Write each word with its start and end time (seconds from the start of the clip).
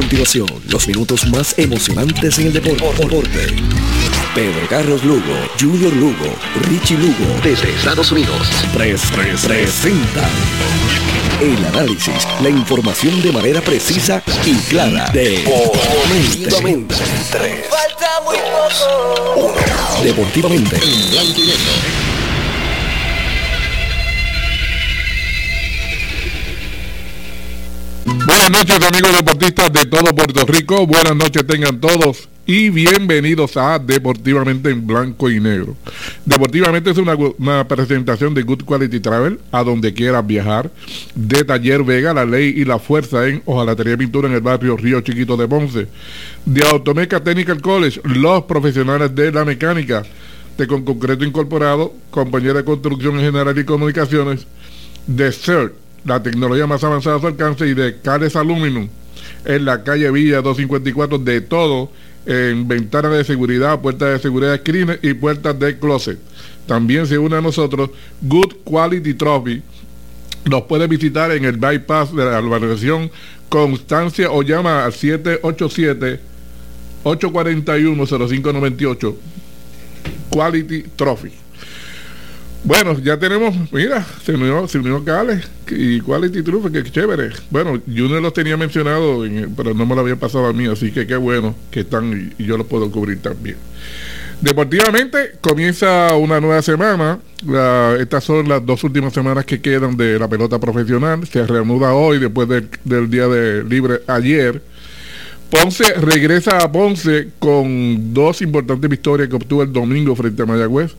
continuación 0.00 0.48
los 0.70 0.88
minutos 0.88 1.26
más 1.26 1.54
emocionantes 1.58 2.38
en 2.38 2.46
el 2.46 2.52
deporte. 2.54 2.86
Pedro 4.34 4.66
Carlos 4.68 5.04
Lugo, 5.04 5.34
Junior 5.60 5.92
Lugo, 5.92 6.34
Richie 6.68 6.96
Lugo, 6.96 7.38
desde 7.42 7.68
Estados 7.70 8.10
Unidos, 8.10 8.48
pres, 8.72 9.02
pres, 9.14 9.44
presentan 9.44 10.30
el 11.42 11.66
análisis, 11.66 12.26
la 12.42 12.48
información 12.48 13.20
de 13.20 13.30
manera 13.30 13.60
precisa 13.60 14.22
y 14.46 14.54
clara. 14.70 15.10
Deportivamente. 15.12 16.94
Falta 16.94 18.20
muy 18.24 18.36
poco. 18.38 19.54
Deportivamente. 20.02 20.76
En 20.76 21.10
blanco 21.10 21.40
y 21.42 21.46
negro. 21.46 22.09
Buenas 28.10 28.50
noches 28.50 28.76
amigos 28.84 29.16
deportistas 29.16 29.72
de 29.72 29.86
todo 29.86 30.12
Puerto 30.12 30.44
Rico, 30.44 30.84
buenas 30.84 31.14
noches 31.14 31.46
tengan 31.46 31.78
todos 31.80 32.28
y 32.44 32.68
bienvenidos 32.68 33.56
a 33.56 33.78
Deportivamente 33.78 34.68
en 34.70 34.84
Blanco 34.84 35.30
y 35.30 35.38
Negro. 35.38 35.76
Deportivamente 36.24 36.90
es 36.90 36.98
una, 36.98 37.68
presentación 37.68 38.34
de 38.34 38.42
Good 38.42 38.64
Quality 38.64 38.98
Travel, 38.98 39.38
a 39.52 39.62
donde 39.62 39.94
quieras 39.94 40.26
viajar, 40.26 40.72
de 41.14 41.44
Taller 41.44 41.84
Vega, 41.84 42.12
la 42.12 42.24
ley 42.24 42.52
y 42.56 42.64
la 42.64 42.80
fuerza 42.80 43.28
en 43.28 43.42
Ojalatería 43.44 43.96
Pintura 43.96 44.26
en 44.26 44.34
el 44.34 44.40
barrio 44.40 44.76
Río 44.76 45.00
Chiquito 45.02 45.36
de 45.36 45.46
Ponce, 45.46 45.86
de 46.44 46.66
Automeca 46.66 47.22
Technical 47.22 47.62
College, 47.62 48.00
los 48.02 48.42
profesionales 48.42 49.14
de 49.14 49.30
la 49.30 49.44
mecánica, 49.44 50.02
de 50.58 50.66
Con 50.66 50.84
Concreto 50.84 51.24
Incorporado, 51.24 51.94
compañía 52.10 52.54
de 52.54 52.64
construcción 52.64 53.20
en 53.20 53.26
general 53.26 53.56
y 53.56 53.64
comunicaciones, 53.64 54.48
de 55.06 55.30
CERT, 55.30 55.74
la 56.04 56.22
tecnología 56.22 56.66
más 56.66 56.82
avanzada 56.84 57.16
a 57.16 57.20
su 57.20 57.26
alcance 57.26 57.66
y 57.66 57.74
de 57.74 57.98
Cales 58.00 58.36
Aluminum 58.36 58.88
en 59.44 59.64
la 59.64 59.82
calle 59.82 60.10
Villa 60.10 60.42
254 60.42 61.18
de 61.18 61.40
todo 61.40 61.90
en 62.26 62.68
ventanas 62.68 63.12
de 63.12 63.24
seguridad, 63.24 63.80
puertas 63.80 64.12
de 64.12 64.18
seguridad 64.18 64.58
screen 64.58 64.98
y 65.02 65.14
puertas 65.14 65.58
de 65.58 65.78
closet. 65.78 66.18
También 66.66 67.06
se 67.06 67.18
une 67.18 67.36
a 67.36 67.40
nosotros 67.40 67.90
Good 68.20 68.54
Quality 68.64 69.14
Trophy. 69.14 69.62
Nos 70.44 70.62
puede 70.62 70.86
visitar 70.86 71.32
en 71.32 71.44
el 71.44 71.56
bypass 71.56 72.14
de 72.14 72.24
la 72.24 72.40
urbanización 72.40 73.10
Constancia 73.48 74.30
o 74.30 74.42
llama 74.42 74.84
al 74.84 74.92
787 74.92 76.20
841 77.02 78.06
0598 78.06 79.16
Quality 80.30 80.82
Trophy. 80.96 81.32
Bueno, 82.62 82.98
ya 82.98 83.18
tenemos, 83.18 83.54
mira, 83.72 84.06
se 84.22 84.32
unió, 84.32 84.68
se 84.68 84.78
unió 84.78 85.02
Cales 85.02 85.48
y 85.68 86.00
Quality 86.02 86.42
Trufe, 86.42 86.70
que 86.70 86.90
chévere. 86.90 87.30
Bueno, 87.48 87.80
Junior 87.86 88.20
los 88.20 88.34
tenía 88.34 88.56
mencionado, 88.58 89.24
pero 89.56 89.72
no 89.72 89.86
me 89.86 89.94
lo 89.94 90.02
había 90.02 90.16
pasado 90.16 90.46
a 90.46 90.52
mí, 90.52 90.66
así 90.66 90.92
que 90.92 91.06
qué 91.06 91.16
bueno 91.16 91.54
que 91.70 91.80
están 91.80 92.34
y, 92.38 92.44
yo 92.44 92.58
los 92.58 92.66
puedo 92.66 92.90
cubrir 92.90 93.22
también. 93.22 93.56
Deportivamente 94.42 95.32
comienza 95.40 96.14
una 96.16 96.38
nueva 96.40 96.60
semana. 96.60 97.18
estas 97.98 98.24
son 98.24 98.48
las 98.48 98.64
dos 98.64 98.84
últimas 98.84 99.14
semanas 99.14 99.46
que 99.46 99.60
quedan 99.62 99.96
de 99.96 100.18
la 100.18 100.28
pelota 100.28 100.58
profesional. 100.58 101.26
Se 101.26 101.46
reanuda 101.46 101.94
hoy 101.94 102.18
después 102.18 102.46
del, 102.48 103.10
día 103.10 103.26
de 103.26 103.64
libre 103.64 104.00
ayer. 104.06 104.62
Ponce 105.50 105.94
regresa 105.94 106.58
a 106.58 106.70
Ponce 106.70 107.30
con 107.38 108.14
dos 108.14 108.40
importantes 108.40 108.88
victorias 108.88 109.28
que 109.28 109.36
obtuvo 109.36 109.62
el 109.62 109.72
domingo 109.72 110.14
frente 110.14 110.42
a 110.42 110.46
Mayagüez 110.46 110.94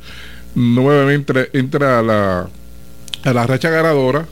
nuevamente 0.55 1.49
entra 1.53 1.99
a 1.99 2.02
la, 2.02 2.49
a 3.23 3.33
la 3.33 3.47
racha 3.47 3.69
ganadora 3.69 4.27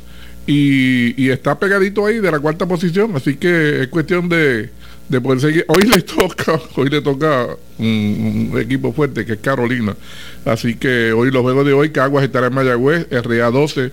y, 0.48 1.30
está 1.30 1.60
pegadito 1.60 2.06
ahí 2.06 2.20
de 2.20 2.32
la 2.32 2.40
cuarta 2.40 2.68
posición, 2.68 3.16
así 3.16 3.36
que 3.36 3.84
es 3.84 3.88
cuestión 3.90 4.28
de, 4.30 4.72
de 5.08 5.22
poder 5.22 5.40
seguir. 5.40 5.66
Hoy 5.68 5.84
le 5.84 6.02
toca, 6.02 6.60
hoy 6.76 6.90
le 6.90 7.02
toca 7.02 7.48
un, 7.78 8.54
equipo 8.60 8.92
fuerte 8.92 9.26
que 9.26 9.34
es 9.34 9.40
Carolina, 9.40 9.96
así 10.46 10.76
que 10.76 11.14
hoy 11.14 11.30
los 11.30 11.44
juegos 11.44 11.66
de 11.66 11.74
hoy, 11.74 11.92
Caguas 11.92 12.24
estará 12.24 12.48
en 12.48 12.56
Mayagüez, 12.56 13.08
RA 13.12 13.52
12 13.52 13.92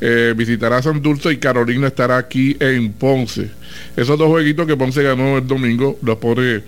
eh, 0.00 0.34
visitará 0.36 0.82
San 0.82 1.00
Dulce 1.00 1.32
y 1.32 1.38
Carolina 1.38 1.88
estará 1.88 2.18
aquí 2.18 2.56
en 2.60 2.92
Ponce. 2.92 3.50
Esos 3.96 4.18
dos 4.18 4.28
jueguitos 4.28 4.66
que 4.66 4.76
Ponce 4.76 5.02
ganó 5.02 5.38
el 5.38 5.46
domingo 5.46 5.98
los 6.02 6.18
pone 6.18 6.62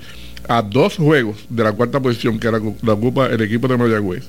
a 0.49 0.63
dos 0.63 0.97
juegos 0.97 1.37
de 1.49 1.63
la 1.63 1.73
cuarta 1.73 2.01
posición 2.01 2.41
que 2.41 2.51
la, 2.51 2.61
la 2.83 2.93
ocupa 2.95 3.27
el 3.27 3.41
equipo 3.43 3.69
de 3.69 3.77
Mayagüez. 3.77 4.25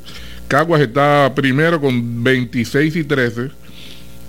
Caguas 0.49 0.81
está 0.81 1.31
primero 1.35 1.79
con 1.79 2.23
26 2.23 2.95
y 2.95 3.03
13. 3.03 3.51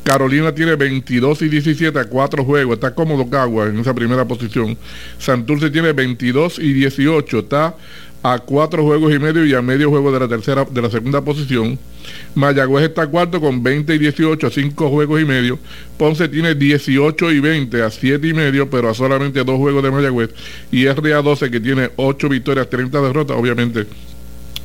Carolina 0.05 0.55
tiene 0.55 0.77
22 0.77 1.41
y 1.41 1.49
17 1.49 1.99
a 1.99 2.05
4 2.05 2.45
juegos. 2.45 2.75
Está 2.75 2.95
cómodo 2.95 3.29
Caguas 3.31 3.71
en 3.71 3.79
esa 3.79 3.95
primera 3.95 4.27
posición. 4.27 4.77
Santurce 5.19 5.71
tiene 5.71 5.95
22 5.95 6.59
y 6.59 6.75
18. 6.75 7.39
Está 7.39 7.75
a 8.23 8.39
4 8.39 8.85
juegos 8.85 9.15
y 9.15 9.19
medio 9.19 9.47
y 9.47 9.55
a 9.55 9.63
medio 9.63 9.89
juego 9.89 10.13
de 10.13 10.21
la 10.21 10.29
tercera, 10.29 10.67
de 10.71 10.83
la 10.83 10.91
segunda 10.91 11.23
posición. 11.23 11.79
Mayagüez 12.35 12.85
está 12.85 13.07
cuarto 13.07 13.41
con 13.41 13.63
20 13.63 13.95
y 13.95 13.99
18 13.99 14.47
a 14.47 14.51
5 14.51 14.91
juegos 14.91 15.23
y 15.23 15.25
medio. 15.25 15.59
Ponce 15.97 16.29
tiene 16.29 16.55
18 16.55 17.33
y 17.33 17.41
20 17.41 17.83
a 17.83 17.89
7 17.89 18.29
y 18.29 18.35
medio, 18.35 18.69
pero 18.69 18.91
a 18.91 18.95
solamente 18.95 19.43
2 19.43 19.57
juegos 19.57 19.83
de 19.83 19.91
Mayagüez. 19.91 20.31
Y 20.71 20.87
RA 20.87 21.23
12 21.23 21.51
que 21.51 21.61
tiene 21.61 21.89
8 21.97 22.29
victorias, 22.29 22.69
30 22.69 23.01
derrotas. 23.01 23.39
Obviamente 23.39 23.87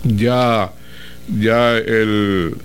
ya 0.03 0.69
ya 1.27 1.77
el, 1.77 2.55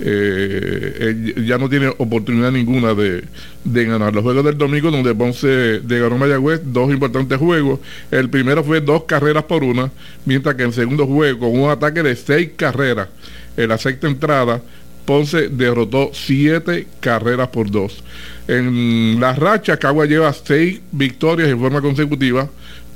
eh, 0.00 1.34
ya 1.46 1.56
no 1.56 1.68
tiene 1.68 1.88
oportunidad 1.98 2.50
ninguna 2.50 2.94
de, 2.94 3.24
ganar. 3.64 4.14
Los 4.14 4.24
juegos 4.24 4.44
del 4.44 4.58
domingo, 4.58 4.90
donde 4.90 5.14
Ponce 5.14 5.46
de 5.46 6.00
ganó 6.00 6.18
Mayagüez, 6.18 6.60
dos 6.64 6.90
importantes 6.92 7.38
juegos. 7.38 7.80
El 8.10 8.28
primero 8.28 8.64
fue 8.64 8.80
dos 8.80 9.04
carreras 9.04 9.44
por 9.44 9.62
una, 9.62 9.90
mientras 10.24 10.56
que 10.56 10.64
el 10.64 10.72
segundo 10.72 11.06
juego, 11.06 11.40
con 11.40 11.60
un 11.60 11.70
ataque 11.70 12.02
de 12.02 12.16
seis 12.16 12.50
carreras, 12.56 13.08
en 13.56 13.68
la 13.68 13.78
sexta 13.78 14.08
entrada, 14.08 14.60
Ponce 15.04 15.48
derrotó 15.48 16.10
siete 16.12 16.86
carreras 17.00 17.48
por 17.48 17.70
dos. 17.70 18.02
En 18.48 19.20
la 19.20 19.34
racha, 19.34 19.76
Cagua 19.76 20.06
lleva 20.06 20.32
seis 20.32 20.80
victorias 20.92 21.48
en 21.48 21.60
forma 21.60 21.80
consecutiva. 21.80 22.48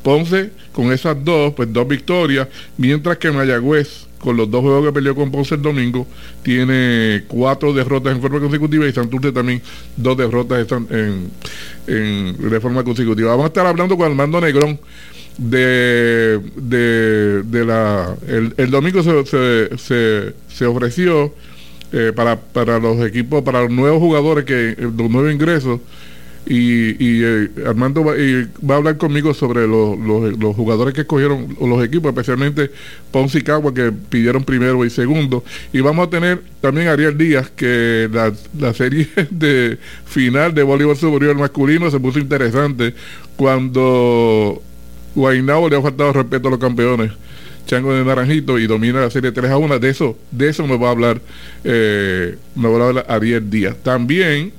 Ponce, 0.02 0.50
con 0.72 0.92
esas 0.92 1.22
dos, 1.24 1.52
pues 1.54 1.72
dos 1.72 1.86
victorias, 1.86 2.48
mientras 2.76 3.18
que 3.18 3.30
Mayagüez 3.30 4.08
con 4.18 4.36
los 4.36 4.50
dos 4.50 4.62
juegos 4.62 4.86
que 4.86 4.92
peleó 4.92 5.14
con 5.14 5.30
Ponce 5.30 5.54
el 5.54 5.62
domingo, 5.62 6.06
tiene 6.42 7.24
cuatro 7.28 7.72
derrotas 7.72 8.14
en 8.14 8.20
forma 8.20 8.40
consecutiva 8.40 8.86
y 8.86 8.92
Santurce 8.92 9.32
también 9.32 9.62
dos 9.96 10.16
derrotas 10.16 10.66
en, 10.90 11.30
en, 11.86 12.50
de 12.50 12.60
forma 12.60 12.82
consecutiva. 12.84 13.30
Vamos 13.30 13.44
a 13.44 13.48
estar 13.48 13.66
hablando 13.66 13.96
con 13.96 14.06
Armando 14.06 14.40
Negrón 14.40 14.78
de, 15.38 16.40
de, 16.56 17.64
la... 17.64 18.16
El, 18.26 18.70
domingo 18.70 19.02
se, 19.02 20.34
se, 20.48 20.66
ofreció 20.66 21.32
eh, 21.92 22.12
para, 22.14 22.36
para 22.36 22.78
los 22.78 23.00
equipos, 23.06 23.42
para 23.42 23.62
los 23.62 23.70
nuevos 23.70 24.00
jugadores, 24.00 24.44
que 24.44 24.76
los 24.78 25.10
nuevos 25.10 25.32
ingresos, 25.32 25.80
y, 26.50 27.22
eh, 27.22 27.50
Armando 27.66 28.02
va, 28.02 28.14
a 28.14 28.76
hablar 28.78 28.96
conmigo 28.96 29.34
sobre 29.34 29.66
los, 29.68 30.56
jugadores 30.56 30.94
que 30.94 31.02
escogieron 31.02 31.56
los 31.60 31.84
equipos, 31.84 32.08
especialmente 32.08 32.70
Ponce 33.10 33.38
y 33.38 33.42
Cagua, 33.42 33.74
que 33.74 33.92
pidieron 33.92 34.44
primero 34.44 34.82
y 34.84 34.90
segundo. 34.90 35.44
Y 35.74 35.80
vamos 35.80 36.06
a 36.06 36.10
tener 36.10 36.42
también 36.62 36.88
a 36.88 36.92
Ariel 36.92 37.18
Díaz, 37.18 37.50
que 37.54 38.08
la, 38.10 38.72
serie 38.72 39.08
de 39.30 39.78
final 40.06 40.54
de 40.54 40.62
voleibol 40.62 40.96
superior 40.96 41.36
masculino 41.36 41.90
se 41.90 42.00
puso 42.00 42.18
interesante 42.18 42.94
cuando 43.36 44.62
Guaynabo 45.14 45.68
le 45.68 45.76
ha 45.76 45.82
faltado 45.82 46.14
respeto 46.14 46.48
a 46.48 46.52
los 46.52 46.60
campeones. 46.60 47.12
Chango 47.68 47.94
de 47.94 48.02
Naranjito 48.02 48.58
y 48.58 48.66
domina 48.66 49.00
la 49.00 49.10
serie 49.10 49.30
3 49.30 49.50
a 49.50 49.58
1. 49.58 49.78
De 49.78 49.90
eso, 49.90 50.18
de 50.30 50.48
eso 50.48 50.66
me 50.66 50.78
va 50.78 50.88
a 50.88 50.90
hablar, 50.90 51.20
eh, 51.64 52.36
me 52.56 52.68
va 52.68 52.84
a 52.84 52.88
hablar 52.88 53.06
Ariel 53.08 53.48
Díaz. 53.50 53.76
También 53.82 54.52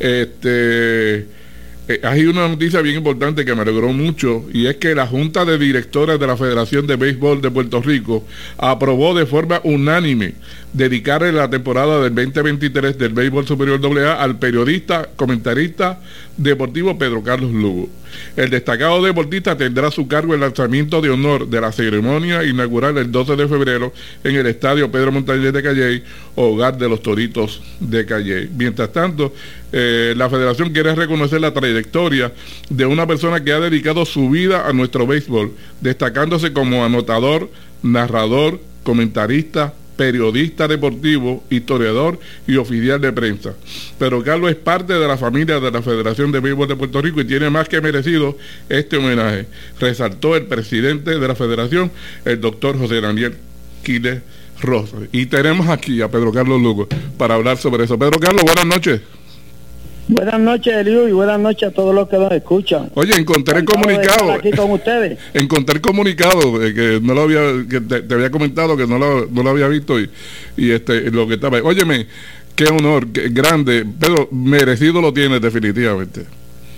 este, 0.00 1.18
eh, 1.18 2.00
hay 2.02 2.24
una 2.24 2.48
noticia 2.48 2.80
bien 2.80 2.96
importante 2.96 3.44
que 3.44 3.54
me 3.54 3.60
alegró 3.60 3.92
mucho 3.92 4.46
y 4.52 4.66
es 4.66 4.76
que 4.76 4.94
la 4.94 5.06
Junta 5.06 5.44
de 5.44 5.58
Directores 5.58 6.18
de 6.18 6.26
la 6.26 6.38
Federación 6.38 6.86
de 6.86 6.96
Béisbol 6.96 7.42
de 7.42 7.50
Puerto 7.50 7.82
Rico 7.82 8.24
aprobó 8.56 9.14
de 9.14 9.26
forma 9.26 9.60
unánime 9.64 10.34
dedicarle 10.72 11.32
la 11.32 11.48
temporada 11.48 12.00
del 12.02 12.14
2023 12.14 12.98
del 12.98 13.14
Béisbol 13.14 13.46
Superior 13.46 13.80
AA 13.80 14.22
al 14.22 14.38
periodista, 14.38 15.08
comentarista 15.16 16.00
deportivo 16.36 16.98
Pedro 16.98 17.22
Carlos 17.22 17.52
Lugo. 17.52 17.88
El 18.36 18.50
destacado 18.50 19.02
deportista 19.02 19.56
tendrá 19.56 19.88
a 19.88 19.90
su 19.90 20.06
cargo 20.08 20.34
el 20.34 20.40
lanzamiento 20.40 21.00
de 21.00 21.10
honor 21.10 21.48
de 21.48 21.60
la 21.60 21.72
ceremonia 21.72 22.44
inaugural 22.44 22.96
el 22.98 23.10
12 23.10 23.36
de 23.36 23.48
febrero 23.48 23.92
en 24.24 24.36
el 24.36 24.46
estadio 24.46 24.90
Pedro 24.90 25.12
Montañez 25.12 25.52
de 25.52 25.62
Calley, 25.62 26.02
hogar 26.34 26.78
de 26.78 26.88
los 26.88 27.02
Toritos 27.02 27.60
de 27.80 28.06
Calley. 28.06 28.50
Mientras 28.56 28.92
tanto, 28.92 29.34
eh, 29.72 30.14
la 30.16 30.30
federación 30.30 30.72
quiere 30.72 30.94
reconocer 30.94 31.40
la 31.40 31.52
trayectoria 31.52 32.32
de 32.68 32.86
una 32.86 33.06
persona 33.06 33.42
que 33.42 33.52
ha 33.52 33.60
dedicado 33.60 34.04
su 34.04 34.30
vida 34.30 34.68
a 34.68 34.72
nuestro 34.72 35.06
béisbol, 35.06 35.52
destacándose 35.80 36.52
como 36.52 36.84
anotador, 36.84 37.50
narrador, 37.82 38.60
comentarista, 38.82 39.74
periodista 39.98 40.68
deportivo, 40.68 41.42
historiador 41.50 42.20
y 42.46 42.56
oficial 42.56 43.00
de 43.00 43.12
prensa. 43.12 43.54
Pero 43.98 44.22
Carlos 44.22 44.50
es 44.50 44.56
parte 44.56 44.92
de 44.94 45.08
la 45.08 45.18
familia 45.18 45.58
de 45.58 45.70
la 45.72 45.82
Federación 45.82 46.30
de 46.30 46.38
Béisbol 46.38 46.68
de 46.68 46.76
Puerto 46.76 47.02
Rico 47.02 47.20
y 47.20 47.24
tiene 47.24 47.50
más 47.50 47.68
que 47.68 47.80
merecido 47.80 48.38
este 48.68 48.96
homenaje, 48.96 49.46
resaltó 49.80 50.36
el 50.36 50.46
presidente 50.46 51.18
de 51.18 51.28
la 51.28 51.34
federación, 51.34 51.90
el 52.24 52.40
doctor 52.40 52.78
José 52.78 53.00
Daniel 53.00 53.34
Quiles 53.82 54.20
Rosa. 54.60 54.98
Y 55.10 55.26
tenemos 55.26 55.68
aquí 55.68 56.00
a 56.00 56.08
Pedro 56.08 56.32
Carlos 56.32 56.62
Lugo 56.62 56.86
para 57.16 57.34
hablar 57.34 57.58
sobre 57.58 57.84
eso. 57.84 57.98
Pedro 57.98 58.20
Carlos, 58.20 58.44
buenas 58.44 58.66
noches. 58.66 59.00
Buenas 60.08 60.40
noches, 60.40 60.74
Eliu, 60.74 61.06
y 61.06 61.12
buenas 61.12 61.38
noches 61.38 61.68
a 61.68 61.70
todos 61.70 61.94
los 61.94 62.08
que 62.08 62.16
nos 62.16 62.32
escuchan. 62.32 62.90
Oye, 62.94 63.14
encontré 63.14 63.58
el 63.58 63.66
comunicado. 63.66 64.32
Aquí 64.32 64.50
con 64.52 64.70
ustedes. 64.70 65.18
encontré 65.34 65.76
el 65.76 65.80
comunicado 65.82 66.64
eh, 66.64 66.72
que 66.72 66.98
no 67.02 67.12
lo 67.12 67.22
había, 67.22 67.42
que 67.68 67.82
te, 67.82 68.14
había 68.14 68.30
comentado 68.30 68.74
que 68.74 68.86
no 68.86 68.98
lo, 68.98 69.26
no 69.26 69.42
lo 69.42 69.50
había 69.50 69.68
visto 69.68 70.00
y, 70.00 70.08
y, 70.56 70.70
este 70.70 71.10
lo 71.10 71.28
que 71.28 71.34
estaba. 71.34 71.58
Óyeme, 71.58 72.06
qué 72.56 72.64
honor, 72.68 73.08
qué 73.08 73.28
grande, 73.28 73.84
pero 74.00 74.28
merecido 74.32 75.02
lo 75.02 75.12
tiene 75.12 75.40
definitivamente. 75.40 76.24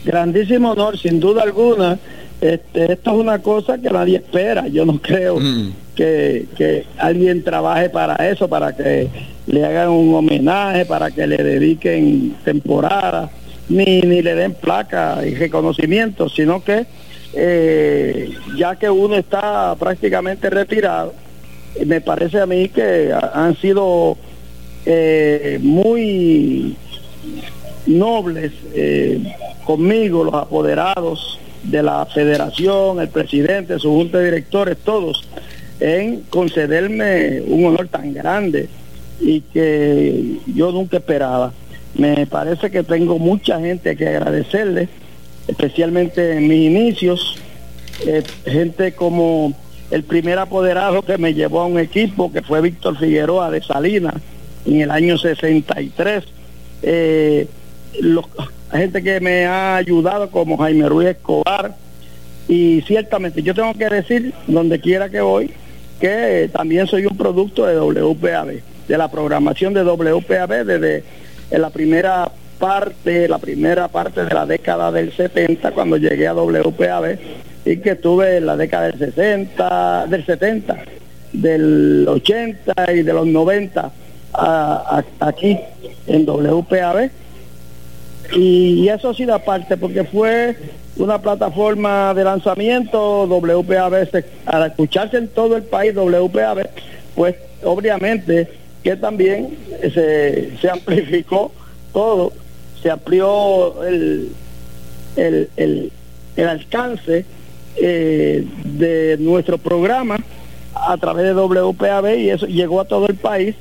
Grandísimo 0.05 0.73
honor, 0.73 0.99
sin 0.99 1.21
duda 1.21 1.45
alguna. 1.45 2.01
Este, 2.41 2.95
esto 2.95 3.11
es 3.11 3.17
una 3.17 3.39
cosa 3.41 3.79
que 3.79 3.91
nadie 3.91 4.17
espera. 4.17 4.67
Yo 4.67 4.85
no 4.85 5.01
creo 5.01 5.39
mm. 5.39 5.73
Que, 6.01 6.87
alguien 6.97 7.43
trabaje 7.43 7.91
para 7.91 8.17
eso, 8.29 8.49
para 8.49 8.75
que 8.75 9.09
le 9.47 9.65
hagan 9.65 9.91
un 9.91 10.15
homenaje, 10.15 10.87
para 10.87 11.11
que 11.11 11.27
le 11.27 11.37
dediquen 11.37 12.37
temporada, 12.45 13.31
ni, 13.69 14.01
ni 14.01 14.23
le 14.23 14.35
den 14.35 14.55
placa 14.55 15.21
y 15.27 15.35
reconocimiento, 15.35 16.29
sino 16.29 16.63
que 16.63 16.87
eh, 17.33 18.31
ya 18.57 18.77
que 18.77 18.91
uno 18.91 19.15
está 19.17 19.77
prácticamente 19.77 20.51
retirado, 20.51 21.15
me 21.87 22.01
parece 22.01 22.41
a 22.41 22.47
mí 22.47 22.69
que 22.69 23.13
han 23.33 23.57
sido 23.57 24.17
eh, 24.85 25.59
muy 25.63 26.77
nobles 27.87 28.53
eh, 28.75 29.21
conmigo, 29.65 30.25
los 30.25 30.35
apoderados 30.35 31.39
de 31.63 31.83
la 31.83 32.07
federación, 32.07 33.01
el 33.01 33.09
presidente, 33.09 33.79
su 33.79 33.91
junta 33.93 34.19
de 34.19 34.25
directores, 34.27 34.79
todos, 34.79 35.29
en 35.81 36.21
concederme 36.31 37.41
un 37.47 37.65
honor 37.65 37.89
tan 37.89 38.13
grande 38.13 38.69
y 39.21 39.41
que 39.41 40.39
yo 40.55 40.73
nunca 40.73 40.99
esperaba. 40.99 41.53
Me 41.95 42.27
parece 42.27 42.71
que 42.71 42.83
tengo 42.83 43.19
mucha 43.19 43.59
gente 43.61 43.97
que 43.97 44.09
agradecerle, 44.09 44.89
especialmente 45.49 46.37
en 46.37 46.47
mis 46.47 46.71
inicios, 46.71 47.37
eh, 48.07 48.23
gente 48.45 48.93
como 48.93 49.55
el 49.91 50.05
primer 50.05 50.39
apoderado 50.39 51.03
que 51.03 51.19
me 51.19 51.35
llevó 51.35 51.61
a 51.61 51.67
un 51.67 51.79
equipo, 51.79 52.33
que 52.33 52.43
fue 52.43 52.61
Víctor 52.61 52.99
Figueroa 52.99 53.51
de 53.51 53.63
Salinas, 53.63 54.15
en 54.65 54.81
el 54.83 54.91
año 54.91 55.19
63. 55.19 56.25
Eh, 56.83 57.49
gente 58.73 59.03
que 59.03 59.21
me 59.21 59.47
ha 59.47 59.77
ayudado 59.77 60.31
como 60.31 60.57
Jaime 60.59 60.89
Ruiz 60.89 61.09
Escobar. 61.09 61.75
Y 62.49 62.83
ciertamente 62.83 63.43
yo 63.43 63.55
tengo 63.55 63.75
que 63.75 63.89
decir, 63.89 64.35
donde 64.47 64.81
quiera 64.81 65.09
que 65.09 65.21
voy, 65.21 65.53
que 66.01 66.51
también 66.53 66.87
soy 66.87 67.07
un 67.07 67.17
producto 67.17 67.67
de 67.67 67.79
WPAB 67.79 68.63
de 68.89 68.99
la 68.99 69.11
programación 69.11 69.75
de 69.75 69.85
WPAB 69.85 70.65
desde 70.65 71.05
la 71.51 71.71
primera 71.71 72.31
parte, 72.59 73.29
la 73.29 73.39
primera 73.39 73.89
parte 73.89 74.25
de 74.25 74.35
la 74.35 74.47
década 74.47 74.91
del 74.91 75.13
70 75.13 75.73
cuando 75.73 75.97
llegué 75.97 76.27
a 76.27 76.35
WPAB 76.35 77.19
y 77.65 77.77
que 77.79 77.91
estuve 77.91 78.39
en 78.39 78.47
la 78.47 78.57
década 78.57 78.91
del 78.91 78.99
60, 78.99 80.07
del 80.09 80.27
70, 80.27 80.77
del 81.33 82.07
80 82.09 82.93
y 82.95 83.03
de 83.03 83.13
los 83.13 83.27
90 83.27 83.93
aquí 85.21 85.59
en 86.07 86.27
WPAB. 86.27 87.11
Y, 88.37 88.89
eso 88.89 89.13
sí 89.13 89.25
da 89.25 89.39
parte 89.39 89.77
porque 89.77 90.05
fue 90.05 90.57
una 90.97 91.21
plataforma 91.21 92.13
de 92.15 92.25
lanzamiento 92.25 93.27
WPAB, 93.27 94.09
al 94.47 94.67
escucharse 94.67 95.17
en 95.17 95.29
todo 95.29 95.57
el 95.57 95.63
país 95.63 95.95
WPAB, 95.95 96.69
pues 97.15 97.37
obviamente 97.63 98.49
que 98.83 98.97
también 98.97 99.57
se, 99.81 100.57
se 100.59 100.71
amplificó 100.71 101.53
todo, 101.93 102.33
se 102.83 102.91
amplió 102.91 103.83
el, 103.85 104.31
el, 105.17 105.51
el, 105.57 105.93
el 106.37 106.49
alcance 106.49 107.25
eh, 107.77 108.47
de 108.65 109.17
nuestro 109.19 109.59
programa 109.59 110.19
a 110.75 110.97
través 110.97 111.25
de 111.25 111.35
WPAB 111.35 112.19
y 112.19 112.31
eso 112.31 112.47
llegó 112.47 112.81
a 112.81 112.85
todo 112.85 113.07
el 113.07 113.17
país 113.17 113.55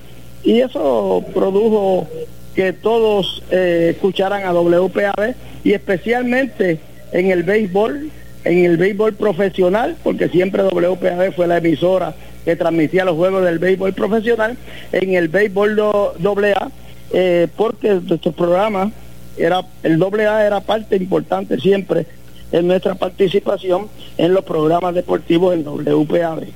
y 0.44 0.62
eso 0.62 1.24
produjo 1.34 2.08
que 2.56 2.74
todos 2.74 3.44
eh, 3.52 3.92
escucharan 3.96 4.44
a 4.46 4.54
WPAB 4.54 5.36
y 5.64 5.74
especialmente 5.74 6.80
en 7.12 7.32
el 7.32 7.44
béisbol, 7.44 8.10
en 8.44 8.66
el 8.66 8.78
béisbol 8.78 9.14
profesional, 9.14 9.98
porque 10.04 10.30
siempre 10.30 10.64
WPAB 10.64 11.34
fue 11.34 11.48
la 11.48 11.58
emisora 11.58 12.14
que 12.46 12.56
transmitía 12.56 13.06
los 13.06 13.16
juegos 13.16 13.44
del 13.44 13.60
béisbol 13.60 13.94
profesional 13.94 14.58
en 14.92 15.14
el 15.14 15.28
béisbol 15.28 15.76
doble 15.76 16.54
A, 16.54 16.72
eh, 17.14 17.48
porque 17.56 18.00
nuestro 18.06 18.32
programa 18.32 18.92
era, 19.38 19.62
el 19.84 19.98
doble 19.98 20.28
A 20.28 20.46
era 20.46 20.62
parte 20.62 20.96
importante 20.96 21.60
siempre 21.60 22.06
en 22.52 22.68
nuestra 22.68 22.96
participación 22.96 23.88
en 24.18 24.34
los 24.34 24.44
programas 24.44 24.96
deportivos 24.96 25.54
en 25.54 25.64
WPAB. 25.64 26.48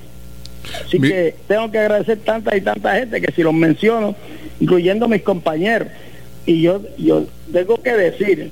Así 0.85 0.99
que 0.99 1.35
tengo 1.47 1.69
que 1.69 1.77
agradecer 1.77 2.19
tanta 2.19 2.55
y 2.55 2.61
tanta 2.61 2.95
gente 2.95 3.21
que 3.21 3.31
si 3.33 3.43
los 3.43 3.53
menciono, 3.53 4.15
incluyendo 4.59 5.07
mis 5.07 5.21
compañeros, 5.21 5.89
y 6.45 6.61
yo, 6.61 6.81
yo 6.97 7.25
tengo 7.51 7.81
que 7.81 7.93
decir 7.93 8.51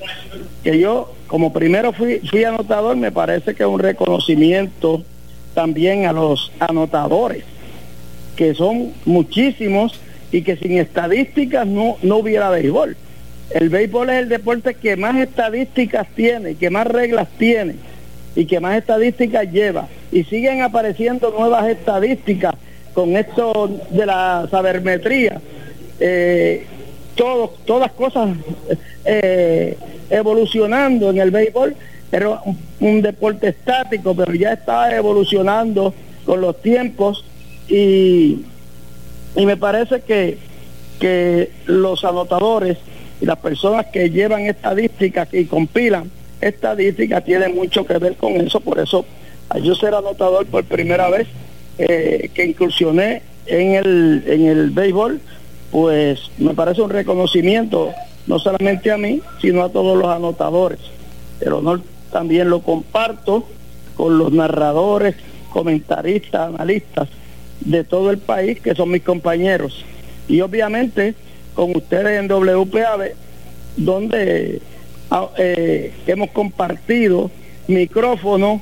que 0.63 0.79
yo 0.79 1.13
como 1.31 1.53
primero 1.53 1.93
fui, 1.93 2.43
anotador, 2.43 2.97
me 2.97 3.09
parece 3.09 3.55
que 3.55 3.63
es 3.63 3.69
un 3.69 3.79
reconocimiento 3.79 5.01
también 5.53 6.05
a 6.05 6.11
los 6.11 6.51
anotadores, 6.59 7.45
que 8.35 8.53
son 8.53 8.91
muchísimos 9.05 9.97
y 10.33 10.41
que 10.41 10.57
sin 10.57 10.77
estadísticas 10.77 11.65
no, 11.65 11.95
no 12.01 12.17
hubiera 12.17 12.49
béisbol. 12.49 12.97
El 13.49 13.69
béisbol 13.69 14.09
es 14.09 14.23
el 14.23 14.27
deporte 14.27 14.73
que 14.73 14.97
más 14.97 15.15
estadísticas 15.15 16.05
tiene, 16.17 16.55
que 16.55 16.69
más 16.69 16.85
reglas 16.85 17.29
tiene 17.37 17.75
y 18.35 18.43
que 18.43 18.59
más 18.59 18.75
estadísticas 18.75 19.49
lleva. 19.49 19.87
Y 20.11 20.25
siguen 20.25 20.61
apareciendo 20.61 21.31
nuevas 21.31 21.65
estadísticas 21.69 22.55
con 22.93 23.15
esto 23.15 23.79
de 23.89 24.05
la 24.05 24.49
sabermetría. 24.51 25.39
Eh, 25.97 26.65
todas 27.15 27.91
cosas 27.93 28.31
eh, 29.05 29.77
evolucionando 30.11 31.09
en 31.09 31.19
el 31.19 31.31
béisbol 31.31 31.75
era 32.11 32.41
un, 32.79 33.01
deporte 33.01 33.49
estático, 33.49 34.13
pero 34.13 34.33
ya 34.33 34.53
está 34.53 34.95
evolucionando 34.95 35.93
con 36.25 36.41
los 36.41 36.61
tiempos 36.61 37.23
y, 37.69 38.41
y 39.35 39.45
me 39.45 39.55
parece 39.55 40.01
que, 40.01 40.37
que 40.99 41.51
los 41.65 42.03
anotadores 42.03 42.77
y 43.21 43.25
las 43.25 43.37
personas 43.39 43.85
que 43.87 44.09
llevan 44.09 44.41
estadísticas 44.41 45.33
y 45.33 45.45
compilan 45.45 46.11
estadísticas 46.41 47.23
tienen 47.23 47.55
mucho 47.55 47.85
que 47.85 47.97
ver 47.97 48.15
con 48.15 48.33
eso, 48.33 48.59
por 48.59 48.79
eso 48.79 49.05
yo 49.63 49.75
ser 49.75 49.93
anotador 49.93 50.45
por 50.47 50.63
primera 50.65 51.09
vez 51.09 51.27
eh, 51.77 52.29
que 52.33 52.45
incursioné 52.45 53.21
en 53.45 53.75
el, 53.75 54.23
en 54.27 54.47
el 54.47 54.69
béisbol, 54.71 55.19
pues 55.71 56.19
me 56.37 56.53
parece 56.53 56.81
un 56.81 56.89
reconocimiento 56.89 57.91
no 58.27 58.39
solamente 58.39 58.91
a 58.91 58.97
mí, 58.97 59.21
sino 59.41 59.63
a 59.63 59.69
todos 59.69 59.97
los 59.97 60.07
anotadores. 60.07 60.79
El 61.39 61.53
honor 61.53 61.81
también 62.11 62.49
lo 62.49 62.61
comparto 62.61 63.45
con 63.95 64.17
los 64.17 64.31
narradores, 64.31 65.15
comentaristas, 65.51 66.53
analistas 66.53 67.09
de 67.61 67.83
todo 67.83 68.11
el 68.11 68.17
país, 68.17 68.59
que 68.59 68.75
son 68.75 68.91
mis 68.91 69.03
compañeros. 69.03 69.85
Y 70.27 70.41
obviamente 70.41 71.15
con 71.53 71.75
ustedes 71.75 72.19
en 72.19 72.27
WPAB, 72.27 73.11
donde 73.77 74.61
ah, 75.09 75.29
eh, 75.37 75.93
hemos 76.07 76.31
compartido 76.31 77.29
micrófono 77.67 78.61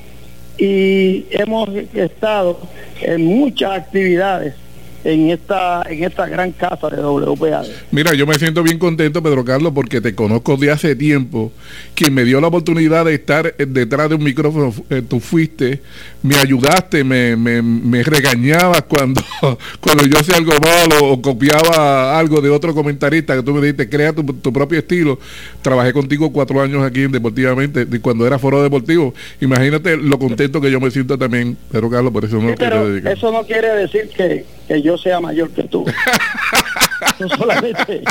y 0.58 1.26
hemos 1.32 1.70
estado 1.94 2.60
en 3.02 3.26
muchas 3.26 3.72
actividades 3.72 4.56
en 5.04 5.30
esta 5.30 5.84
en 5.90 6.04
esta 6.04 6.28
gran 6.28 6.52
casa 6.52 6.90
de 6.90 7.02
WPA. 7.02 7.64
Mira, 7.92 8.14
yo 8.14 8.26
me 8.28 8.36
siento 8.36 8.64
bien 8.64 8.78
contento, 8.78 9.24
Pedro 9.24 9.46
Carlos, 9.46 9.72
porque 9.74 10.02
te 10.02 10.16
conozco 10.16 10.58
de 10.58 10.72
hace 10.72 10.96
tiempo. 10.96 11.52
Quien 11.94 12.14
me 12.14 12.24
dio 12.24 12.42
la 12.42 12.48
oportunidad 12.48 13.06
de 13.06 13.16
estar 13.16 13.56
detrás 13.56 14.10
de 14.10 14.16
un 14.16 14.24
micrófono, 14.24 14.74
eh, 14.90 15.02
tú 15.08 15.20
fuiste, 15.20 15.82
me 16.24 16.36
ayudaste, 16.38 17.04
me, 17.04 17.36
me, 17.36 17.62
me 17.62 18.04
regañabas 18.04 18.84
cuando, 18.84 19.22
cuando 19.80 20.06
yo 20.06 20.18
hacía 20.20 20.38
algo 20.38 20.54
malo 20.62 21.14
o 21.14 21.22
copiaba 21.22 22.18
algo 22.18 22.42
de 22.42 22.50
otro 22.50 22.74
comentarista 22.74 23.36
que 23.36 23.44
tú 23.44 23.54
me 23.54 23.62
dijiste, 23.62 23.90
crea 23.90 24.14
tu, 24.14 24.54
propio 24.54 24.80
estilo. 24.80 25.20
Trabajé 25.62 25.94
contigo 25.94 26.32
cuatro 26.32 26.62
años 26.62 26.84
aquí 26.84 27.04
en 27.04 27.12
Deportivamente, 27.20 27.86
cuando 28.00 28.26
era 28.26 28.40
foro 28.40 28.64
deportivo. 28.64 29.14
Imagínate 29.42 29.98
lo 29.98 30.18
contento 30.20 30.62
que 30.62 30.72
yo 30.72 30.80
me 30.80 30.90
siento 30.92 31.18
también, 31.18 31.58
Pedro 31.72 31.90
Carlos, 31.90 32.14
por 32.14 32.24
eso 32.24 32.38
no 32.38 32.56
quiero 32.56 32.90
dedicar. 32.90 33.14
Eso 33.14 33.32
no 33.32 33.44
quiere 33.44 33.68
decir 33.76 34.10
que 34.10 34.46
que 34.70 34.82
yo 34.84 34.98
sea 35.00 35.20
mayor 35.20 35.50
que 35.50 35.64
tú. 35.64 35.84
Eso 37.20 37.28
solamente 37.38 38.04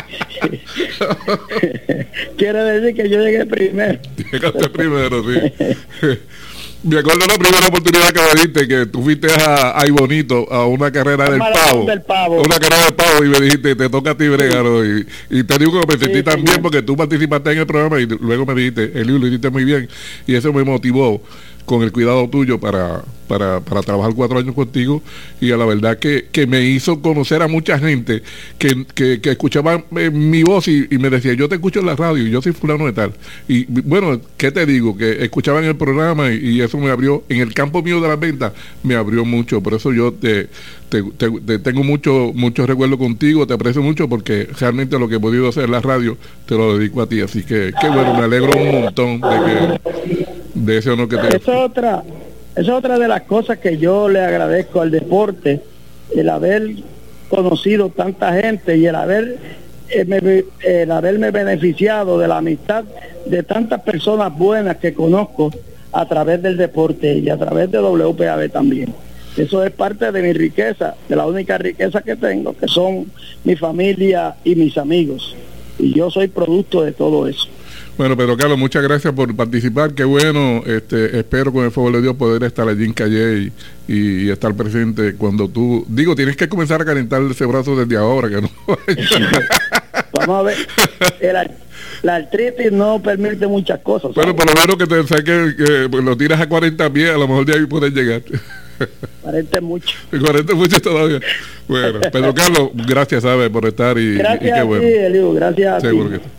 quiere 2.36 2.58
decir 2.58 2.96
que 2.96 3.08
yo 3.08 3.20
llegué 3.22 3.46
primero. 3.46 3.98
Llegaste 4.32 4.68
primero, 4.70 5.22
sí. 5.22 6.18
Me 6.82 6.98
acuerdo 6.98 7.26
la 7.26 7.34
primera 7.34 7.66
oportunidad 7.66 8.08
que 8.10 8.20
me 8.20 8.40
diste, 8.40 8.68
que 8.68 8.86
tú 8.86 9.02
fuiste 9.02 9.28
a 9.32 9.80
Ay 9.80 9.90
Bonito, 9.90 10.52
a 10.52 10.66
una 10.66 10.90
carrera 10.90 11.30
del 11.30 11.38
pavo, 11.38 11.84
del 11.84 12.02
pavo. 12.02 12.42
Una 12.42 12.58
carrera 12.58 12.84
del 12.84 12.94
pavo 12.94 13.24
y 13.24 13.28
me 13.28 13.40
dijiste, 13.40 13.76
te 13.76 13.88
toca 13.88 14.10
a 14.10 14.16
ti 14.16 14.26
bregaro. 14.26 14.84
Y, 14.84 15.06
y, 15.30 15.44
te 15.44 15.58
digo 15.58 15.80
que 15.80 15.96
me 15.96 15.98
sentí 16.04 16.22
tan 16.24 16.42
bien 16.42 16.60
porque 16.60 16.82
tú 16.82 16.96
participaste 16.96 17.52
en 17.52 17.58
el 17.58 17.66
programa 17.66 18.00
y 18.00 18.06
luego 18.06 18.46
me 18.46 18.54
dijiste, 18.54 18.92
el 18.94 19.06
lo 19.06 19.26
hiciste 19.26 19.50
muy 19.50 19.64
bien. 19.64 19.88
Y 20.26 20.34
eso 20.34 20.52
me 20.52 20.64
motivó 20.64 21.22
con 21.68 21.82
el 21.82 21.92
cuidado 21.92 22.26
tuyo 22.30 22.58
para, 22.58 23.04
para, 23.28 23.60
para, 23.60 23.82
trabajar 23.82 24.14
cuatro 24.14 24.38
años 24.38 24.54
contigo 24.54 25.02
y 25.38 25.52
a 25.52 25.56
la 25.58 25.66
verdad 25.66 25.98
que, 25.98 26.28
que 26.32 26.46
me 26.46 26.62
hizo 26.62 27.02
conocer 27.02 27.42
a 27.42 27.46
mucha 27.46 27.78
gente 27.78 28.22
que, 28.58 28.86
que, 28.94 29.20
que 29.20 29.30
escuchaba 29.32 29.84
eh, 29.96 30.10
mi 30.10 30.42
voz 30.42 30.66
y, 30.66 30.88
me 30.98 31.10
decía, 31.10 31.34
yo 31.34 31.46
te 31.46 31.56
escucho 31.56 31.80
en 31.80 31.86
la 31.86 31.94
radio 31.94 32.26
y 32.26 32.30
yo 32.30 32.40
soy 32.40 32.52
fulano 32.52 32.86
de 32.86 32.94
tal. 32.94 33.12
Y 33.48 33.66
bueno, 33.82 34.18
¿qué 34.38 34.50
te 34.50 34.64
digo? 34.64 34.96
Que 34.96 35.22
escuchaban 35.22 35.62
el 35.64 35.76
programa 35.76 36.32
y, 36.32 36.58
eso 36.62 36.78
me 36.78 36.90
abrió, 36.90 37.22
en 37.28 37.40
el 37.40 37.52
campo 37.52 37.82
mío 37.82 38.00
de 38.00 38.08
las 38.08 38.18
ventas, 38.18 38.54
me 38.82 38.94
abrió 38.94 39.26
mucho. 39.26 39.62
Por 39.62 39.74
eso 39.74 39.92
yo 39.92 40.10
te, 40.10 40.48
te, 40.88 41.02
te, 41.02 41.30
te 41.30 41.58
tengo 41.58 41.84
mucho, 41.84 42.32
mucho 42.34 42.66
recuerdo 42.66 42.96
contigo, 42.96 43.46
te 43.46 43.52
aprecio 43.52 43.82
mucho 43.82 44.08
porque 44.08 44.48
realmente 44.58 44.98
lo 44.98 45.06
que 45.06 45.16
he 45.16 45.20
podido 45.20 45.48
hacer 45.48 45.64
en 45.64 45.72
la 45.72 45.82
radio 45.82 46.16
te 46.46 46.56
lo 46.56 46.78
dedico 46.78 47.02
a 47.02 47.06
ti. 47.06 47.20
Así 47.20 47.42
que, 47.42 47.74
qué 47.78 47.88
bueno, 47.88 48.14
me 48.14 48.24
alegro 48.24 48.58
un 48.58 48.80
montón 48.84 49.20
de 50.64 50.78
que 51.08 51.36
es 51.36 51.48
otra, 51.48 52.02
es 52.56 52.68
otra 52.68 52.98
de 52.98 53.08
las 53.08 53.22
cosas 53.22 53.58
que 53.58 53.78
yo 53.78 54.08
le 54.08 54.20
agradezco 54.20 54.80
al 54.80 54.90
deporte, 54.90 55.60
el 56.14 56.28
haber 56.28 56.76
conocido 57.28 57.90
tanta 57.90 58.32
gente 58.32 58.76
y 58.76 58.86
el 58.86 58.94
haber 58.94 59.38
eh, 59.90 60.44
el 60.64 60.90
haberme 60.90 61.30
beneficiado 61.30 62.18
de 62.18 62.28
la 62.28 62.38
amistad 62.38 62.84
de 63.24 63.42
tantas 63.42 63.80
personas 63.82 64.36
buenas 64.36 64.76
que 64.76 64.92
conozco 64.92 65.50
a 65.92 66.06
través 66.06 66.42
del 66.42 66.56
deporte 66.56 67.18
y 67.18 67.30
a 67.30 67.38
través 67.38 67.70
de 67.70 67.78
WPAB 67.78 68.50
también. 68.50 68.92
Eso 69.36 69.64
es 69.64 69.70
parte 69.70 70.10
de 70.10 70.20
mi 70.20 70.32
riqueza, 70.32 70.94
de 71.08 71.16
la 71.16 71.26
única 71.26 71.56
riqueza 71.56 72.02
que 72.02 72.16
tengo, 72.16 72.54
que 72.56 72.66
son 72.68 73.06
mi 73.44 73.56
familia 73.56 74.34
y 74.44 74.56
mis 74.56 74.76
amigos. 74.76 75.36
Y 75.78 75.94
yo 75.94 76.10
soy 76.10 76.28
producto 76.28 76.82
de 76.82 76.92
todo 76.92 77.26
eso. 77.28 77.48
Bueno, 77.98 78.16
Pedro 78.16 78.36
Carlos, 78.36 78.56
muchas 78.56 78.80
gracias 78.84 79.12
por 79.12 79.34
participar. 79.34 79.92
Qué 79.92 80.04
bueno, 80.04 80.62
este, 80.64 81.18
espero 81.18 81.52
con 81.52 81.64
el 81.64 81.72
favor 81.72 81.92
de 81.94 82.02
Dios 82.02 82.14
poder 82.14 82.44
estar 82.44 82.68
allí 82.68 82.84
en 82.84 82.92
Calle 82.92 83.50
y, 83.88 83.92
y, 83.92 84.30
estar 84.30 84.54
presente 84.54 85.16
cuando 85.16 85.48
tú, 85.48 85.84
digo, 85.88 86.14
tienes 86.14 86.36
que 86.36 86.48
comenzar 86.48 86.80
a 86.80 86.84
calentar 86.84 87.20
ese 87.22 87.44
brazo 87.44 87.74
desde 87.74 87.96
ahora, 87.96 88.28
que 88.28 88.40
no. 88.40 88.50
Vamos 90.12 90.28
a 90.38 90.42
ver, 90.42 90.56
el, 91.18 91.50
la 92.02 92.14
artritis 92.14 92.70
no 92.70 93.02
permite 93.02 93.48
muchas 93.48 93.80
cosas. 93.80 94.14
Bueno, 94.14 94.36
por 94.36 94.46
lo 94.46 94.54
menos 94.54 94.76
que 94.76 94.86
te 94.86 95.02
sé 95.02 95.24
que, 95.24 95.56
que 95.56 95.88
pues, 95.90 96.04
lo 96.04 96.16
tiras 96.16 96.40
a 96.40 96.48
40 96.48 96.92
pies, 96.92 97.10
a 97.10 97.18
lo 97.18 97.26
mejor 97.26 97.46
de 97.46 97.54
ahí 97.54 97.66
puedes 97.66 97.92
llegar. 97.92 98.22
40 99.22 99.60
mucho. 99.60 99.96
40 100.10 100.54
mucho 100.54 100.80
todavía. 100.80 101.18
Bueno, 101.66 101.98
Pedro 102.12 102.32
Carlos, 102.32 102.70
gracias, 102.74 103.24
¿sabes? 103.24 103.50
Por 103.50 103.66
estar 103.66 103.98
y, 103.98 104.14
gracias 104.14 104.50
y 104.50 104.54
qué 104.54 104.62
bueno. 104.62 104.84
A 104.84 104.86
ti, 104.86 104.94
Eliu, 104.94 105.32
gracias 105.32 105.82
Seguro 105.82 106.10
a 106.10 106.12
ti. 106.12 106.18
que 106.20 106.38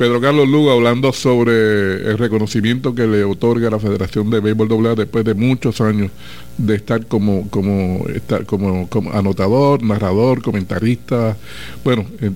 Pedro 0.00 0.18
Carlos 0.18 0.48
Lugo 0.48 0.70
hablando 0.70 1.12
sobre 1.12 2.10
el 2.10 2.16
reconocimiento 2.16 2.94
que 2.94 3.06
le 3.06 3.22
otorga 3.22 3.68
la 3.68 3.78
Federación 3.78 4.30
de 4.30 4.40
Béisbol 4.40 4.86
AA 4.86 4.94
después 4.94 5.26
de 5.26 5.34
muchos 5.34 5.78
años 5.82 6.10
de 6.56 6.76
estar 6.76 7.04
como 7.04 7.50
como 7.50 8.06
como, 8.46 8.88
como 8.88 9.12
anotador, 9.12 9.82
narrador, 9.82 10.40
comentarista, 10.40 11.36
bueno, 11.84 12.06
eh, 12.22 12.30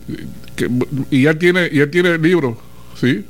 y 1.11 1.25
él 1.25 1.39
tiene 1.39 1.71
y 1.73 1.81
él 1.81 1.91
tiene 1.91 2.11
el 2.11 2.21
libro, 2.21 2.59
sí. 3.01 3.25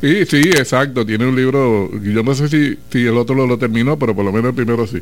Sí, 0.00 0.24
sí, 0.24 0.40
exacto, 0.56 1.04
tiene 1.04 1.26
un 1.26 1.36
libro, 1.36 1.90
yo 2.00 2.22
no 2.22 2.34
sé 2.34 2.48
si, 2.48 2.78
si 2.90 3.06
el 3.06 3.18
otro 3.18 3.34
lo, 3.34 3.46
lo 3.46 3.58
terminó, 3.58 3.98
pero 3.98 4.16
por 4.16 4.24
lo 4.24 4.32
menos 4.32 4.48
el 4.48 4.54
primero 4.54 4.86
sí. 4.86 5.00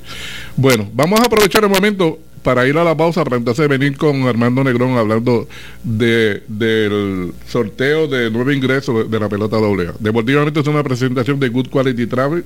Bueno, 0.57 0.91
vamos 0.93 1.21
a 1.21 1.27
aprovechar 1.27 1.63
el 1.63 1.71
momento 1.71 2.19
para 2.49 2.67
ir 2.67 2.79
a 2.79 2.83
la 2.83 2.97
pausa, 2.97 3.23
para 3.25 3.37
entonces 3.37 3.69
venir 3.69 3.99
con 3.99 4.27
Armando 4.27 4.65
Negrón 4.65 4.97
hablando 4.97 5.47
de, 5.85 6.43
del 6.49 7.35
sorteo 7.47 8.09
de 8.09 8.31
nuevo 8.31 8.51
ingreso 8.51 9.05
de 9.05 9.21
la 9.21 9.29
pelota 9.29 9.59
doble. 9.59 9.91
Deportivamente 9.99 10.61
es 10.61 10.67
una 10.67 10.83
presentación 10.83 11.39
de 11.39 11.51
Good 11.51 11.69
Quality 11.69 12.07
Travel, 12.07 12.43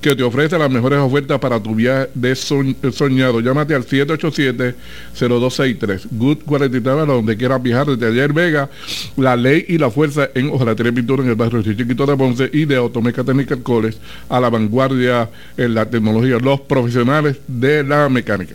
que 0.00 0.14
te 0.14 0.22
ofrece 0.22 0.56
las 0.56 0.70
mejores 0.70 1.00
ofertas 1.00 1.40
para 1.40 1.60
tu 1.60 1.74
viaje 1.74 2.10
de 2.14 2.36
soñado. 2.36 3.40
Llámate 3.40 3.74
al 3.74 3.84
787-0263. 3.84 6.06
Good 6.12 6.44
Quality 6.46 6.80
Travel, 6.80 7.08
donde 7.08 7.36
quieras 7.36 7.60
viajar 7.60 7.88
desde 7.88 8.06
ayer 8.06 8.32
Vega, 8.32 8.70
la 9.16 9.34
ley 9.34 9.64
y 9.66 9.78
la 9.78 9.90
fuerza 9.90 10.28
en 10.32 10.50
Ojalatería 10.50 10.92
Pintura 10.92 11.24
en 11.24 11.30
el 11.30 11.34
barrio 11.34 11.60
Chiquito 11.60 12.06
de 12.06 12.16
Ponce 12.16 12.50
y 12.52 12.66
de 12.66 12.76
Automeca 12.76 13.24
Technical 13.24 13.64
College 13.64 13.98
a 14.28 14.38
la 14.38 14.48
vanguardia 14.48 15.28
en 15.56 15.74
la 15.74 15.90
tecnología, 15.90 16.38
los 16.38 16.60
profesionales 16.60 17.38
de 17.48 17.82
la 17.82 18.08
mecánica. 18.08 18.54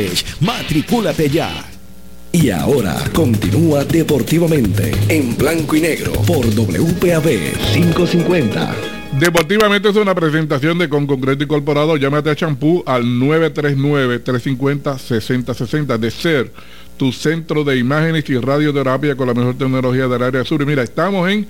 Matricúlate 0.39 1.29
ya. 1.29 1.65
Y 2.31 2.49
ahora 2.49 2.95
continúa 3.13 3.83
deportivamente 3.83 4.93
en 5.09 5.37
blanco 5.37 5.75
y 5.75 5.81
negro 5.81 6.13
por 6.25 6.45
WPAB 6.45 7.27
550. 7.73 8.73
Deportivamente 9.19 9.89
es 9.89 9.97
una 9.97 10.15
presentación 10.15 10.77
de 10.77 10.87
Con 10.87 11.05
Concreto 11.05 11.43
Incorporado. 11.43 11.97
Llámate 11.97 12.29
a 12.29 12.35
Champú 12.35 12.81
al 12.85 13.03
939-350-6060 13.03 15.97
de 15.97 16.11
ser 16.11 16.53
tu 16.95 17.11
centro 17.11 17.65
de 17.65 17.77
imágenes 17.77 18.29
y 18.29 18.37
radioterapia 18.37 19.15
con 19.15 19.27
la 19.27 19.33
mejor 19.33 19.57
tecnología 19.57 20.07
del 20.07 20.23
área 20.23 20.45
sur. 20.45 20.61
Y 20.61 20.65
mira, 20.65 20.83
estamos 20.83 21.29
en 21.29 21.45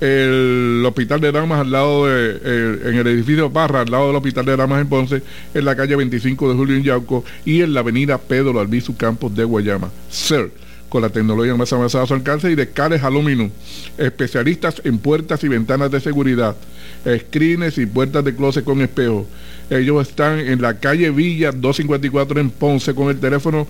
el 0.00 0.82
Hospital 0.86 1.20
de 1.20 1.32
Damas 1.32 1.60
al 1.60 1.70
lado 1.70 2.06
de, 2.06 2.80
en 2.84 2.96
el 2.96 3.06
edificio 3.06 3.52
Parra, 3.52 3.80
al 3.80 3.90
lado 3.90 4.08
del 4.08 4.16
Hospital 4.16 4.44
de 4.44 4.56
Damas 4.56 4.80
en 4.80 4.88
Ponce, 4.88 5.22
en 5.54 5.64
la 5.64 5.74
calle 5.74 5.96
25 5.96 6.50
de 6.50 6.54
Julio 6.54 6.76
en 6.76 6.82
Yauco 6.82 7.24
y 7.44 7.62
en 7.62 7.72
la 7.72 7.80
avenida 7.80 8.18
Pedro 8.18 8.60
Albizu 8.60 8.96
Campos 8.96 9.34
de 9.34 9.44
Guayama. 9.44 9.90
Ser 10.10 10.50
con 10.88 11.02
la 11.02 11.10
tecnología 11.10 11.54
más 11.56 11.72
avanzada 11.72 12.04
a 12.04 12.06
su 12.06 12.14
alcance 12.14 12.48
y 12.50 12.54
de 12.54 12.70
Cales 12.70 13.02
Aluminum, 13.02 13.50
especialistas 13.98 14.80
en 14.84 14.98
puertas 14.98 15.42
y 15.44 15.48
ventanas 15.48 15.90
de 15.90 16.00
seguridad, 16.00 16.56
screens 17.04 17.76
y 17.78 17.86
puertas 17.86 18.24
de 18.24 18.34
closet 18.34 18.64
con 18.64 18.80
espejo. 18.80 19.26
Ellos 19.68 20.08
están 20.08 20.38
en 20.38 20.62
la 20.62 20.78
calle 20.78 21.10
Villa 21.10 21.50
254 21.50 22.40
en 22.40 22.50
Ponce 22.50 22.94
con 22.94 23.08
el 23.08 23.18
teléfono 23.18 23.66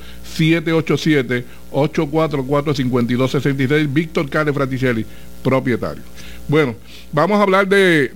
787-844-5266, 1.72 3.92
Víctor 3.92 4.28
Cales 4.28 4.54
Fraticelli, 4.54 5.06
propietario. 5.46 6.02
Bueno, 6.48 6.74
vamos 7.12 7.38
a 7.38 7.42
hablar 7.44 7.68
de, 7.68 8.10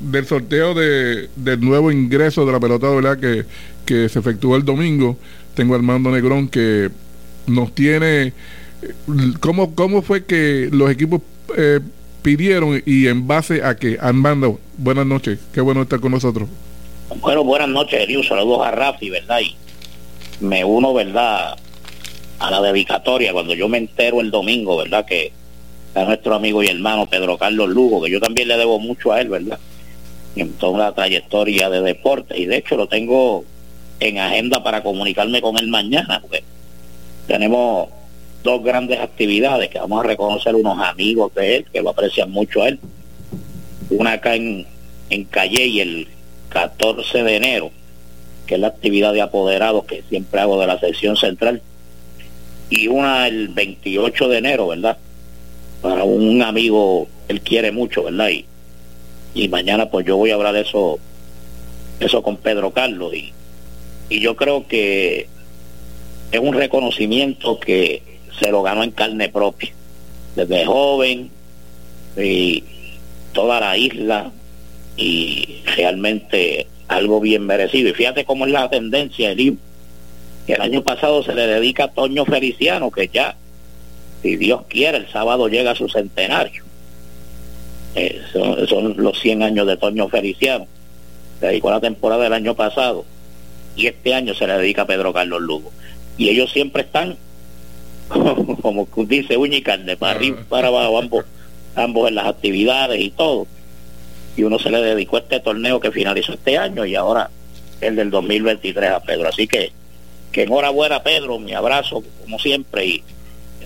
del 0.00 0.26
sorteo 0.26 0.74
de, 0.74 1.28
del 1.34 1.60
nuevo 1.60 1.90
ingreso 1.90 2.46
de 2.46 2.52
la 2.52 2.60
pelota, 2.60 2.88
¿verdad? 2.88 3.18
Que, 3.18 3.44
que 3.84 4.08
se 4.08 4.20
efectuó 4.20 4.54
el 4.54 4.64
domingo. 4.64 5.18
Tengo 5.54 5.74
a 5.74 5.76
Armando 5.76 6.12
Negrón 6.12 6.48
que 6.48 6.90
nos 7.48 7.74
tiene 7.74 8.32
cómo, 9.40 9.74
cómo 9.74 10.02
fue 10.02 10.24
que 10.24 10.68
los 10.72 10.88
equipos 10.88 11.20
eh, 11.56 11.80
pidieron 12.22 12.80
y 12.86 13.08
en 13.08 13.26
base 13.26 13.64
a 13.64 13.76
que 13.76 13.98
Armando, 14.00 14.60
buenas 14.78 15.06
noches, 15.06 15.40
qué 15.52 15.60
bueno 15.60 15.82
estar 15.82 15.98
con 15.98 16.12
nosotros. 16.12 16.48
Bueno, 17.20 17.42
buenas 17.44 17.68
noches, 17.68 18.00
Eliu, 18.00 18.22
saludos 18.22 18.66
a 18.66 18.70
Rafi, 18.70 19.10
¿verdad? 19.10 19.40
Y 19.40 19.56
me 20.44 20.64
uno, 20.64 20.94
¿verdad? 20.94 21.56
A 22.38 22.50
la 22.50 22.60
dedicatoria, 22.60 23.32
cuando 23.32 23.54
yo 23.54 23.68
me 23.68 23.78
entero 23.78 24.20
el 24.20 24.30
domingo, 24.30 24.76
¿verdad? 24.76 25.04
Que 25.04 25.32
a 25.94 26.04
nuestro 26.04 26.34
amigo 26.34 26.62
y 26.62 26.68
hermano 26.68 27.06
Pedro 27.06 27.38
Carlos 27.38 27.68
Lugo, 27.68 28.02
que 28.02 28.10
yo 28.10 28.20
también 28.20 28.48
le 28.48 28.56
debo 28.56 28.78
mucho 28.78 29.12
a 29.12 29.20
él, 29.20 29.28
¿verdad? 29.28 29.58
En 30.36 30.52
toda 30.54 30.78
la 30.78 30.92
trayectoria 30.92 31.70
de 31.70 31.80
deporte, 31.80 32.38
y 32.38 32.46
de 32.46 32.56
hecho 32.56 32.76
lo 32.76 32.88
tengo 32.88 33.44
en 34.00 34.18
agenda 34.18 34.62
para 34.62 34.82
comunicarme 34.82 35.40
con 35.40 35.56
él 35.58 35.68
mañana, 35.68 36.20
porque 36.20 36.42
tenemos 37.26 37.88
dos 38.42 38.62
grandes 38.62 39.00
actividades 39.00 39.70
que 39.70 39.78
vamos 39.78 40.04
a 40.04 40.08
reconocer 40.08 40.54
unos 40.54 40.78
amigos 40.78 41.34
de 41.34 41.56
él 41.56 41.66
que 41.72 41.80
lo 41.80 41.90
aprecian 41.90 42.30
mucho 42.30 42.62
a 42.62 42.68
él. 42.68 42.80
Una 43.90 44.12
acá 44.12 44.34
en, 44.34 44.66
en 45.10 45.24
Calle 45.24 45.66
y 45.66 45.80
el 45.80 46.08
14 46.50 47.22
de 47.22 47.36
enero, 47.36 47.70
que 48.46 48.54
es 48.56 48.60
la 48.60 48.68
actividad 48.68 49.12
de 49.12 49.22
apoderados 49.22 49.84
que 49.84 50.02
siempre 50.08 50.40
hago 50.40 50.60
de 50.60 50.66
la 50.66 50.78
sección 50.78 51.16
central. 51.16 51.62
Y 52.68 52.88
una 52.88 53.28
el 53.28 53.48
28 53.48 54.28
de 54.28 54.38
enero, 54.38 54.68
¿verdad? 54.68 54.98
Para 55.84 56.04
un 56.04 56.40
amigo, 56.40 57.08
él 57.28 57.42
quiere 57.42 57.70
mucho, 57.70 58.04
¿verdad? 58.04 58.30
Y, 58.30 58.46
y 59.34 59.48
mañana 59.48 59.90
pues 59.90 60.06
yo 60.06 60.16
voy 60.16 60.30
a 60.30 60.34
hablar 60.34 60.54
de 60.54 60.62
eso, 60.62 60.98
eso 62.00 62.22
con 62.22 62.38
Pedro 62.38 62.70
Carlos. 62.70 63.12
Y, 63.12 63.34
y 64.08 64.20
yo 64.20 64.34
creo 64.34 64.66
que 64.66 65.26
es 66.32 66.40
un 66.40 66.54
reconocimiento 66.54 67.60
que 67.60 68.02
se 68.40 68.50
lo 68.50 68.62
ganó 68.62 68.82
en 68.82 68.92
carne 68.92 69.28
propia. 69.28 69.74
Desde 70.34 70.64
joven 70.64 71.28
y 72.16 72.64
toda 73.34 73.60
la 73.60 73.76
isla 73.76 74.32
y 74.96 75.58
realmente 75.76 76.66
algo 76.88 77.20
bien 77.20 77.44
merecido. 77.44 77.90
Y 77.90 77.92
fíjate 77.92 78.24
cómo 78.24 78.46
es 78.46 78.52
la 78.52 78.70
tendencia, 78.70 79.30
el 79.32 79.58
el 80.46 80.60
año 80.62 80.82
pasado 80.82 81.22
se 81.22 81.34
le 81.34 81.46
dedica 81.46 81.84
a 81.84 81.88
Toño 81.88 82.24
Feliciano, 82.24 82.90
que 82.90 83.08
ya, 83.12 83.36
si 84.24 84.36
Dios 84.36 84.62
quiere, 84.68 84.96
el 84.96 85.08
sábado 85.08 85.48
llega 85.48 85.72
a 85.72 85.74
su 85.74 85.86
centenario. 85.86 86.64
Eh, 87.94 88.22
son, 88.32 88.66
son, 88.66 88.94
los 88.96 89.20
100 89.20 89.42
años 89.42 89.66
de 89.66 89.76
Toño 89.76 90.08
Feliciano. 90.08 90.66
Se 91.40 91.46
dedicó 91.46 91.68
a 91.68 91.72
la 91.72 91.80
temporada 91.80 92.24
del 92.24 92.32
año 92.32 92.54
pasado 92.54 93.04
y 93.76 93.86
este 93.86 94.14
año 94.14 94.34
se 94.34 94.46
le 94.46 94.54
dedica 94.54 94.82
a 94.82 94.86
Pedro 94.86 95.12
Carlos 95.12 95.42
Lugo 95.42 95.72
y 96.16 96.30
ellos 96.30 96.50
siempre 96.52 96.82
están 96.82 97.16
como 98.62 98.88
dice 99.06 99.36
uña 99.36 99.56
y 99.56 99.62
carne 99.62 99.96
para 99.96 100.12
arriba 100.12 100.38
para 100.48 100.68
abajo 100.68 100.98
ambos 100.98 101.24
ambos 101.74 102.08
en 102.08 102.14
las 102.14 102.26
actividades 102.26 103.00
y 103.00 103.10
todo 103.10 103.48
y 104.36 104.44
uno 104.44 104.60
se 104.60 104.70
le 104.70 104.80
dedicó 104.80 105.16
a 105.16 105.20
este 105.20 105.40
torneo 105.40 105.80
que 105.80 105.90
finalizó 105.90 106.34
este 106.34 106.56
año 106.56 106.84
y 106.84 106.94
ahora 106.94 107.30
el 107.80 107.96
del 107.96 108.10
2023 108.10 108.90
a 108.90 109.00
Pedro 109.00 109.28
así 109.28 109.48
que 109.48 109.72
que 110.30 110.42
enhorabuena 110.42 111.02
Pedro 111.02 111.40
mi 111.40 111.52
abrazo 111.52 112.04
como 112.22 112.38
siempre 112.38 112.86
y 112.86 113.04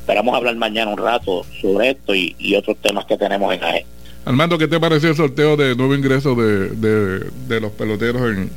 esperamos 0.08 0.34
hablar 0.34 0.56
mañana 0.56 0.90
un 0.90 0.96
rato 0.96 1.44
sobre 1.60 1.90
esto 1.90 2.14
y, 2.14 2.54
otros 2.56 2.78
temas 2.78 3.04
que 3.04 3.18
tenemos 3.18 3.54
en 3.54 3.62
AE. 3.62 3.84
Armando, 4.24 4.56
¿qué 4.56 4.66
te 4.66 4.80
pareció 4.80 5.10
el 5.10 5.16
sorteo 5.16 5.54
de 5.54 5.76
nuevo 5.76 5.94
ingreso 5.94 6.34
de, 6.34 6.70
de, 6.70 7.30
de 7.46 7.60
los 7.60 7.72
peloteros 7.72 8.22
en, 8.22 8.50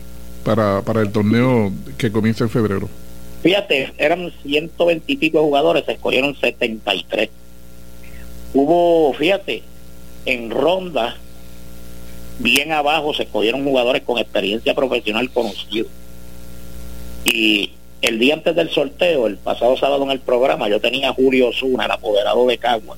para, 0.45 0.81
para 0.81 1.01
el 1.01 1.11
torneo 1.11 1.73
que 1.97 2.09
comienza 2.09 2.45
en 2.45 2.49
febrero? 2.49 2.87
Fíjate, 3.43 3.91
eran 3.97 4.31
120 4.43 5.11
y 5.11 5.17
pico 5.17 5.41
jugadores, 5.43 5.83
se 5.83 5.91
escogieron 5.91 6.37
73. 6.37 7.29
Hubo, 8.53 9.13
fíjate, 9.13 9.63
en 10.25 10.51
ronda, 10.51 11.17
bien 12.39 12.71
abajo 12.71 13.13
se 13.13 13.23
escogieron 13.23 13.65
jugadores 13.65 14.03
con 14.03 14.19
experiencia 14.19 14.73
profesional 14.73 15.29
conocido. 15.31 15.87
Y 17.25 17.71
el 18.01 18.17
día 18.17 18.33
antes 18.33 18.55
del 18.55 18.69
sorteo, 18.69 19.27
el 19.27 19.37
pasado 19.37 19.77
sábado 19.77 20.03
en 20.03 20.11
el 20.11 20.19
programa, 20.19 20.67
yo 20.67 20.79
tenía 20.79 21.09
a 21.09 21.13
Julio 21.13 21.49
Osuna, 21.49 21.85
el 21.85 21.91
apoderado 21.91 22.47
de 22.47 22.57
Cagua. 22.57 22.97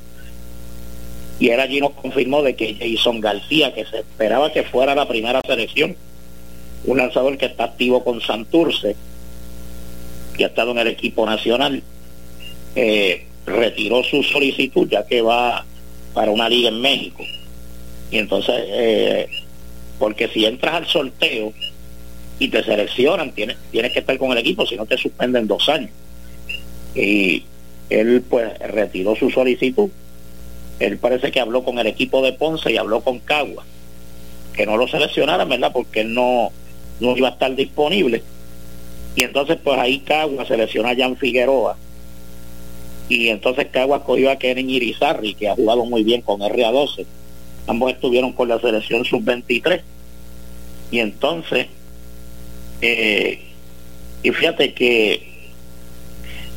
Y 1.40 1.50
él 1.50 1.60
allí 1.60 1.82
nos 1.82 1.92
confirmó 1.92 2.42
de 2.42 2.56
que 2.56 2.76
Jason 2.76 3.20
García, 3.20 3.74
que 3.74 3.86
se 3.86 4.00
esperaba 4.00 4.52
que 4.52 4.64
fuera 4.64 4.96
la 4.96 5.08
primera 5.08 5.42
selección, 5.46 5.96
un 6.86 6.98
lanzador 6.98 7.38
que 7.38 7.48
está 7.48 7.66
activo 7.66 8.04
con 8.04 8.22
Santurce, 8.22 8.96
que 10.38 10.46
ha 10.46 10.48
estado 10.48 10.72
en 10.72 10.80
el 10.80 10.88
equipo 10.88 11.26
nacional, 11.26 11.84
eh, 12.76 13.26
retiró 13.46 14.04
su 14.04 14.24
solicitud 14.24 14.88
ya 14.90 15.06
que 15.06 15.22
va 15.22 15.66
para 16.14 16.32
una 16.32 16.48
liga 16.48 16.70
en 16.70 16.80
México. 16.80 17.24
Y 18.10 18.20
entonces, 18.20 18.56
eh, 18.68 19.28
porque 20.00 20.30
si 20.30 20.46
entras 20.46 20.76
al 20.76 20.88
sorteo 20.88 21.54
y 22.40 22.48
te 22.50 22.64
seleccionan, 22.64 23.32
tienes, 23.32 23.58
tienes 23.72 23.92
que 23.92 24.00
estar 24.00 24.18
con 24.18 24.32
el 24.32 24.38
equipo, 24.38 24.66
si 24.66 24.76
no 24.76 24.86
te 24.86 24.98
suspenden 24.98 25.48
dos 25.48 25.70
años. 25.70 25.92
Y 26.96 27.44
él 27.90 28.24
pues 28.30 28.58
retiró 28.60 29.16
su 29.16 29.30
solicitud. 29.30 29.90
Él 30.80 30.98
parece 30.98 31.32
que 31.32 31.40
habló 31.40 31.64
con 31.64 31.80
el 31.80 31.88
equipo 31.88 32.22
de 32.22 32.34
Ponce 32.34 32.72
y 32.72 32.78
habló 32.78 33.02
con 33.02 33.20
Cagua, 33.20 33.64
que 34.56 34.66
no 34.66 34.78
lo 34.78 34.88
seleccionaran, 34.88 35.48
¿verdad? 35.48 35.72
Porque 35.72 36.02
él 36.02 36.14
no, 36.14 36.52
no 37.00 37.16
iba 37.16 37.30
a 37.30 37.32
estar 37.32 37.56
disponible 37.56 38.24
y 39.16 39.24
entonces 39.24 39.58
pues 39.64 39.78
ahí 39.80 40.00
Cagua 40.00 40.46
selecciona 40.46 40.90
a 40.90 40.96
Jan 40.96 41.18
Figueroa. 41.18 41.78
Y 43.10 43.28
entonces 43.30 43.68
Cagua 43.72 44.04
cogió 44.04 44.32
a 44.32 44.38
Kenen 44.38 44.70
Irizarri, 44.70 45.36
que 45.36 45.50
ha 45.50 45.56
jugado 45.56 45.86
muy 45.86 46.04
bien 46.04 46.22
con 46.22 46.40
RA12. 46.40 47.06
Ambos 47.68 47.92
estuvieron 47.92 48.34
con 48.34 48.50
la 48.50 48.60
selección 48.60 49.06
sub-23. 49.06 49.82
Y 50.92 51.00
entonces, 51.00 51.68
eh, 52.86 53.40
y 54.24 54.32
fíjate 54.32 54.74
que 54.74 55.26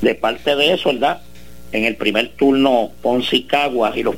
de 0.02 0.14
parte 0.16 0.56
de 0.56 0.72
eso, 0.72 0.92
¿verdad? 0.92 1.20
En 1.70 1.84
el 1.84 1.94
primer 1.94 2.30
turno, 2.30 2.90
Ponce 3.00 3.36
y 3.36 3.42
Cagua 3.44 3.92
y 3.96 4.02
los 4.02 4.16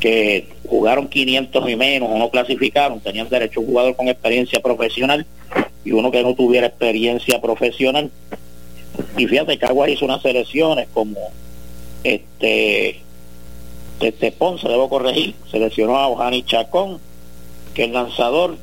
que 0.00 0.48
jugaron 0.68 1.08
500 1.08 1.70
y 1.70 1.76
menos 1.76 2.10
o 2.10 2.18
no 2.18 2.28
clasificaron, 2.28 3.00
tenían 3.00 3.30
derecho 3.30 3.60
a 3.60 3.62
un 3.62 3.68
jugador 3.68 3.96
con 3.96 4.08
experiencia 4.08 4.60
profesional 4.60 5.24
y 5.82 5.92
uno 5.92 6.10
que 6.10 6.22
no 6.22 6.34
tuviera 6.34 6.66
experiencia 6.66 7.40
profesional. 7.40 8.10
Y 9.16 9.26
fíjate, 9.26 9.56
Caguas 9.56 9.88
hizo 9.88 10.04
unas 10.04 10.20
selecciones 10.20 10.88
como 10.92 11.18
este 12.04 13.00
este 14.00 14.30
Ponce, 14.30 14.68
debo 14.68 14.90
corregir, 14.90 15.34
seleccionó 15.50 15.96
a 15.96 16.08
Ojani 16.08 16.42
Chacón, 16.42 17.00
que 17.72 17.84
es 17.84 17.90
lanzador, 17.90 18.58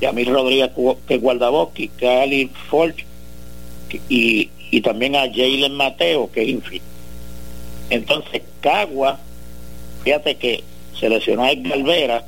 Yamil 0.00 0.32
Rodríguez, 0.32 0.70
que 1.06 1.14
es 1.14 1.20
guardabosque, 1.20 1.90
Cali 1.98 2.50
Ford, 2.68 2.94
y, 4.08 4.50
y 4.70 4.80
también 4.80 5.16
a 5.16 5.30
Jalen 5.32 5.74
Mateo, 5.74 6.30
que 6.30 6.42
es 6.42 6.48
infiel. 6.48 6.82
Entonces, 7.90 8.42
Cagua, 8.60 9.18
fíjate 10.04 10.36
que 10.36 10.62
seleccionó 10.98 11.44
a 11.44 11.52
Edgar 11.52 11.82
Vera, 11.82 12.24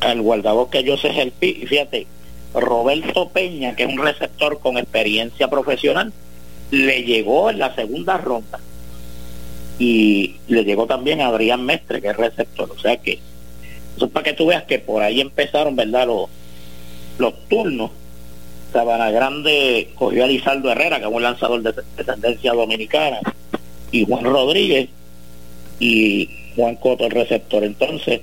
al 0.00 0.22
guardabosque 0.22 0.86
José 0.86 1.10
Gelpi, 1.10 1.58
y 1.62 1.66
fíjate, 1.66 2.06
Roberto 2.54 3.28
Peña, 3.28 3.74
que 3.74 3.84
es 3.84 3.88
un 3.88 3.98
receptor 3.98 4.60
con 4.60 4.78
experiencia 4.78 5.48
profesional, 5.48 6.12
le 6.70 7.02
llegó 7.02 7.50
en 7.50 7.58
la 7.58 7.74
segunda 7.74 8.16
ronda. 8.18 8.60
Y 9.78 10.36
le 10.48 10.64
llegó 10.64 10.86
también 10.86 11.20
a 11.20 11.28
Adrián 11.28 11.64
Mestre, 11.64 12.00
que 12.00 12.08
es 12.08 12.16
receptor. 12.16 12.70
O 12.70 12.78
sea 12.78 12.96
que 12.96 13.18
Eso 13.96 14.06
es 14.06 14.10
para 14.10 14.24
que 14.24 14.32
tú 14.32 14.46
veas 14.46 14.64
que 14.64 14.78
por 14.78 15.02
ahí 15.02 15.20
empezaron, 15.20 15.76
¿verdad? 15.76 16.06
Los, 16.06 16.28
los 17.18 17.34
turnos. 17.48 17.90
Sabana 18.72 19.10
Grande 19.10 19.90
cogió 19.94 20.24
a 20.24 20.26
Lizardo 20.26 20.70
Herrera, 20.70 20.98
que 20.98 21.06
es 21.06 21.12
un 21.12 21.22
lanzador 21.22 21.62
de, 21.62 21.72
de 21.72 22.04
tendencia 22.04 22.52
dominicana, 22.52 23.20
y 23.90 24.04
Juan 24.04 24.24
Rodríguez 24.24 24.88
y 25.78 26.28
Juan 26.56 26.76
Coto 26.76 27.04
el 27.04 27.12
receptor. 27.12 27.64
Entonces, 27.64 28.22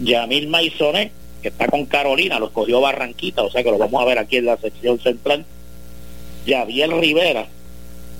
Yamil 0.00 0.48
Maisonet, 0.48 1.12
que 1.42 1.48
está 1.48 1.66
con 1.66 1.86
Carolina, 1.86 2.38
los 2.38 2.50
cogió 2.50 2.80
Barranquita, 2.80 3.42
o 3.42 3.50
sea 3.50 3.62
que 3.62 3.70
lo 3.70 3.78
vamos 3.78 4.00
a 4.00 4.04
ver 4.04 4.18
aquí 4.18 4.36
en 4.36 4.46
la 4.46 4.56
sección 4.56 4.98
central. 5.00 5.44
Javier 6.46 6.90
Rivera, 6.90 7.46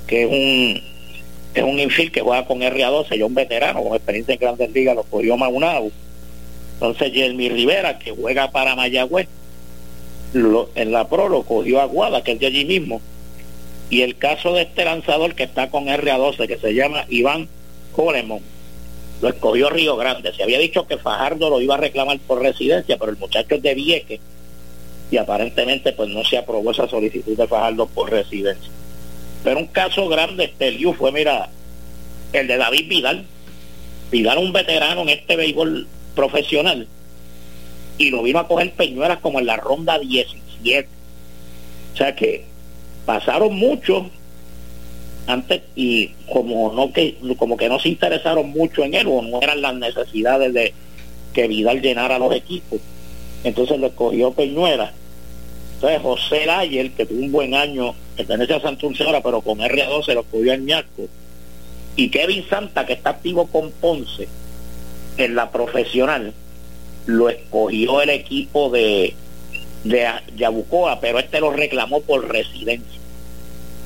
que 0.07 0.25
es 0.25 0.31
un 0.31 0.95
es 1.55 1.63
un 1.63 1.79
infield 1.79 2.11
que 2.11 2.21
juega 2.21 2.45
con 2.47 2.61
RA12, 2.61 3.17
yo 3.17 3.27
un 3.27 3.35
veterano 3.35 3.83
con 3.83 3.95
experiencia 3.95 4.35
en 4.35 4.41
grandes 4.41 4.71
ligas, 4.73 4.97
lo 4.97 5.05
cogió 5.05 5.37
Maunau. 5.37 5.93
Entonces 6.75 7.13
Jeremy 7.13 7.49
Rivera, 7.49 7.99
que 7.99 8.11
juega 8.11 8.51
para 8.51 8.75
Mayagüez, 8.75 9.29
en 10.35 10.93
la 10.93 11.09
pro 11.09 11.29
lo 11.29 11.43
cogió 11.45 11.81
Aguada, 11.81 12.23
que 12.23 12.33
es 12.33 12.41
de 12.41 12.47
allí 12.47 12.65
mismo. 12.65 13.01
Y 13.91 14.03
el 14.03 14.17
caso 14.17 14.55
de 14.55 14.63
este 14.63 14.85
lanzador 14.85 15.35
que 15.35 15.45
está 15.45 15.71
con 15.71 15.87
RA12, 15.87 16.49
que 16.49 16.59
se 16.59 16.75
llama 16.75 17.05
Iván 17.09 17.49
Colemon, 17.93 18.41
lo 19.21 19.29
escogió 19.29 19.71
Río 19.71 19.97
Grande. 19.97 20.33
Se 20.35 20.43
había 20.43 20.59
dicho 20.59 20.87
que 20.87 20.99
Fajardo 20.99 21.51
lo 21.51 21.61
iba 21.61 21.75
a 21.75 21.79
reclamar 21.79 22.19
por 22.27 22.43
residencia, 22.43 22.97
pero 22.99 23.13
el 23.13 23.19
muchacho 23.19 23.55
es 23.55 23.63
de 23.63 23.75
Vieques 23.75 24.21
y 25.11 25.17
aparentemente 25.17 25.93
pues 25.93 26.09
no 26.09 26.25
se 26.25 26.39
aprobó 26.39 26.73
esa 26.73 26.89
solicitud 26.89 27.37
de 27.37 27.47
Fajardo 27.47 27.87
por 27.87 28.11
residencia. 28.11 28.71
Pero 29.45 29.61
un 29.61 29.67
caso 29.67 30.09
grande 30.09 30.45
este 30.45 30.73
Liu 30.73 30.95
fue, 30.95 31.13
mira, 31.13 31.51
el 32.33 32.47
de 32.49 32.57
David 32.57 32.89
Vidal. 32.89 33.25
Vidal 34.11 34.39
un 34.39 34.53
veterano 34.53 35.03
en 35.03 35.11
este 35.11 35.37
béisbol 35.37 35.87
profesional 36.15 36.89
y 37.99 38.11
lo 38.11 38.23
vino 38.23 38.39
a 38.39 38.49
coger 38.49 38.73
Peñuelas 38.73 39.19
como 39.19 39.39
en 39.39 39.47
la 39.47 39.57
ronda 39.57 39.99
17. 39.99 40.89
O 41.93 41.97
sea 41.97 42.15
que 42.17 42.45
pasaron 43.07 43.55
mucho 43.55 44.11
antes 45.27 45.63
y 45.75 46.09
como 46.31 46.73
no 46.73 46.93
que 46.93 47.17
como 47.39 47.57
que 47.57 47.69
no 47.69 47.79
se 47.79 47.89
interesaron 47.89 48.51
mucho 48.51 48.85
en 48.85 48.95
él 48.95 49.07
o 49.09 49.23
no 49.23 49.41
eran 49.41 49.63
las 49.63 49.75
necesidades 49.75 50.53
de 50.53 50.75
que 51.33 51.49
Vidal 51.49 51.81
llenara 51.81 52.19
los 52.19 52.35
equipos. 52.35 52.81
Entonces 53.43 53.79
lo 53.79 53.89
escogió 53.89 54.33
Peñuela 54.33 54.93
entonces 55.75 56.03
José 56.03 56.51
Ayer 56.51 56.91
que 56.93 57.05
tuvo 57.05 57.21
un 57.21 57.33
buen 57.33 57.55
año 57.55 57.95
pertenece 58.17 58.55
a 58.55 58.61
Santurce 58.61 59.05
ahora 59.05 59.23
pero 59.23 59.43
con 59.43 59.59
R12 59.59 60.15
lo 60.15 60.21
escogió 60.21 60.53
en 60.53 60.67
Ñasco. 60.67 61.09
Y 61.97 62.09
Kevin 62.09 62.47
Santa 62.49 62.87
que 62.87 62.95
está 62.95 63.11
activo 63.11 63.47
con 63.47 63.71
Ponce 63.71 64.29
en 65.19 65.35
la 65.35 65.51
profesional 65.51 66.33
lo 67.07 67.29
escogió 67.29 68.01
el 68.01 68.11
equipo 68.11 68.71
de 68.71 69.15
de 69.85 70.09
Yabucoa 70.37 70.99
pero 71.01 71.19
este 71.19 71.41
lo 71.41 71.53
reclamó 71.53 72.01
por 72.01 72.27
residencia 72.27 73.01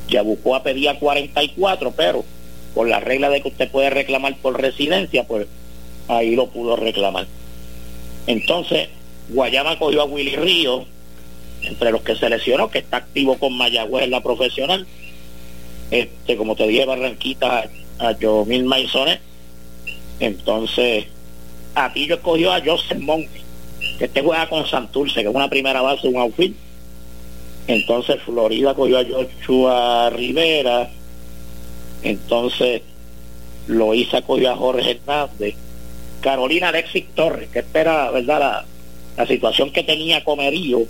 Yabucoa 0.09 0.63
pedía 0.63 0.99
44, 0.99 1.93
pero 1.97 2.25
con 2.75 2.89
la 2.89 3.01
regla 3.01 3.29
de 3.31 3.43
que 3.43 3.49
usted 3.49 3.71
puede 3.71 3.91
reclamar 3.91 4.37
por 4.39 4.61
residencia, 4.61 5.25
pues 5.25 5.47
ahí 6.09 6.35
lo 6.35 6.49
pudo 6.49 6.77
reclamar. 6.77 7.27
Entonces, 8.27 8.89
Guayama 9.29 9.79
cogió 9.79 10.03
a 10.03 10.07
Willy 10.07 10.37
Río, 10.37 10.87
entre 11.63 11.91
los 11.91 12.03
que 12.03 12.17
seleccionó, 12.17 12.71
que 12.71 12.79
está 12.79 12.99
activo 12.99 13.39
con 13.39 13.57
Mayagüez 13.57 14.05
en 14.05 14.11
la 14.11 14.23
profesional. 14.23 14.87
Este, 15.91 16.37
como 16.37 16.55
te 16.57 16.67
dije, 16.67 16.85
Barranquita 16.85 17.69
a 17.99 18.15
Jomil 18.21 18.65
Maisones. 18.65 19.21
Entonces, 20.21 21.07
a 21.85 21.93
ti 21.93 22.07
yo 22.07 22.17
escogió 22.17 22.53
a 22.53 22.61
Joseph 22.65 22.99
Monge, 22.99 23.43
que 23.99 24.05
este 24.05 24.23
juega 24.23 24.49
con 24.49 24.67
Santurce, 24.67 25.23
que 25.23 25.29
es 25.29 25.35
una 25.35 25.49
primera 25.49 25.81
base, 25.81 26.09
un 26.09 26.17
outfield 26.17 26.55
entonces 27.69 28.17
Florida 28.23 28.75
cogió 28.75 28.99
a 28.99 29.05
Joshua 29.05 30.11
Rivera. 30.11 30.91
Entonces 32.03 32.83
Loíza 33.67 34.23
cogió 34.23 34.51
a 34.51 34.57
Jorge 34.57 34.93
Hernández. 34.93 35.55
Carolina 36.23 36.71
Alexis 36.71 37.07
Torres, 37.15 37.49
que 37.51 37.61
espera, 37.61 38.11
¿verdad? 38.11 38.41
La, 38.41 38.65
la 39.17 39.27
situación 39.27 39.71
que 39.71 39.85
tenía 39.85 40.25
Comerío, 40.25 40.81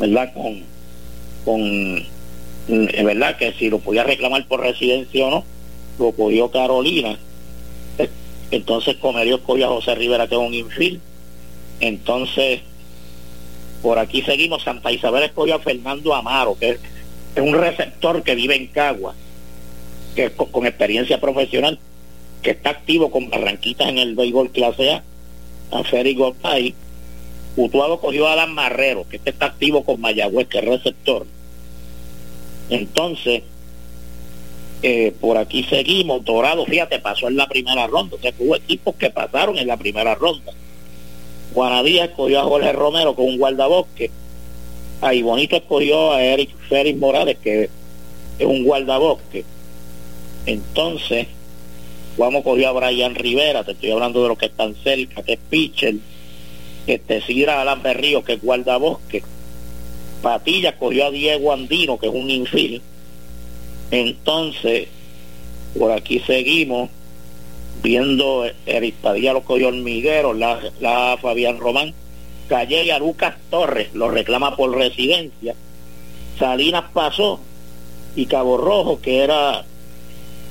¿verdad? 0.00 0.32
Con, 0.32 0.62
con, 1.44 1.58
eh, 2.68 3.02
¿verdad? 3.04 3.36
Que 3.36 3.52
si 3.52 3.68
lo 3.68 3.78
podía 3.80 4.04
reclamar 4.04 4.46
por 4.46 4.60
residencia 4.60 5.26
o 5.26 5.30
no, 5.30 5.44
lo 5.98 6.12
cogió 6.12 6.50
Carolina. 6.50 7.18
Entonces 8.52 8.96
Comerío 8.96 9.42
cogió 9.42 9.66
a 9.66 9.70
José 9.70 9.96
Rivera, 9.96 10.28
que 10.28 10.36
es 10.36 10.40
un 10.40 10.54
infil. 10.54 11.00
Entonces 11.80 12.60
por 13.82 13.98
aquí 13.98 14.22
seguimos. 14.22 14.62
Santa 14.62 14.92
Isabel 14.92 15.24
escogió 15.24 15.56
a 15.56 15.58
Fernando 15.58 16.14
Amaro, 16.14 16.56
que 16.58 16.70
es, 16.70 16.80
un 17.36 17.54
receptor 17.54 18.22
que 18.22 18.34
vive 18.34 18.54
en 18.54 18.68
Cagua, 18.68 19.14
que 20.14 20.26
es 20.26 20.32
con, 20.32 20.66
experiencia 20.66 21.20
profesional, 21.20 21.78
que 22.42 22.50
está 22.50 22.70
activo 22.70 23.10
con 23.10 23.28
Barranquitas 23.28 23.88
en 23.88 23.98
el 23.98 24.14
béisbol 24.14 24.50
clase 24.50 24.90
A, 24.90 25.02
a 25.72 25.84
Ferry 25.84 26.14
Gopay. 26.14 26.74
Utuado 27.56 28.00
cogió 28.00 28.28
a 28.28 28.34
Adam 28.34 28.50
Marrero, 28.50 29.06
que 29.08 29.16
este 29.16 29.30
está 29.30 29.46
activo 29.46 29.84
con 29.84 30.00
Mayagüez, 30.00 30.46
que 30.48 30.58
es 30.58 30.64
receptor. 30.64 31.26
Entonces, 32.70 33.42
eh, 34.82 35.14
por 35.20 35.38
aquí 35.38 35.62
seguimos. 35.64 36.24
Dorado, 36.24 36.66
fíjate, 36.66 36.98
pasó 36.98 37.28
en 37.28 37.36
la 37.36 37.46
primera 37.46 37.86
ronda. 37.86 38.16
Sea, 38.20 38.32
hubo 38.38 38.56
equipos 38.56 38.96
que 38.96 39.10
pasaron 39.10 39.56
en 39.58 39.68
la 39.68 39.76
primera 39.76 40.14
ronda. 40.14 40.52
Juanadía 41.54 42.06
escogió 42.06 42.40
a 42.40 42.44
Jorge 42.44 42.72
Romero 42.72 43.14
con 43.14 43.26
un 43.26 43.38
guardabosque. 43.38 44.10
Ahí 45.00 45.22
Bonito 45.22 45.56
escogió 45.56 46.12
a 46.12 46.22
Eric 46.22 46.50
Félix 46.68 46.98
Morales, 46.98 47.38
que 47.42 47.68
es 48.38 48.46
un 48.46 48.64
guardabosque. 48.64 49.44
Entonces, 50.46 51.28
Juan 52.16 52.42
cogió 52.42 52.68
a 52.68 52.72
Brian 52.72 53.14
Rivera, 53.14 53.64
te 53.64 53.72
estoy 53.72 53.90
hablando 53.90 54.22
de 54.22 54.28
los 54.28 54.38
que 54.38 54.46
están 54.46 54.74
cerca, 54.82 55.22
que 55.22 55.34
es 55.34 55.38
pitcher. 55.50 55.94
Este 56.86 57.20
Sidra 57.20 57.60
Alan 57.60 57.82
Berrío, 57.82 58.24
que 58.24 58.34
es 58.34 58.42
guardabosque. 58.42 59.22
Patilla 60.22 60.76
cogió 60.76 61.06
a 61.06 61.10
Diego 61.10 61.52
Andino, 61.52 61.98
que 61.98 62.06
es 62.06 62.12
un 62.14 62.30
infil. 62.30 62.82
Entonces, 63.92 64.88
por 65.78 65.92
aquí 65.92 66.18
seguimos 66.20 66.90
viendo 67.82 68.44
Eric 68.66 68.94
Padilla 68.96 69.34
los 69.34 69.44
hormigueros, 69.48 70.36
la, 70.36 70.60
la 70.80 71.18
Fabián 71.20 71.58
Román, 71.58 71.94
Calle 72.48 72.84
y 72.84 72.90
a 72.90 72.98
Lucas 72.98 73.36
Torres, 73.50 73.94
lo 73.94 74.10
reclama 74.10 74.56
por 74.56 74.74
residencia. 74.74 75.54
Salinas 76.38 76.84
pasó 76.92 77.38
y 78.16 78.26
Cabo 78.26 78.56
Rojo, 78.56 79.00
que 79.00 79.22
era 79.22 79.64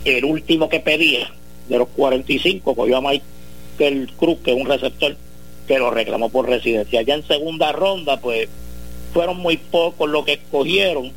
el 0.05 0.25
último 0.25 0.69
que 0.69 0.79
pedía 0.79 1.33
de 1.67 1.77
los 1.77 1.87
45, 1.89 2.75
cogió 2.75 2.97
a 2.97 3.01
Michael 3.01 4.11
Cruz, 4.17 4.37
que 4.43 4.51
es 4.51 4.57
un 4.57 4.67
receptor 4.67 5.17
que 5.67 5.79
lo 5.79 5.89
reclamó 5.89 6.29
por 6.29 6.47
residencia. 6.47 7.01
Ya 7.01 7.15
en 7.15 7.25
segunda 7.25 7.71
ronda, 7.71 8.19
pues 8.19 8.49
fueron 9.13 9.37
muy 9.37 9.57
pocos 9.57 10.09
los 10.09 10.25
que 10.25 10.33
escogieron. 10.33 11.11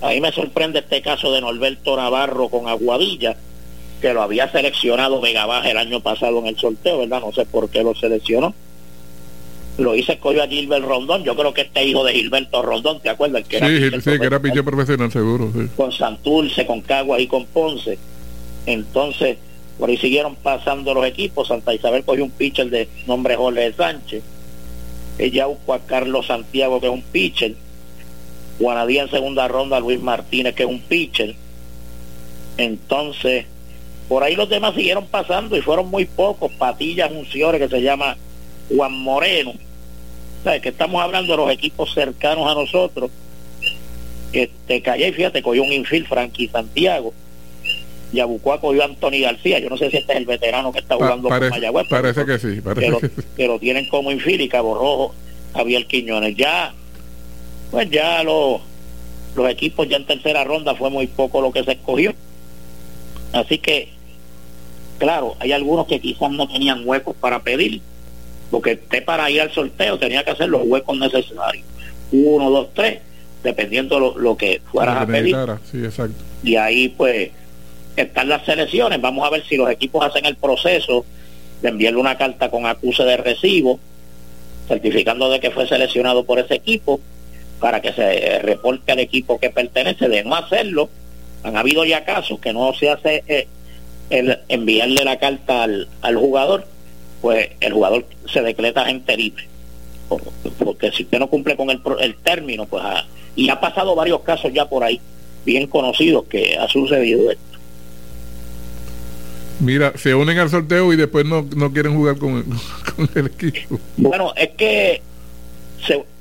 A 0.00 0.10
mí 0.10 0.20
me 0.20 0.32
sorprende 0.32 0.80
este 0.80 1.02
caso 1.02 1.32
de 1.32 1.40
Norberto 1.40 1.96
Navarro 1.96 2.48
con 2.48 2.68
Aguadilla, 2.68 3.36
que 4.00 4.12
lo 4.12 4.22
había 4.22 4.50
seleccionado 4.50 5.20
Vega 5.20 5.46
Baja 5.46 5.70
el 5.70 5.78
año 5.78 6.00
pasado 6.00 6.38
en 6.40 6.48
el 6.48 6.56
sorteo, 6.58 6.98
¿verdad? 6.98 7.20
No 7.20 7.32
sé 7.32 7.46
por 7.46 7.70
qué 7.70 7.82
lo 7.82 7.94
seleccionó. 7.94 8.54
Lo 9.78 9.94
hice 9.94 10.14
escogió 10.14 10.42
a 10.42 10.48
Gilbert 10.48 10.84
Rondón, 10.84 11.22
yo 11.22 11.36
creo 11.36 11.52
que 11.52 11.62
este 11.62 11.84
hijo 11.84 12.02
de 12.02 12.14
Gilberto 12.14 12.62
Rondón, 12.62 13.00
¿te 13.00 13.10
acuerdas? 13.10 13.44
Que 13.46 13.58
sí, 13.58 14.00
sí, 14.00 14.18
que 14.18 14.26
era 14.26 14.40
pitcher 14.40 14.64
profesional 14.64 15.12
seguro, 15.12 15.50
sí. 15.52 15.68
Con 15.76 15.92
Santurce, 15.92 16.66
con 16.66 16.80
Cagua 16.80 17.20
y 17.20 17.26
con 17.26 17.44
Ponce. 17.46 17.98
Entonces, 18.64 19.36
por 19.78 19.90
ahí 19.90 19.98
siguieron 19.98 20.34
pasando 20.36 20.94
los 20.94 21.04
equipos. 21.04 21.48
Santa 21.48 21.74
Isabel 21.74 22.04
cogió 22.04 22.24
un 22.24 22.30
pitcher 22.30 22.70
de 22.70 22.88
nombre 23.06 23.36
Jorge 23.36 23.72
Sánchez. 23.74 24.22
Ella 25.18 25.46
buscó 25.46 25.74
a 25.74 25.80
Carlos 25.80 26.26
Santiago, 26.26 26.80
que 26.80 26.86
es 26.86 26.92
un 26.92 27.02
pitcher. 27.02 27.54
Guanadía 28.58 29.02
en 29.02 29.10
segunda 29.10 29.48
ronda, 29.48 29.80
Luis 29.80 30.00
Martínez, 30.00 30.54
que 30.54 30.62
es 30.62 30.68
un 30.68 30.80
pitcher. 30.80 31.34
Entonces, 32.56 33.46
por 34.08 34.22
ahí 34.22 34.34
los 34.34 34.48
demás 34.48 34.74
siguieron 34.74 35.06
pasando 35.06 35.56
y 35.56 35.62
fueron 35.62 35.88
muy 35.88 36.04
pocos. 36.04 36.52
Patillas, 36.52 37.10
Unciones, 37.10 37.60
que 37.60 37.68
se 37.68 37.82
llama 37.82 38.16
Juan 38.74 38.92
Moreno. 38.92 39.52
¿Sabes? 40.44 40.62
Que 40.62 40.68
estamos 40.68 41.02
hablando 41.02 41.32
de 41.32 41.36
los 41.38 41.50
equipos 41.50 41.92
cercanos 41.92 42.46
a 42.48 42.54
nosotros. 42.54 43.10
Este, 44.32 44.82
Calle, 44.82 45.12
fíjate, 45.12 45.42
cogió 45.42 45.62
un 45.62 45.72
infil, 45.72 46.06
Frankie 46.06 46.48
Santiago. 46.48 47.12
Yabucoa 48.12 48.60
cogió 48.60 48.82
a 48.82 48.86
Anthony 48.86 49.20
García. 49.22 49.58
Yo 49.58 49.68
no 49.68 49.76
sé 49.76 49.90
si 49.90 49.96
este 49.96 50.12
es 50.12 50.18
el 50.18 50.26
veterano 50.26 50.72
que 50.72 50.78
está 50.78 50.94
jugando 50.94 51.28
con 51.28 51.48
Mayagüez. 51.48 51.88
Parece 51.88 52.24
que 52.24 52.38
sí. 52.38 52.60
Parece 52.60 52.86
que, 52.86 52.90
lo, 52.90 53.00
que, 53.36 53.46
lo, 53.46 53.58
tienen 53.58 53.88
como 53.88 54.12
infil 54.12 54.40
y 54.40 54.48
Cabo 54.48 54.74
Rojo, 54.74 55.14
Javier 55.54 55.86
Quiñones. 55.86 56.36
Ya, 56.36 56.72
pues 57.70 57.90
ya 57.90 58.22
los, 58.22 58.60
los 59.34 59.50
equipos 59.50 59.88
ya 59.88 59.96
en 59.96 60.06
tercera 60.06 60.44
ronda 60.44 60.74
fue 60.74 60.90
muy 60.90 61.06
poco 61.06 61.40
lo 61.40 61.52
que 61.52 61.64
se 61.64 61.72
escogió. 61.72 62.14
Así 63.32 63.58
que 63.58 63.96
Claro, 64.98 65.36
hay 65.40 65.52
algunos 65.52 65.86
que 65.86 66.00
quizás 66.00 66.30
no 66.30 66.48
tenían 66.48 66.82
huecos 66.86 67.14
para 67.20 67.42
pedir, 67.42 67.80
porque 68.50 68.74
usted 68.82 69.04
para 69.04 69.30
ir 69.30 69.40
al 69.40 69.52
sorteo 69.52 69.98
tenía 69.98 70.24
que 70.24 70.30
hacer 70.30 70.48
los 70.48 70.62
huecos 70.64 70.98
necesarios. 70.98 71.64
Uno, 72.12 72.50
dos, 72.50 72.68
tres, 72.72 73.00
dependiendo 73.42 74.00
lo, 74.00 74.16
lo 74.18 74.36
que 74.36 74.62
fueras 74.70 75.02
a 75.02 75.06
pedir. 75.06 75.36
Sí, 75.70 75.84
exacto. 75.84 76.14
Y 76.42 76.56
ahí 76.56 76.88
pues 76.88 77.30
están 77.96 78.28
las 78.28 78.44
selecciones. 78.44 79.00
Vamos 79.00 79.26
a 79.26 79.30
ver 79.30 79.44
si 79.44 79.56
los 79.56 79.70
equipos 79.70 80.04
hacen 80.04 80.24
el 80.24 80.36
proceso 80.36 81.04
de 81.60 81.68
enviarle 81.68 81.98
una 81.98 82.16
carta 82.16 82.50
con 82.50 82.64
acuse 82.64 83.02
de 83.02 83.16
recibo, 83.18 83.78
certificando 84.68 85.28
de 85.30 85.40
que 85.40 85.50
fue 85.50 85.66
seleccionado 85.66 86.24
por 86.24 86.38
ese 86.38 86.54
equipo, 86.54 87.00
para 87.60 87.80
que 87.80 87.92
se 87.92 88.40
reporte 88.40 88.92
al 88.92 88.98
equipo 88.98 89.38
que 89.38 89.50
pertenece. 89.50 90.08
De 90.08 90.24
no 90.24 90.34
hacerlo, 90.34 90.90
han 91.42 91.56
habido 91.56 91.84
ya 91.84 92.04
casos 92.04 92.38
que 92.40 92.52
no 92.52 92.72
se 92.74 92.90
hace 92.90 93.24
eh, 93.28 93.46
el 94.10 94.38
enviarle 94.48 95.04
la 95.04 95.18
carta 95.18 95.64
al, 95.64 95.88
al 96.02 96.16
jugador, 96.16 96.66
pues 97.20 97.50
el 97.60 97.72
jugador 97.72 98.06
se 98.32 98.42
decreta 98.42 98.84
gente 98.84 99.16
libre. 99.16 99.44
Porque 100.58 100.92
si 100.92 101.02
usted 101.02 101.18
no 101.18 101.28
cumple 101.28 101.56
con 101.56 101.70
el, 101.70 101.80
el 102.00 102.14
término, 102.16 102.66
pues 102.66 102.82
ah, 102.84 103.04
y 103.34 103.50
ha 103.50 103.60
pasado 103.60 103.94
varios 103.94 104.20
casos 104.20 104.52
ya 104.52 104.68
por 104.68 104.84
ahí, 104.84 105.00
bien 105.44 105.66
conocidos, 105.66 106.24
que 106.26 106.56
ha 106.56 106.68
sucedido 106.68 107.30
esto. 107.30 107.42
Mira, 109.58 109.92
se 109.96 110.14
unen 110.14 110.38
al 110.38 110.50
sorteo 110.50 110.92
y 110.92 110.96
después 110.96 111.24
no, 111.24 111.46
no 111.56 111.72
quieren 111.72 111.96
jugar 111.96 112.18
con, 112.18 112.44
con, 112.96 113.08
el 113.14 113.26
equipo. 113.26 113.80
Bueno, 113.96 114.32
es 114.36 114.50
que 114.50 115.02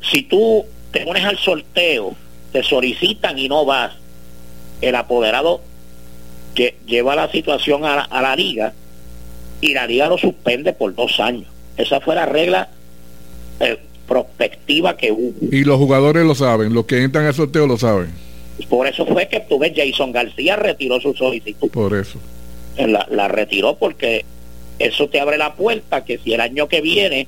si 0.01 0.23
tú 0.23 0.65
te 0.95 1.03
unes 1.03 1.25
al 1.25 1.37
sorteo, 1.37 2.15
te 2.53 2.63
solicitan 2.63 3.37
y 3.37 3.49
no 3.49 3.65
vas, 3.65 3.91
el 4.79 4.95
apoderado 4.95 5.59
que 6.53 6.77
lleva 6.85 7.17
la 7.17 7.29
situación 7.29 7.83
a 7.83 8.07
la, 8.09 8.35
liga 8.37 8.71
y 9.59 9.73
la 9.73 9.85
liga 9.85 10.07
lo 10.07 10.17
suspende 10.17 10.71
por 10.71 10.95
dos 10.95 11.19
años. 11.19 11.47
Esa 11.75 11.99
fue 11.99 12.15
la 12.15 12.25
regla 12.25 12.69
eh, 13.59 13.77
prospectiva 14.07 14.95
que 14.95 15.11
hubo. 15.11 15.33
Y 15.51 15.65
los 15.65 15.77
jugadores 15.77 16.23
lo 16.23 16.33
saben, 16.33 16.73
los 16.73 16.85
que 16.85 17.03
entran 17.03 17.25
al 17.25 17.33
sorteo 17.33 17.67
lo 17.67 17.77
saben. 17.77 18.13
Por 18.69 18.87
eso 18.87 19.05
fue 19.05 19.27
que 19.27 19.41
tuve 19.41 19.73
Jason 19.75 20.13
García 20.13 20.55
retiró 20.55 21.01
su 21.01 21.13
solicitud. 21.13 21.69
Por 21.71 21.93
eso. 21.93 22.19
La, 22.77 23.05
la 23.11 23.27
retiró 23.27 23.75
porque 23.75 24.23
eso 24.79 25.09
te 25.09 25.19
abre 25.19 25.37
la 25.37 25.55
puerta 25.55 26.05
que 26.05 26.19
si 26.19 26.33
el 26.33 26.39
año 26.39 26.69
que 26.69 26.79
viene 26.79 27.27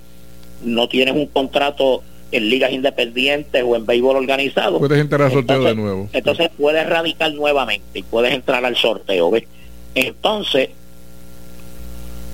no 0.64 0.88
tienes 0.88 1.16
un 1.16 1.28
contrato 1.28 2.02
en 2.32 2.50
ligas 2.50 2.72
independientes 2.72 3.64
o 3.66 3.76
en 3.76 3.86
béisbol 3.86 4.18
organizado. 4.18 4.80
Puedes 4.80 5.00
entrar 5.00 5.22
al 5.22 5.32
sorteo 5.32 5.64
de 5.64 5.76
nuevo. 5.76 6.10
Entonces 6.14 6.50
puedes 6.58 6.88
radicar 6.88 7.34
nuevamente 7.34 8.00
y 8.00 8.04
puedes 8.04 8.34
entrar 8.34 8.66
al 8.66 8.76
sorteo. 8.76 9.32
Entonces, 9.96 10.70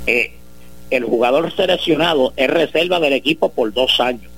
eh, 0.08 0.34
el 0.90 1.04
jugador 1.04 1.56
seleccionado 1.56 2.34
es 2.36 2.50
reserva 2.50 3.00
del 3.00 3.14
equipo 3.14 3.50
por 3.50 3.72
dos 3.74 4.00
años. 4.00 4.32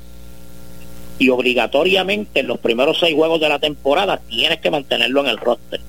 Y 1.17 1.29
obligatoriamente 1.29 2.41
en 2.41 2.47
los 2.47 2.59
primeros 2.59 2.99
seis 2.99 3.15
juegos 3.15 3.39
de 3.39 3.49
la 3.49 3.59
temporada 3.59 4.19
tienes 4.27 4.59
que 4.59 4.69
mantenerlo 4.69 5.21
en 5.21 5.27
el 5.27 5.37
roster. 5.37 5.79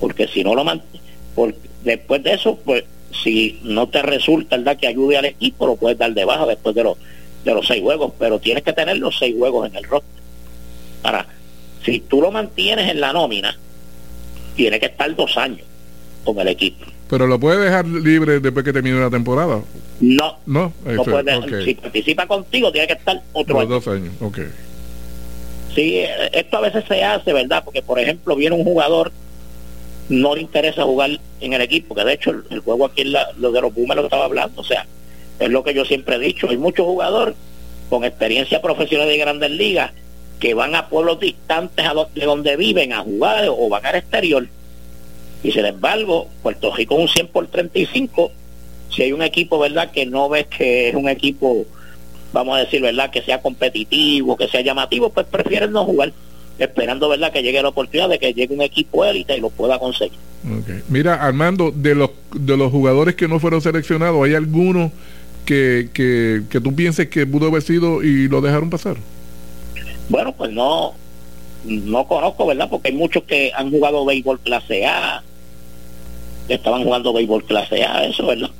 Porque 0.00 0.28
si 0.28 0.44
no 0.44 0.54
lo 0.54 0.64
mantienes, 0.64 1.00
después 1.82 2.22
de 2.22 2.34
eso, 2.34 2.58
pues 2.64 2.84
si 3.22 3.58
no 3.62 3.88
te 3.88 4.02
resulta 4.02 4.56
el 4.56 4.64
que 4.76 4.86
ayude 4.86 5.16
al 5.16 5.24
equipo, 5.24 5.66
lo 5.66 5.76
puedes 5.76 5.96
dar 5.96 6.12
de 6.12 6.24
baja 6.24 6.46
después 6.46 6.74
de 6.74 6.84
los 6.84 6.98
de 7.44 7.54
los 7.54 7.66
seis 7.66 7.82
juegos, 7.82 8.12
pero 8.18 8.38
tienes 8.38 8.64
que 8.64 8.72
tener 8.72 8.98
los 8.98 9.18
seis 9.18 9.34
juegos 9.36 9.68
en 9.68 9.76
el 9.76 9.84
roster. 9.84 10.22
Para, 11.02 11.26
si 11.84 12.00
tú 12.00 12.20
lo 12.20 12.30
mantienes 12.30 12.90
en 12.90 13.00
la 13.00 13.12
nómina, 13.12 13.56
tiene 14.56 14.80
que 14.80 14.86
estar 14.86 15.14
dos 15.14 15.36
años 15.36 15.66
con 16.24 16.38
el 16.38 16.48
equipo. 16.48 16.86
Pero 17.08 17.26
lo 17.26 17.38
puede 17.38 17.64
dejar 17.64 17.86
libre 17.86 18.40
después 18.40 18.64
que 18.64 18.72
termine 18.72 18.98
la 18.98 19.10
temporada. 19.10 19.60
No, 20.00 20.38
no, 20.46 20.72
Si 21.64 21.74
participa 21.74 22.26
contigo, 22.26 22.72
tiene 22.72 22.86
que 22.86 22.94
estar 22.94 23.22
otro 23.32 23.60
año. 23.60 23.68
dos 23.68 23.88
años, 23.88 24.14
ok. 24.20 24.38
Sí, 25.74 26.02
esto 26.32 26.56
a 26.56 26.60
veces 26.60 26.84
se 26.88 27.02
hace, 27.02 27.32
¿verdad? 27.32 27.62
Porque, 27.64 27.82
por 27.82 27.98
ejemplo, 27.98 28.36
viene 28.36 28.56
un 28.56 28.64
jugador, 28.64 29.12
no 30.08 30.34
le 30.34 30.42
interesa 30.42 30.84
jugar 30.84 31.10
en 31.40 31.52
el 31.52 31.60
equipo, 31.60 31.94
que 31.94 32.04
de 32.04 32.14
hecho 32.14 32.30
el, 32.30 32.60
juego 32.60 32.86
aquí, 32.86 33.04
la, 33.04 33.28
lo 33.38 33.50
de 33.52 33.60
los 33.60 33.72
Pumas 33.72 33.96
lo 33.96 34.04
estaba 34.04 34.24
hablando, 34.24 34.60
o 34.60 34.64
sea, 34.64 34.86
es 35.38 35.50
lo 35.50 35.64
que 35.64 35.74
yo 35.74 35.84
siempre 35.84 36.16
he 36.16 36.18
dicho. 36.18 36.48
Hay 36.48 36.56
muchos 36.56 36.86
jugadores 36.86 37.34
con 37.90 38.04
experiencia 38.04 38.62
profesional 38.62 39.08
de 39.08 39.18
grandes 39.18 39.50
ligas 39.50 39.92
que 40.40 40.54
van 40.54 40.74
a 40.74 40.88
pueblos 40.88 41.20
distantes 41.20 41.86
de 42.14 42.24
donde 42.24 42.56
viven 42.56 42.92
a 42.92 43.00
jugar 43.00 43.46
o 43.48 43.68
van 43.68 43.86
al 43.86 43.96
exterior. 43.96 44.46
Y 45.42 45.52
sin 45.52 45.64
embargo, 45.64 46.28
Puerto 46.42 46.74
Rico 46.74 46.94
un 46.94 47.08
100 47.08 47.28
por 47.28 47.46
35. 47.46 48.32
Si 48.90 49.02
hay 49.02 49.12
un 49.12 49.22
equipo, 49.22 49.58
¿verdad?, 49.58 49.90
que 49.90 50.06
no 50.06 50.28
ves 50.28 50.46
que 50.46 50.88
es 50.88 50.94
un 50.94 51.08
equipo, 51.08 51.66
vamos 52.32 52.56
a 52.56 52.60
decir, 52.60 52.80
¿verdad?, 52.80 53.10
que 53.10 53.22
sea 53.22 53.40
competitivo, 53.42 54.36
que 54.36 54.48
sea 54.48 54.62
llamativo, 54.62 55.10
pues 55.10 55.26
prefieren 55.26 55.72
no 55.72 55.84
jugar, 55.84 56.12
esperando, 56.58 57.08
¿verdad?, 57.08 57.32
que 57.32 57.42
llegue 57.42 57.62
la 57.62 57.68
oportunidad 57.68 58.08
de 58.08 58.18
que 58.18 58.32
llegue 58.32 58.54
un 58.54 58.62
equipo 58.62 59.04
élite 59.04 59.36
y 59.36 59.40
lo 59.40 59.50
pueda 59.50 59.78
conseguir. 59.78 60.18
Mira, 60.88 61.14
Armando, 61.14 61.72
de 61.74 61.94
los, 61.94 62.10
de 62.34 62.56
los 62.56 62.70
jugadores 62.70 63.14
que 63.14 63.28
no 63.28 63.40
fueron 63.40 63.60
seleccionados, 63.60 64.24
¿hay 64.24 64.34
alguno 64.34 64.92
que, 65.44 65.90
que, 65.92 66.42
que 66.48 66.60
tú 66.60 66.74
pienses 66.74 67.08
que 67.08 67.26
pudo 67.26 67.48
haber 67.48 67.62
sido 67.62 68.02
y 68.02 68.28
lo 68.28 68.40
dejaron 68.40 68.70
pasar? 68.70 68.96
Bueno, 70.08 70.32
pues 70.32 70.50
no, 70.52 70.94
no 71.64 72.06
conozco, 72.06 72.46
¿verdad? 72.46 72.68
Porque 72.70 72.88
hay 72.88 72.94
muchos 72.94 73.24
que 73.24 73.52
han 73.54 73.70
jugado 73.70 74.04
béisbol 74.04 74.40
clase 74.40 74.86
A, 74.86 75.22
que 76.46 76.54
estaban 76.54 76.84
jugando 76.84 77.12
béisbol 77.12 77.44
clase 77.44 77.82
A, 77.84 78.04
eso, 78.04 78.26
¿verdad? 78.26 78.50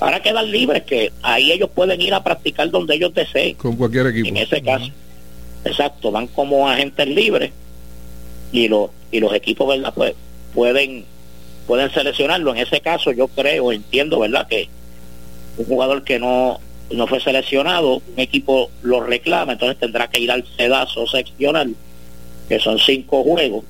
Ahora 0.00 0.20
quedan 0.20 0.50
libres, 0.50 0.82
que 0.82 1.12
ahí 1.22 1.52
ellos 1.52 1.70
pueden 1.72 2.00
ir 2.00 2.12
a 2.12 2.24
practicar 2.24 2.70
donde 2.70 2.96
ellos 2.96 3.14
deseen. 3.14 3.54
Con 3.54 3.76
cualquier 3.76 4.08
equipo. 4.08 4.28
En 4.28 4.36
ese 4.36 4.60
caso. 4.60 4.90
Exacto, 5.64 6.10
van 6.10 6.26
como 6.26 6.68
agentes 6.68 7.06
libres 7.06 7.52
y, 8.50 8.66
los 8.66 8.90
y 9.12 9.20
los 9.20 9.32
equipos, 9.32 9.68
¿verdad? 9.68 9.92
Pues 9.94 10.14
pueden, 10.54 11.04
pueden 11.68 11.90
seleccionarlo. 11.92 12.52
En 12.52 12.62
ese 12.62 12.80
caso 12.80 13.12
yo 13.12 13.28
creo, 13.28 13.70
entiendo, 13.70 14.18
¿verdad? 14.18 14.48
Que 14.48 14.68
un 15.56 15.64
jugador 15.64 16.04
que 16.04 16.18
no, 16.18 16.60
no 16.90 17.06
fue 17.06 17.20
seleccionado, 17.20 17.96
un 17.96 18.18
equipo 18.20 18.70
lo 18.82 19.00
reclama, 19.00 19.52
entonces 19.52 19.78
tendrá 19.78 20.08
que 20.08 20.20
ir 20.20 20.30
al 20.30 20.44
sedazo 20.56 21.06
seccional, 21.06 21.74
que 22.48 22.58
son 22.58 22.78
cinco 22.78 23.22
juegos. 23.22 23.64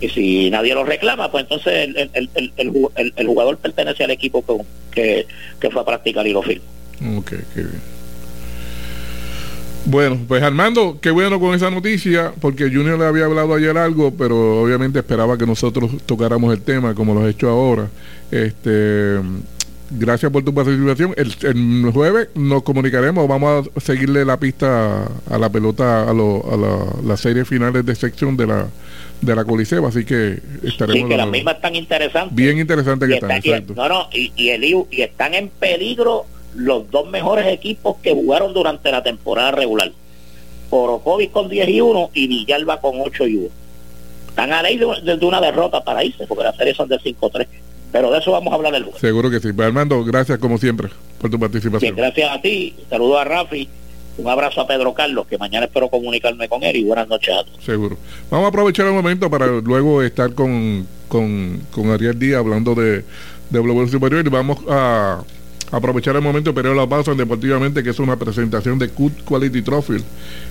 Y 0.00 0.08
si 0.10 0.50
nadie 0.50 0.74
lo 0.74 0.84
reclama, 0.84 1.30
pues 1.30 1.42
entonces 1.44 1.88
el, 1.88 2.10
el, 2.12 2.52
el, 2.56 3.12
el 3.16 3.26
jugador 3.26 3.58
pertenece 3.58 4.04
al 4.04 4.12
equipo 4.12 4.44
que, 4.92 5.26
que, 5.60 5.70
fue 5.70 5.82
a 5.82 5.84
practicar 5.84 6.26
y 6.26 6.32
lo 6.32 6.42
firma. 6.42 6.64
Ok, 7.16 7.32
qué 7.54 7.60
bien. 7.60 7.98
Bueno, 9.86 10.18
pues 10.28 10.42
Armando, 10.42 10.98
qué 11.00 11.10
bueno 11.10 11.40
con 11.40 11.54
esa 11.54 11.70
noticia, 11.70 12.32
porque 12.40 12.64
Junior 12.64 12.98
le 12.98 13.06
había 13.06 13.24
hablado 13.24 13.54
ayer 13.54 13.76
algo, 13.76 14.12
pero 14.12 14.62
obviamente 14.62 14.98
esperaba 14.98 15.38
que 15.38 15.46
nosotros 15.46 15.90
tocáramos 16.04 16.52
el 16.52 16.60
tema, 16.60 16.94
como 16.94 17.14
lo 17.14 17.26
he 17.26 17.30
hecho 17.30 17.48
ahora. 17.48 17.88
Este 18.30 19.18
gracias 19.90 20.30
por 20.30 20.44
tu 20.44 20.54
participación. 20.54 21.14
El, 21.16 21.90
jueves 21.92 22.28
nos 22.34 22.62
comunicaremos, 22.62 23.26
vamos 23.28 23.68
a 23.74 23.80
seguirle 23.80 24.24
la 24.24 24.38
pista 24.38 25.06
a 25.28 25.38
la 25.38 25.48
pelota, 25.50 26.08
a, 26.08 26.12
lo, 26.12 26.44
a 26.52 27.02
las 27.04 27.20
series 27.20 27.48
finales 27.48 27.84
de 27.84 27.94
sección 27.94 28.36
de 28.36 28.46
la 28.46 28.68
de 29.20 29.34
la 29.34 29.44
Coliseo, 29.44 29.86
así 29.86 30.04
que 30.04 30.38
estaremos. 30.62 31.02
Sí, 31.02 31.08
que 31.08 31.16
las 31.16 31.28
mismas 31.28 31.56
están 31.56 31.74
interesantes. 31.74 32.36
Bien 32.36 32.58
interesantes 32.58 33.08
que 33.08 33.14
están, 33.16 33.32
exacto. 33.32 33.74
no, 33.74 33.88
no, 33.88 34.08
y, 34.12 34.32
y, 34.36 34.50
el, 34.50 34.64
y 34.64 35.02
están 35.02 35.34
en 35.34 35.48
peligro 35.48 36.26
los 36.54 36.90
dos 36.90 37.08
mejores 37.08 37.46
equipos 37.46 37.96
que 38.02 38.12
jugaron 38.12 38.54
durante 38.54 38.90
la 38.90 39.02
temporada 39.02 39.52
regular. 39.52 39.92
Orocovis 40.70 41.30
con 41.30 41.48
10 41.48 41.68
y 41.68 41.80
1 41.80 42.10
y 42.14 42.26
Villalba 42.26 42.80
con 42.80 43.00
8 43.00 43.26
y 43.26 43.36
1. 43.36 43.48
Están 44.28 44.52
a 44.52 44.62
ley 44.62 44.76
de, 44.76 45.16
de 45.16 45.26
una 45.26 45.40
derrota 45.40 45.82
para 45.82 46.04
irse, 46.04 46.26
porque 46.26 46.44
las 46.44 46.56
series 46.56 46.76
son 46.76 46.88
de 46.88 46.98
5-3. 46.98 47.46
Pero 47.92 48.10
de 48.10 48.18
eso 48.18 48.32
vamos 48.32 48.52
a 48.52 48.56
hablar 48.56 48.74
el 48.74 48.82
jueves. 48.84 49.00
Seguro 49.00 49.30
que 49.30 49.40
sí. 49.40 49.52
Pues, 49.52 49.66
Armando, 49.66 50.04
gracias 50.04 50.38
como 50.38 50.58
siempre 50.58 50.88
por 51.20 51.30
tu 51.30 51.38
participación. 51.38 51.96
gracias 51.96 52.30
a 52.30 52.40
ti. 52.40 52.74
Saludos 52.90 53.20
a 53.20 53.24
Rafi. 53.24 53.68
Un 54.18 54.28
abrazo 54.28 54.60
a 54.60 54.66
Pedro 54.66 54.92
Carlos, 54.94 55.26
que 55.28 55.38
mañana 55.38 55.66
espero 55.66 55.88
comunicarme 55.88 56.48
con 56.48 56.64
él 56.64 56.74
y 56.76 56.84
buenas 56.84 57.06
noches 57.08 57.34
a 57.36 57.44
todos. 57.44 57.64
Seguro. 57.64 57.96
Vamos 58.30 58.46
a 58.46 58.48
aprovechar 58.48 58.86
el 58.86 58.92
momento 58.92 59.30
para 59.30 59.46
luego 59.46 60.02
estar 60.02 60.34
con, 60.34 60.86
con, 61.06 61.62
con 61.70 61.90
Ariel 61.90 62.18
Díaz 62.18 62.40
hablando 62.40 62.74
de, 62.74 63.04
de 63.50 63.88
Superior 63.88 64.26
y 64.26 64.28
vamos 64.28 64.58
a 64.68 65.22
Aprovechar 65.70 66.16
el 66.16 66.22
momento, 66.22 66.54
pero 66.54 66.74
la 66.74 66.88
pausa 66.88 67.14
deportivamente, 67.14 67.82
que 67.82 67.90
es 67.90 67.98
una 67.98 68.16
presentación 68.16 68.78
de 68.78 68.86
Good 68.86 69.12
Quality 69.26 69.60
Trophy, 69.62 69.98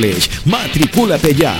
Matricúlate 0.45 1.35
ya. 1.35 1.53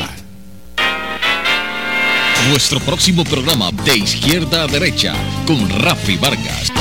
Nuestro 2.50 2.80
próximo 2.80 3.24
programa 3.24 3.70
de 3.86 3.98
izquierda 3.98 4.64
a 4.64 4.68
derecha 4.68 5.14
con 5.46 5.70
Rafi 5.70 6.18
Vargas. 6.18 6.72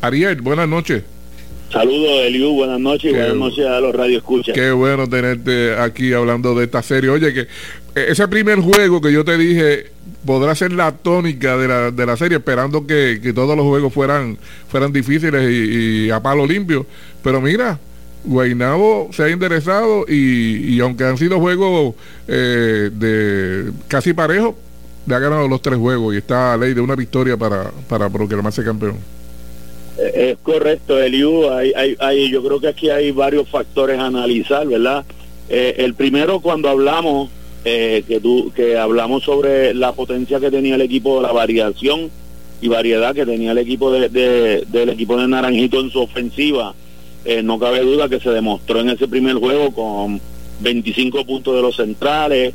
Ariel, 0.00 0.40
buenas 0.40 0.66
noches. 0.66 1.02
Saludos, 1.70 2.22
Eliu, 2.22 2.52
buenas 2.52 2.78
noches 2.78 3.12
y 3.12 3.16
buenas 3.16 3.34
noches 3.34 3.66
a 3.66 3.80
los 3.80 3.94
Radio 3.94 4.18
Escuchas. 4.18 4.54
Qué 4.54 4.70
bueno 4.70 5.08
tenerte 5.08 5.74
aquí 5.74 6.12
hablando 6.12 6.54
de 6.54 6.66
esta 6.66 6.82
serie. 6.82 7.10
Oye, 7.10 7.34
que 7.34 7.48
ese 7.94 8.26
primer 8.28 8.58
juego 8.60 9.00
que 9.00 9.12
yo 9.12 9.24
te 9.24 9.38
dije 9.38 9.86
podrá 10.26 10.54
ser 10.54 10.72
la 10.72 10.92
tónica 10.92 11.56
de 11.56 11.68
la, 11.68 11.90
de 11.90 12.06
la 12.06 12.16
serie, 12.16 12.38
esperando 12.38 12.86
que, 12.86 13.20
que 13.22 13.32
todos 13.32 13.56
los 13.56 13.66
juegos 13.66 13.92
fueran, 13.92 14.38
fueran 14.68 14.92
difíciles 14.92 15.50
y, 15.50 16.10
a 16.10 16.20
palo 16.20 16.46
limpio. 16.46 16.86
Pero 17.22 17.40
mira, 17.40 17.78
Guaynabo 18.24 19.10
se 19.12 19.22
ha 19.24 19.30
interesado 19.30 20.06
y, 20.08 20.74
y 20.74 20.80
aunque 20.80 21.04
han 21.04 21.18
sido 21.18 21.38
juegos 21.40 21.94
eh, 22.26 22.90
de 22.92 23.70
casi 23.88 24.12
parejos, 24.14 24.54
le 25.06 25.14
ha 25.14 25.18
ganado 25.18 25.46
los 25.46 25.60
tres 25.60 25.78
juegos 25.78 26.14
y 26.14 26.18
está 26.18 26.54
a 26.54 26.56
ley 26.56 26.72
de 26.72 26.80
una 26.80 26.96
victoria 26.96 27.36
para, 27.36 27.70
para 27.88 28.08
proclamarse 28.08 28.64
campeón. 28.64 28.96
Eh, 29.98 30.30
Es 30.32 30.38
correcto, 30.42 30.98
Eliu. 30.98 31.50
Hay, 31.50 31.72
hay, 31.76 31.96
hay- 32.00 32.30
yo 32.30 32.42
creo 32.42 32.58
que 32.60 32.68
aquí 32.68 32.88
hay 32.88 33.10
varios 33.12 33.48
factores 33.50 33.98
a 33.98 34.06
analizar, 34.06 34.66
¿verdad? 34.66 35.04
Eh, 35.50 35.74
el 35.78 35.92
primero, 35.94 36.40
cuando 36.40 36.70
hablamos, 36.70 37.30
eh, 37.64 38.04
que, 38.06 38.20
tú, 38.20 38.52
que 38.54 38.76
hablamos 38.76 39.24
sobre 39.24 39.74
la 39.74 39.92
potencia 39.92 40.40
que 40.40 40.50
tenía 40.50 40.74
el 40.74 40.82
equipo, 40.82 41.20
la 41.22 41.32
variación 41.32 42.10
y 42.60 42.68
variedad 42.68 43.14
que 43.14 43.26
tenía 43.26 43.52
el 43.52 43.58
equipo 43.58 43.90
de, 43.90 44.08
de- 44.08 44.64
del 44.68 44.90
equipo 44.90 45.16
de 45.16 45.28
Naranjito 45.28 45.80
en 45.80 45.90
su 45.90 46.00
ofensiva, 46.00 46.74
eh, 47.24 47.42
no 47.42 47.58
cabe 47.58 47.80
duda 47.80 48.08
que 48.08 48.20
se 48.20 48.30
demostró 48.30 48.80
en 48.80 48.90
ese 48.90 49.08
primer 49.08 49.34
juego 49.36 49.70
con 49.72 50.20
25 50.60 51.24
puntos 51.24 51.54
de 51.56 51.62
los 51.62 51.76
centrales, 51.76 52.52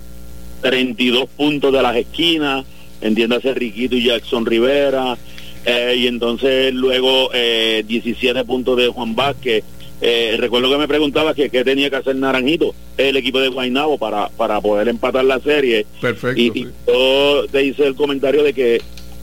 32 0.62 1.26
puntos 1.36 1.72
de 1.74 1.82
las 1.82 1.96
esquinas, 1.96 2.66
entiéndase 3.02 3.54
Riquito 3.54 3.96
y 3.96 4.04
Jackson 4.06 4.46
Rivera, 4.46 5.18
eh, 5.66 5.96
y 5.98 6.08
entonces 6.08 6.74
luego 6.74 7.30
eh, 7.34 7.84
17 7.88 8.44
puntos 8.46 8.78
de 8.78 8.88
Juan 8.88 9.16
Vázquez. 9.16 9.64
Eh, 10.02 10.36
recuerdo 10.38 10.70
que 10.70 10.78
me 10.78 10.88
preguntaba 10.88 11.34
que 11.34 11.50
qué 11.50 11.64
tenía 11.64 11.90
que 11.90 11.98
hacer 11.98 12.16
Naranjito, 12.16 12.74
el 12.98 13.18
equipo 13.18 13.40
de 13.40 13.50
Guaynabo, 13.50 13.98
para, 13.98 14.30
para 14.30 14.62
poder 14.62 14.88
empatar 14.88 15.26
la 15.26 15.40
serie. 15.40 15.86
Perfecto. 16.00 16.40
Y, 16.40 16.52
sí. 16.52 16.60
y 16.60 16.92
yo 16.92 17.46
te 17.52 17.64
hice 17.64 17.86
el 17.86 17.96
comentario 17.96 18.44
de 18.44 18.54
que 18.54 18.82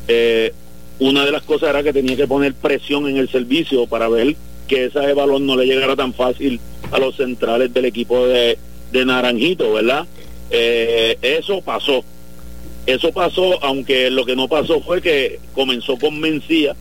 eh, 0.08 0.52
una 0.98 1.24
de 1.24 1.32
las 1.32 1.42
cosas 1.42 1.70
era 1.70 1.82
que 1.82 1.92
tenía 1.92 2.16
que 2.16 2.26
poner 2.26 2.54
presión 2.54 3.08
en 3.08 3.16
el 3.16 3.28
servicio 3.28 3.86
para 3.86 4.08
ver 4.08 4.36
que 4.68 4.86
esa 4.86 5.00
de 5.00 5.14
balón 5.14 5.46
no 5.46 5.56
le 5.56 5.66
llegara 5.66 5.96
tan 5.96 6.12
fácil 6.12 6.60
a 6.90 6.98
los 6.98 7.16
centrales 7.16 7.72
del 7.72 7.84
equipo 7.84 8.26
de, 8.26 8.58
de 8.92 9.04
Naranjito, 9.04 9.72
¿verdad? 9.72 10.06
Eh, 10.50 11.16
eso 11.22 11.60
pasó. 11.60 12.04
Eso 12.86 13.12
pasó, 13.12 13.62
aunque 13.64 14.10
lo 14.10 14.24
que 14.24 14.36
no 14.36 14.48
pasó 14.48 14.80
fue 14.80 15.02
que 15.02 15.40
comenzó 15.54 15.96
con 15.98 16.20
Mencía, 16.20 16.76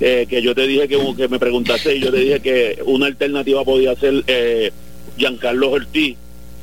eh, 0.00 0.26
que 0.28 0.42
yo 0.42 0.54
te 0.54 0.66
dije 0.66 0.88
que, 0.88 0.98
que 1.16 1.28
me 1.28 1.38
preguntaste 1.38 1.94
y 1.96 2.00
yo 2.00 2.10
te 2.10 2.18
dije 2.18 2.40
que 2.40 2.78
una 2.86 3.06
alternativa 3.06 3.64
podía 3.64 3.94
ser 3.96 4.24
eh, 4.26 4.70
Giancarlo 5.16 5.70
Ortiz. 5.70 6.16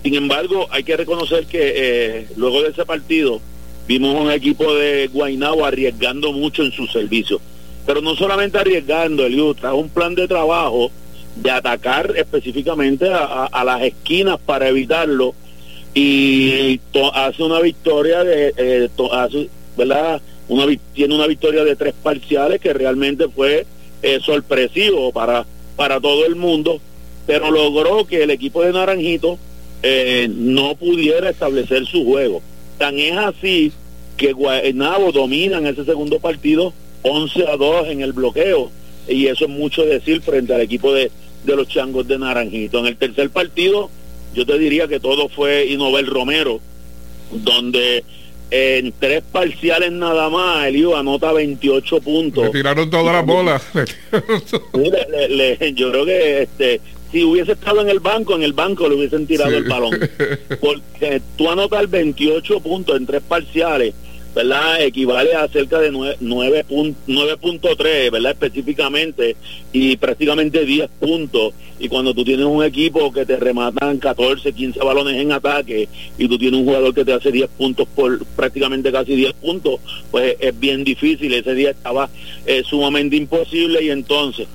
Sin 0.03 0.15
embargo, 0.15 0.67
hay 0.71 0.83
que 0.83 0.97
reconocer 0.97 1.45
que 1.45 1.73
eh, 1.75 2.27
luego 2.35 2.61
de 2.63 2.69
ese 2.69 2.85
partido 2.85 3.41
vimos 3.87 4.15
un 4.19 4.31
equipo 4.31 4.73
de 4.75 5.07
Guaynabo 5.07 5.65
arriesgando 5.65 6.31
mucho 6.33 6.63
en 6.63 6.71
su 6.71 6.87
servicio. 6.87 7.39
Pero 7.85 8.01
no 8.01 8.15
solamente 8.15 8.57
arriesgando, 8.57 9.25
Eliud, 9.25 9.55
trajo 9.55 9.77
un 9.77 9.89
plan 9.89 10.13
de 10.15 10.27
trabajo 10.27 10.91
de 11.35 11.51
atacar 11.51 12.13
específicamente 12.17 13.07
a, 13.11 13.45
a- 13.45 13.63
las 13.63 13.81
esquinas 13.83 14.37
para 14.45 14.67
evitarlo 14.69 15.35
y 15.93 16.79
hace 17.13 17.43
una 17.43 17.59
victoria 17.61 18.23
de 18.23 18.53
eh, 18.57 18.89
verdad 19.77 20.21
una 20.47 20.65
tiene 20.93 21.15
una 21.15 21.27
victoria 21.27 21.63
de 21.63 21.75
tres 21.75 21.93
parciales 22.01 22.61
que 22.61 22.73
realmente 22.73 23.27
fue 23.29 23.65
eh, 24.01 24.19
sorpresivo 24.23 25.11
para 25.11 25.45
para 25.75 25.99
todo 25.99 26.25
el 26.25 26.35
mundo 26.35 26.81
pero 27.27 27.51
logró 27.51 28.07
que 28.07 28.23
el 28.23 28.31
equipo 28.31 28.63
de 28.63 28.71
Naranjito 28.71 29.37
eh, 29.83 30.27
no 30.33 30.75
pudiera 30.75 31.29
establecer 31.29 31.85
su 31.85 32.05
juego. 32.05 32.41
Tan 32.79 32.97
es 32.97 33.17
así 33.17 33.71
que 34.15 34.31
Guaynabo 34.31 35.11
domina 35.11 35.57
en 35.57 35.67
ese 35.67 35.85
segundo 35.85 36.19
partido 36.19 36.73
11 37.03 37.47
a 37.47 37.57
2 37.57 37.89
en 37.89 38.01
el 38.01 38.13
bloqueo 38.13 38.71
y 39.07 39.27
eso 39.27 39.45
es 39.45 39.51
mucho 39.51 39.85
decir 39.85 40.21
frente 40.21 40.55
al 40.55 40.61
equipo 40.61 40.93
de, 40.93 41.11
de 41.43 41.55
los 41.55 41.67
changos 41.67 42.07
de 42.07 42.17
Naranjito. 42.17 42.79
En 42.79 42.87
el 42.87 42.97
tercer 42.97 43.29
partido 43.29 43.89
yo 44.33 44.45
te 44.45 44.57
diría 44.57 44.87
que 44.87 44.99
todo 44.99 45.29
fue 45.29 45.67
Inobel 45.67 46.07
Romero, 46.07 46.61
donde 47.31 48.03
en 48.51 48.93
tres 48.99 49.23
parciales 49.31 49.91
nada 49.91 50.29
más, 50.29 50.67
Elio 50.67 50.95
anota 50.95 51.31
28 51.33 51.99
puntos. 52.01 52.45
Le 52.45 52.49
tiraron 52.51 52.89
todas 52.89 53.13
las 53.15 53.25
bolas. 53.25 53.61
Sí, 54.45 54.57
le- 54.73 55.27
le- 55.29 55.57
le- 55.57 55.73
yo 55.73 55.91
creo 55.91 56.05
que 56.05 56.41
este 56.43 56.81
si 57.11 57.23
hubiese 57.23 57.53
estado 57.53 57.81
en 57.81 57.89
el 57.89 57.99
banco, 58.01 58.35
en 58.35 58.43
el 58.43 58.51
banco 58.53 58.87
le 58.89 58.95
hubiesen 58.95 59.25
tirado 59.27 59.51
Sí. 59.51 59.57
el 59.57 59.63
balón. 59.63 59.91
Porque 60.61 61.21
tú 61.37 61.49
anotar 61.49 61.87
28 61.87 62.59
puntos 62.59 62.97
en 62.97 63.05
tres 63.05 63.21
parciales, 63.27 63.93
¿verdad? 64.37 64.81
Equivale 64.83 65.33
a 65.33 65.47
cerca 65.47 65.79
de 65.79 65.91
9.3, 65.91 68.11
¿verdad? 68.11 68.33
Específicamente, 68.33 69.35
y 69.73 69.97
prácticamente 69.97 70.63
10 70.63 70.91
puntos. 70.99 71.55
Y 71.79 71.89
cuando 71.89 72.13
tú 72.13 72.23
tienes 72.23 72.45
un 72.45 72.63
equipo 72.63 73.11
que 73.11 73.25
te 73.25 73.37
rematan 73.37 73.97
14, 73.97 74.53
15 74.53 74.79
balones 74.79 75.19
en 75.19 75.31
ataque, 75.31 75.89
y 76.19 76.27
tú 76.27 76.37
tienes 76.37 76.59
un 76.59 76.67
jugador 76.67 76.93
que 76.93 77.03
te 77.03 77.13
hace 77.13 77.31
10 77.31 77.49
puntos 77.57 77.87
por 77.95 78.23
prácticamente 78.35 78.91
casi 78.91 79.15
10 79.15 79.33
puntos, 79.33 79.79
pues 80.11 80.35
es 80.39 80.59
bien 80.59 80.83
difícil. 80.83 81.33
Ese 81.33 81.55
día 81.55 81.71
estaba 81.71 82.07
eh, 82.45 82.61
sumamente 82.63 83.15
imposible, 83.15 83.83
y 83.83 83.89
entonces... 83.89 84.47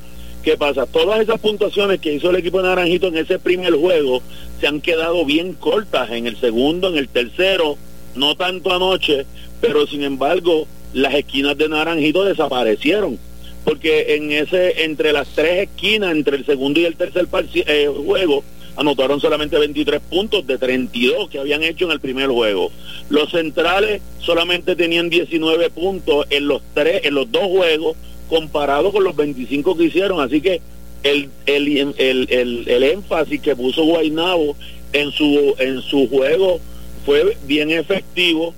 ¿Qué 0.44 0.56
pasa? 0.56 0.86
Todas 0.86 1.20
esas 1.20 1.38
puntuaciones 1.38 2.00
que 2.00 2.14
hizo 2.14 2.30
el 2.30 2.34
equipo 2.34 2.60
de 2.60 2.68
Naranjito 2.68 3.06
en 3.06 3.16
ese 3.16 3.38
primer 3.38 3.74
juego 3.74 4.20
se 4.60 4.66
han 4.66 4.80
quedado 4.80 5.24
bien 5.24 5.52
cortas 5.52 6.10
en 6.10 6.26
el 6.26 6.36
segundo, 6.36 6.88
en 6.88 6.96
el 6.96 7.06
tercero, 7.06 7.78
no 8.14 8.34
tanto 8.34 8.74
anoche, 8.74 9.26
pero 9.62 9.86
sin 9.86 10.02
embargo 10.02 10.66
las 10.92 11.14
esquinas 11.14 11.56
de 11.56 11.70
Naranjito 11.70 12.24
desaparecieron 12.24 13.18
porque 13.64 14.16
en 14.16 14.32
ese 14.32 14.84
entre 14.84 15.12
las 15.12 15.28
tres 15.28 15.68
esquinas 15.68 16.12
entre 16.12 16.36
el 16.36 16.44
segundo 16.44 16.80
y 16.80 16.84
el 16.84 16.96
tercer 16.96 17.28
eh, 17.54 17.88
juego 18.04 18.44
anotaron 18.76 19.20
solamente 19.20 19.58
23 19.58 20.00
puntos 20.00 20.46
de 20.46 20.58
32 20.58 21.30
que 21.30 21.38
habían 21.38 21.62
hecho 21.62 21.84
en 21.84 21.92
el 21.92 22.00
primer 22.00 22.28
juego. 22.28 22.72
Los 23.10 23.30
centrales 23.30 24.00
solamente 24.18 24.74
tenían 24.76 25.10
19 25.10 25.70
puntos 25.70 26.26
en 26.30 26.48
los 26.48 26.62
tres 26.74 27.04
en 27.04 27.14
los 27.14 27.30
dos 27.30 27.44
juegos 27.44 27.96
comparado 28.28 28.90
con 28.92 29.04
los 29.04 29.14
25 29.14 29.76
que 29.76 29.84
hicieron, 29.84 30.20
así 30.20 30.40
que 30.40 30.60
el, 31.02 31.28
el, 31.46 31.94
el, 31.98 32.64
el 32.66 32.82
énfasis 32.82 33.40
que 33.40 33.54
puso 33.54 33.84
Guainabo 33.84 34.56
en 34.92 35.12
su 35.12 35.54
en 35.58 35.80
su 35.82 36.08
juego 36.08 36.60
fue 37.04 37.36
bien 37.46 37.70
efectivo 37.70 38.54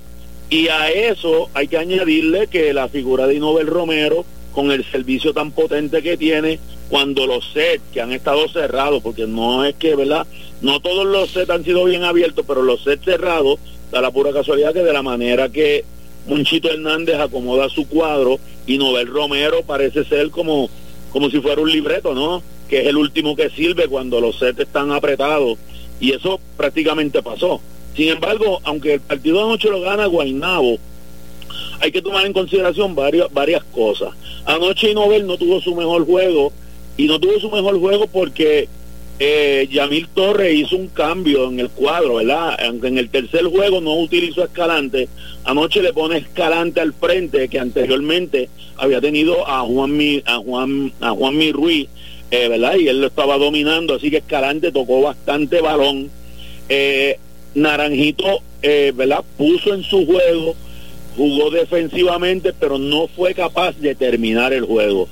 y 0.55 0.68
a 0.68 0.88
eso 0.88 1.50
hay 1.52 1.66
que 1.66 1.78
añadirle 1.78 2.46
que 2.46 2.72
la 2.72 2.88
figura 2.88 3.26
de 3.26 3.34
Inobel 3.34 3.66
Romero, 3.66 4.24
con 4.52 4.70
el 4.70 4.84
servicio 4.84 5.32
tan 5.32 5.50
potente 5.50 6.00
que 6.00 6.16
tiene, 6.16 6.61
cuando 6.88 7.26
los 7.26 7.44
sets 7.52 7.82
que 7.92 8.00
han 8.00 8.12
estado 8.12 8.48
cerrados, 8.48 9.02
porque 9.02 9.26
no 9.26 9.64
es 9.64 9.74
que, 9.74 9.96
¿verdad? 9.96 10.28
No 10.62 10.78
todos 10.78 11.07
los 11.07 11.30
sets 11.30 11.50
han 11.50 11.64
sido 11.64 11.84
bien 11.86 12.05
abiertos, 12.05 12.44
pero 12.46 12.62
los 12.62 12.84
sets 12.84 13.05
cerrados, 13.05 13.59
da 13.90 14.00
la 14.00 14.12
pura 14.12 14.32
casualidad 14.32 14.72
que 14.72 14.84
de 14.84 14.92
la 14.92 15.02
manera 15.02 15.48
que 15.48 15.84
Munchito 16.28 16.70
Hernández 16.70 17.16
acomoda 17.16 17.68
su 17.68 17.88
cuadro, 17.88 18.38
y 18.64 18.78
Nobel 18.78 19.09
Romero 19.09 19.64
parece 19.66 20.05
ser 20.05 20.30
como, 20.30 20.70
como 21.11 21.30
si 21.30 21.40
fuera 21.40 21.62
un 21.62 21.72
libreto, 21.72 22.14
¿no? 22.14 22.44
Que 22.68 22.82
es 22.82 22.86
el 22.86 22.96
último 22.96 23.34
que 23.34 23.50
sirve 23.50 23.88
cuando 23.88 24.20
los 24.20 24.38
sets 24.38 24.61
están 24.61 24.92
apretados. 24.92 25.59
Y 25.98 26.12
eso 26.12 26.38
prácticamente 26.57 27.24
pasó. 27.24 27.61
Sin 27.97 28.09
embargo, 28.09 28.61
aunque 28.64 28.95
el 28.95 29.01
partido 29.01 29.38
de 29.38 29.45
anoche 29.45 29.70
lo 29.70 29.80
gana 29.80 30.07
Guaynabo, 30.07 30.78
hay 31.80 31.92
que 31.92 32.03
tomar 32.03 32.26
en 32.26 32.32
consideración 32.32 32.95
varias, 32.95 33.32
varias 33.32 33.62
cosas. 33.64 34.11
Anoche 34.45 34.95
Nobel 34.95 35.26
no 35.26 35.36
tuvo 35.36 35.61
su 35.61 35.74
mejor 35.74 36.05
juego 36.07 36.53
y 36.97 37.07
no 37.07 37.18
tuvo 37.18 37.38
su 37.40 37.51
mejor 37.51 37.78
juego 37.78 38.07
porque 38.07 38.68
eh, 39.18 39.68
Yamil 39.70 40.09
Torres 40.09 40.55
hizo 40.55 40.76
un 40.76 40.88
cambio 40.88 41.49
en 41.49 41.61
el 41.61 41.70
cuadro, 41.70 42.16
¿verdad? 42.16 42.57
Aunque 42.66 42.88
en 42.88 42.99
el 42.99 43.11
tercer 43.11 43.45
juego 43.45 43.80
no 43.80 43.95
utilizó 43.95 44.45
Escalante, 44.45 45.09
anoche 45.45 45.82
le 45.82 45.92
pone 45.92 46.18
Escalante 46.18 46.80
al 46.80 46.92
frente 46.95 47.49
que 47.49 47.59
anteriormente 47.61 48.49
había 48.76 49.01
tenido 49.01 49.49
a 49.49 49.61
Juan 49.61 49.97
Mi, 49.97 50.22
a 50.26 50.38
Juan, 50.38 50.92
a 51.01 51.11
Juan 51.11 51.36
Mi 51.36 51.53
Ruiz, 51.53 51.88
eh, 52.30 52.49
¿verdad? 52.49 52.76
Y 52.76 52.88
él 52.88 53.01
lo 53.01 53.07
estaba 53.07 53.38
dominando, 53.38 53.95
así 53.95 54.11
que 54.11 54.16
Escalante 54.16 54.72
tocó 54.72 55.01
bastante 55.01 55.61
balón. 55.61 56.11
Eh, 56.68 57.18
Naranjito, 57.55 58.40
eh, 58.62 58.92
¿verdad? 58.94 59.24
Puso 59.36 59.74
en 59.74 59.82
su 59.82 60.05
juego, 60.07 60.55
jugó 61.16 61.50
defensivamente, 61.50 62.52
pero 62.52 62.78
no 62.78 63.09
fue 63.09 63.34
capaz 63.34 63.76
de 63.78 63.94
terminar 63.94 64.52
el 64.52 64.64
juego. 64.64 65.09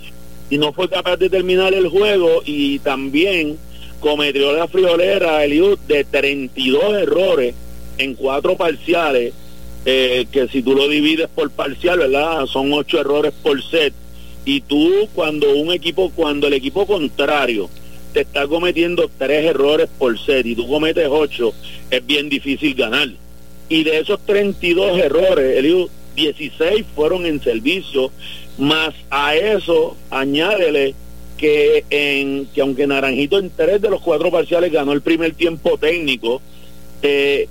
Y 0.51 0.59
no 0.59 0.72
fue 0.72 0.88
capaz 0.88 1.16
de 1.16 1.30
terminar 1.30 1.72
el 1.72 1.88
juego 1.88 2.43
y 2.45 2.78
también 2.80 3.57
cometió 4.01 4.53
la 4.53 4.68
friolera, 4.68 5.38
de 5.38 6.05
32 6.11 6.95
errores 6.95 7.55
en 7.99 8.14
cuatro 8.14 8.57
parciales, 8.57 9.32
eh, 9.84 10.26
que 10.30 10.49
si 10.49 10.62
tú 10.62 10.74
lo 10.74 10.88
divides 10.88 11.28
por 11.34 11.51
parcial, 11.51 12.01
¿verdad? 12.01 12.47
Son 12.47 12.72
ocho 12.72 13.01
errores 13.01 13.32
por 13.43 13.62
set. 13.62 13.95
Y 14.45 14.61
tú, 14.61 15.09
cuando 15.14 15.55
un 15.55 15.72
equipo, 15.72 16.11
cuando 16.14 16.49
el 16.49 16.55
equipo 16.55 16.84
contrario 16.86 17.70
te 18.13 18.21
está 18.21 18.47
cometiendo 18.47 19.11
tres 19.19 19.45
errores 19.47 19.89
por 19.99 20.19
set 20.19 20.47
y 20.47 20.55
tú 20.55 20.69
cometes 20.69 21.09
ocho, 21.11 21.53
es 21.91 22.05
bien 22.07 22.29
difícil 22.29 22.75
ganar. 22.75 23.09
Y 23.69 23.85
de 23.85 23.99
esos 23.99 24.21
32 24.27 24.99
errores, 24.99 25.57
el 25.57 25.89
16 26.15 26.85
fueron 26.95 27.27
en 27.27 27.43
servicio, 27.43 28.11
más 28.59 28.95
a 29.11 29.35
eso 29.35 29.97
añádele 30.11 30.95
que 31.39 31.85
en 31.91 32.47
que 32.55 32.61
aunque 32.61 32.87
Naranjito 32.87 33.39
en 33.39 33.51
tres 33.51 33.81
de 33.81 33.91
los 33.91 34.01
cuatro 34.01 34.31
parciales 34.31 34.71
ganó 34.71 34.93
el 34.93 35.01
primer 35.01 35.35
tiempo 35.35 35.79
técnico, 35.79 36.41
eh, 37.03 37.49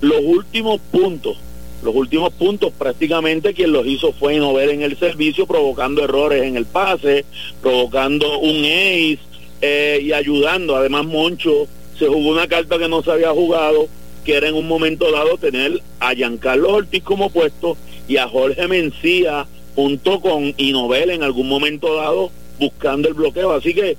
los 0.00 0.20
últimos 0.22 0.80
puntos, 0.90 1.38
los 1.82 1.94
últimos 1.94 2.32
puntos 2.34 2.72
prácticamente 2.76 3.54
quien 3.54 3.72
los 3.72 3.86
hizo 3.86 4.12
fue 4.12 4.36
Nover 4.36 4.70
en 4.70 4.82
el 4.82 4.98
servicio, 4.98 5.46
provocando 5.46 6.04
errores 6.04 6.42
en 6.42 6.56
el 6.56 6.66
pase, 6.66 7.24
provocando 7.62 8.40
un 8.40 8.64
ace, 8.64 9.18
eh, 9.60 10.00
y 10.02 10.12
ayudando. 10.12 10.76
Además, 10.76 11.06
Moncho 11.06 11.66
se 11.98 12.06
jugó 12.06 12.30
una 12.30 12.48
carta 12.48 12.78
que 12.78 12.88
no 12.88 13.02
se 13.02 13.12
había 13.12 13.30
jugado, 13.30 13.88
que 14.24 14.36
era 14.36 14.48
en 14.48 14.54
un 14.54 14.66
momento 14.66 15.10
dado 15.10 15.38
tener 15.38 15.80
a 15.98 16.14
Giancarlo 16.14 16.74
Ortiz 16.74 17.02
como 17.02 17.30
puesto 17.30 17.76
y 18.08 18.16
a 18.16 18.28
Jorge 18.28 18.68
Mencía 18.68 19.46
junto 19.74 20.20
con 20.20 20.54
Inovel 20.56 21.10
en 21.10 21.22
algún 21.22 21.48
momento 21.48 21.94
dado 21.94 22.30
buscando 22.58 23.08
el 23.08 23.14
bloqueo. 23.14 23.52
Así 23.52 23.74
que, 23.74 23.96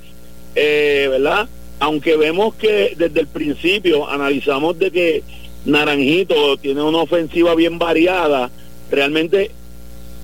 eh, 0.55 1.07
¿verdad? 1.09 1.47
Aunque 1.79 2.15
vemos 2.17 2.55
que 2.55 2.93
desde 2.97 3.21
el 3.21 3.27
principio 3.27 4.09
analizamos 4.09 4.77
de 4.77 4.91
que 4.91 5.23
Naranjito 5.65 6.57
tiene 6.57 6.81
una 6.81 6.99
ofensiva 6.99 7.55
bien 7.55 7.79
variada, 7.79 8.51
realmente 8.89 9.51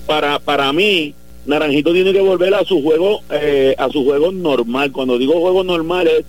para, 0.06 0.38
para 0.38 0.72
mí 0.72 1.14
Naranjito 1.48 1.94
tiene 1.94 2.12
que 2.12 2.20
volver 2.20 2.54
a 2.54 2.62
su 2.62 2.82
juego, 2.82 3.22
eh, 3.30 3.74
a 3.78 3.88
su 3.88 4.04
juego 4.04 4.30
normal. 4.30 4.92
Cuando 4.92 5.16
digo 5.16 5.40
juego 5.40 5.64
normal 5.64 6.06
es 6.06 6.24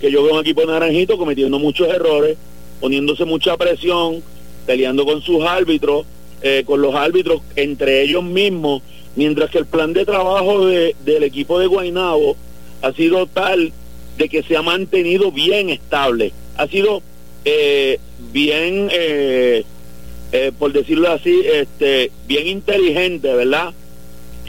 que 0.00 0.12
yo 0.12 0.22
veo 0.22 0.34
un 0.34 0.40
equipo 0.42 0.60
de 0.60 0.68
Naranjito 0.68 1.18
cometiendo 1.18 1.58
muchos 1.58 1.88
errores, 1.88 2.38
poniéndose 2.80 3.24
mucha 3.24 3.56
presión, 3.56 4.22
peleando 4.66 5.04
con 5.04 5.22
sus 5.22 5.44
árbitros, 5.44 6.06
eh, 6.42 6.62
con 6.64 6.80
los 6.80 6.94
árbitros 6.94 7.42
entre 7.56 8.02
ellos 8.02 8.22
mismos, 8.22 8.82
mientras 9.16 9.50
que 9.50 9.58
el 9.58 9.66
plan 9.66 9.92
de 9.92 10.04
trabajo 10.04 10.64
del 10.64 11.22
equipo 11.24 11.58
de 11.58 11.66
Guainabo 11.66 12.36
ha 12.82 12.92
sido 12.92 13.26
tal 13.26 13.72
de 14.18 14.28
que 14.28 14.44
se 14.44 14.56
ha 14.56 14.62
mantenido 14.62 15.32
bien 15.32 15.68
estable, 15.70 16.32
ha 16.56 16.68
sido 16.68 17.02
eh, 17.44 17.98
bien, 18.32 18.88
por 20.60 20.72
decirlo 20.72 21.10
así, 21.10 21.42
este, 21.44 22.12
bien 22.28 22.46
inteligente, 22.46 23.34
¿verdad? 23.34 23.74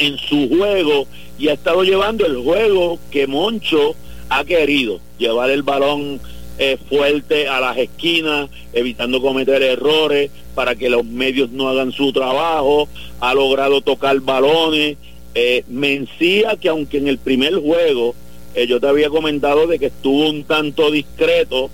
En 0.01 0.17
su 0.17 0.49
juego 0.49 1.07
y 1.37 1.47
ha 1.47 1.53
estado 1.53 1.83
llevando 1.83 2.25
el 2.25 2.37
juego 2.37 2.99
que 3.11 3.27
Moncho 3.27 3.95
ha 4.29 4.43
querido, 4.43 4.99
llevar 5.17 5.49
el 5.49 5.63
balón 5.63 6.19
eh, 6.57 6.77
fuerte 6.89 7.47
a 7.47 7.59
las 7.59 7.77
esquinas, 7.77 8.49
evitando 8.73 9.21
cometer 9.21 9.61
errores 9.61 10.31
para 10.55 10.75
que 10.75 10.89
los 10.89 11.05
medios 11.05 11.51
no 11.51 11.69
hagan 11.69 11.91
su 11.91 12.11
trabajo, 12.11 12.87
ha 13.19 13.33
logrado 13.33 13.81
tocar 13.81 14.19
balones, 14.19 14.97
eh, 15.33 15.63
Mencía 15.67 16.57
que 16.57 16.67
aunque 16.67 16.97
en 16.97 17.07
el 17.07 17.17
primer 17.17 17.55
juego 17.55 18.15
eh, 18.53 18.67
yo 18.67 18.81
te 18.81 18.87
había 18.87 19.09
comentado 19.09 19.65
de 19.67 19.79
que 19.79 19.85
estuvo 19.87 20.29
un 20.29 20.43
tanto 20.43 20.91
discreto, 20.91 21.69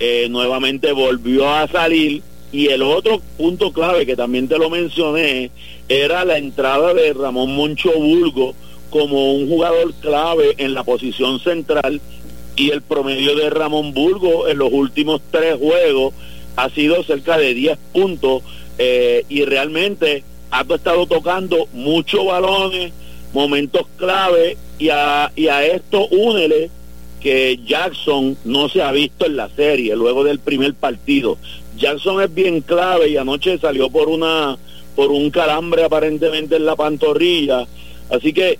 eh, 0.00 0.28
nuevamente 0.30 0.92
volvió 0.92 1.48
a 1.48 1.68
salir 1.68 2.22
y 2.50 2.68
el 2.68 2.82
otro 2.82 3.20
punto 3.36 3.72
clave 3.72 4.06
que 4.06 4.16
también 4.16 4.48
te 4.48 4.58
lo 4.58 4.70
mencioné 4.70 5.50
era 5.88 6.24
la 6.24 6.38
entrada 6.38 6.94
de 6.94 7.12
Ramón 7.12 7.54
Moncho 7.54 7.92
Bulgo 7.92 8.54
como 8.90 9.34
un 9.34 9.48
jugador 9.48 9.92
clave 9.94 10.54
en 10.58 10.74
la 10.74 10.84
posición 10.84 11.40
central 11.40 12.00
y 12.56 12.70
el 12.70 12.82
promedio 12.82 13.34
de 13.34 13.50
Ramón 13.50 13.94
Bulgo 13.94 14.48
en 14.48 14.58
los 14.58 14.72
últimos 14.72 15.20
tres 15.30 15.56
juegos 15.56 16.14
ha 16.56 16.68
sido 16.70 17.02
cerca 17.02 17.38
de 17.38 17.54
10 17.54 17.78
puntos 17.92 18.42
eh, 18.78 19.24
y 19.28 19.44
realmente 19.44 20.24
ha 20.50 20.60
estado 20.60 21.06
tocando 21.06 21.66
muchos 21.72 22.26
balones, 22.26 22.92
momentos 23.32 23.86
clave 23.96 24.58
y 24.78 24.90
a, 24.90 25.32
y 25.34 25.48
a 25.48 25.64
esto 25.64 26.06
únele 26.08 26.70
que 27.20 27.60
Jackson 27.64 28.36
no 28.44 28.68
se 28.68 28.82
ha 28.82 28.92
visto 28.92 29.26
en 29.26 29.36
la 29.36 29.48
serie 29.48 29.96
luego 29.96 30.24
del 30.24 30.40
primer 30.40 30.74
partido. 30.74 31.38
Jackson 31.78 32.20
es 32.20 32.34
bien 32.34 32.60
clave 32.60 33.08
y 33.08 33.16
anoche 33.16 33.58
salió 33.58 33.88
por 33.88 34.08
una 34.08 34.58
por 34.94 35.10
un 35.10 35.30
calambre 35.30 35.84
aparentemente 35.84 36.56
en 36.56 36.66
la 36.66 36.76
pantorrilla. 36.76 37.66
Así 38.10 38.32
que 38.32 38.58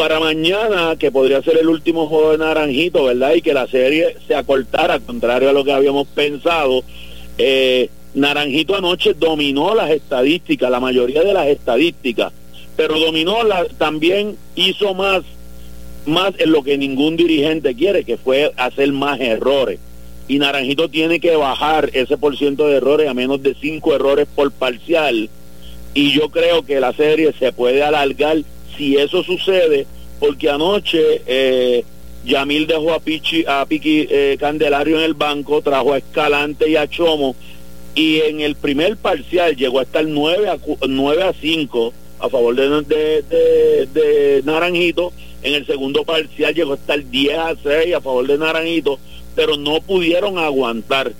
para 0.00 0.18
mañana, 0.18 0.96
que 0.98 1.12
podría 1.12 1.42
ser 1.42 1.58
el 1.58 1.68
último 1.68 2.06
juego 2.06 2.32
de 2.32 2.38
Naranjito, 2.38 3.04
¿verdad? 3.04 3.34
Y 3.34 3.42
que 3.42 3.52
la 3.52 3.66
serie 3.66 4.16
se 4.26 4.34
acortara, 4.34 4.98
contrario 4.98 5.50
a 5.50 5.52
lo 5.52 5.62
que 5.62 5.72
habíamos 5.72 6.08
pensado, 6.08 6.82
eh, 7.36 7.90
Naranjito 8.14 8.74
anoche 8.74 9.12
dominó 9.12 9.74
las 9.74 9.90
estadísticas, 9.90 10.70
la 10.70 10.80
mayoría 10.80 11.22
de 11.22 11.34
las 11.34 11.48
estadísticas, 11.48 12.32
pero 12.76 12.98
dominó 12.98 13.44
la, 13.44 13.66
también 13.66 14.36
hizo 14.54 14.94
más, 14.94 15.22
más 16.06 16.32
en 16.38 16.50
lo 16.50 16.62
que 16.62 16.78
ningún 16.78 17.16
dirigente 17.16 17.74
quiere, 17.74 18.04
que 18.04 18.16
fue 18.16 18.52
hacer 18.56 18.90
más 18.92 19.20
errores. 19.20 19.78
Y 20.28 20.38
Naranjito 20.38 20.88
tiene 20.88 21.20
que 21.20 21.36
bajar 21.36 21.90
ese 21.92 22.16
por 22.16 22.38
ciento 22.38 22.68
de 22.68 22.76
errores 22.76 23.06
a 23.06 23.12
menos 23.12 23.42
de 23.42 23.54
cinco 23.54 23.94
errores 23.94 24.26
por 24.34 24.50
parcial. 24.50 25.28
Y 25.94 26.12
yo 26.12 26.28
creo 26.28 26.62
que 26.64 26.80
la 26.80 26.92
serie 26.92 27.32
se 27.38 27.52
puede 27.52 27.82
alargar 27.82 28.38
si 28.76 28.96
eso 28.96 29.22
sucede, 29.22 29.86
porque 30.18 30.48
anoche 30.48 31.22
eh, 31.26 31.84
Yamil 32.24 32.66
dejó 32.66 32.92
a, 32.92 33.00
Pichi, 33.00 33.44
a 33.46 33.66
Piqui 33.66 34.06
eh, 34.08 34.36
Candelario 34.38 34.98
en 34.98 35.04
el 35.04 35.14
banco, 35.14 35.62
trajo 35.62 35.92
a 35.92 35.98
Escalante 35.98 36.68
y 36.68 36.76
a 36.76 36.88
Chomo, 36.88 37.34
y 37.94 38.20
en 38.20 38.40
el 38.40 38.54
primer 38.54 38.96
parcial 38.96 39.56
llegó 39.56 39.80
a 39.80 39.82
estar 39.82 40.04
9 40.04 40.48
a, 40.48 40.58
9 40.86 41.22
a 41.22 41.32
5 41.32 41.92
a 42.20 42.28
favor 42.28 42.54
de, 42.54 43.24
de, 43.92 44.42
Naranjito, 44.44 45.12
en 45.42 45.54
el 45.54 45.66
segundo 45.66 46.04
parcial 46.04 46.54
llegó 46.54 46.72
a 46.72 46.76
estar 46.76 47.02
10 47.02 47.38
a 47.38 47.54
6 47.62 47.94
a 47.94 48.00
favor 48.00 48.26
de 48.26 48.38
Naranjito, 48.38 48.98
pero 49.34 49.56
no 49.56 49.80
pudieron 49.80 50.38
aguantar 50.38 51.12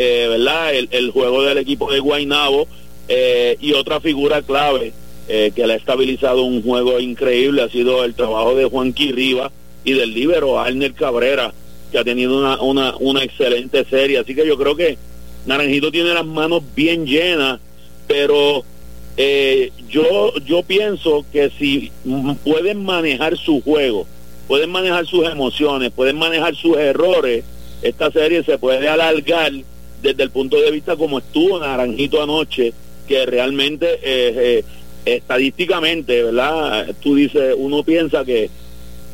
eh, 0.00 0.26
¿verdad? 0.28 0.74
El, 0.74 1.10
juego 1.10 1.42
del 1.42 1.58
equipo 1.58 1.90
de 1.90 1.98
Guainabo 1.98 2.68
eh, 3.08 3.56
y 3.60 3.72
otra 3.72 4.00
figura 4.00 4.42
clave 4.42 4.92
eh, 5.28 5.52
que 5.54 5.66
le 5.66 5.74
ha 5.74 5.76
estabilizado 5.76 6.42
un 6.42 6.62
juego 6.62 7.00
increíble 7.00 7.62
ha 7.62 7.68
sido 7.68 8.04
el 8.04 8.14
trabajo 8.14 8.54
de 8.54 8.64
Juan 8.64 8.94
Riva 8.94 9.50
y 9.84 9.92
del 9.92 10.14
líbero 10.14 10.58
Arner 10.60 10.92
Cabrera, 10.92 11.52
que 11.90 11.98
ha 11.98 12.04
tenido 12.04 12.38
una, 12.38 12.60
una, 12.60 12.94
una 12.98 13.22
excelente 13.22 13.84
serie. 13.84 14.18
Así 14.18 14.34
que 14.34 14.46
yo 14.46 14.56
creo 14.56 14.76
que 14.76 14.98
Naranjito 15.46 15.90
tiene 15.90 16.12
las 16.12 16.26
manos 16.26 16.62
bien 16.74 17.06
llenas, 17.06 17.60
pero 18.06 18.64
eh, 19.16 19.72
yo, 19.88 20.32
yo 20.44 20.62
pienso 20.62 21.24
que 21.32 21.50
si 21.58 21.90
pueden 22.44 22.84
manejar 22.84 23.36
su 23.36 23.60
juego, 23.62 24.06
pueden 24.46 24.70
manejar 24.70 25.06
sus 25.06 25.28
emociones, 25.28 25.90
pueden 25.90 26.16
manejar 26.16 26.54
sus 26.54 26.76
errores, 26.76 27.44
esta 27.82 28.10
serie 28.10 28.42
se 28.44 28.58
puede 28.58 28.88
alargar 28.88 29.52
desde 30.02 30.22
el 30.22 30.30
punto 30.30 30.60
de 30.60 30.70
vista 30.70 30.96
como 30.96 31.18
estuvo 31.18 31.58
Naranjito 31.58 32.22
anoche, 32.22 32.72
que 33.08 33.26
realmente 33.26 33.94
eh, 33.94 34.62
eh, 34.62 34.64
estadísticamente, 35.04 36.22
¿verdad? 36.22 36.94
Tú 37.02 37.16
dices, 37.16 37.54
uno 37.56 37.82
piensa 37.82 38.24
que 38.24 38.50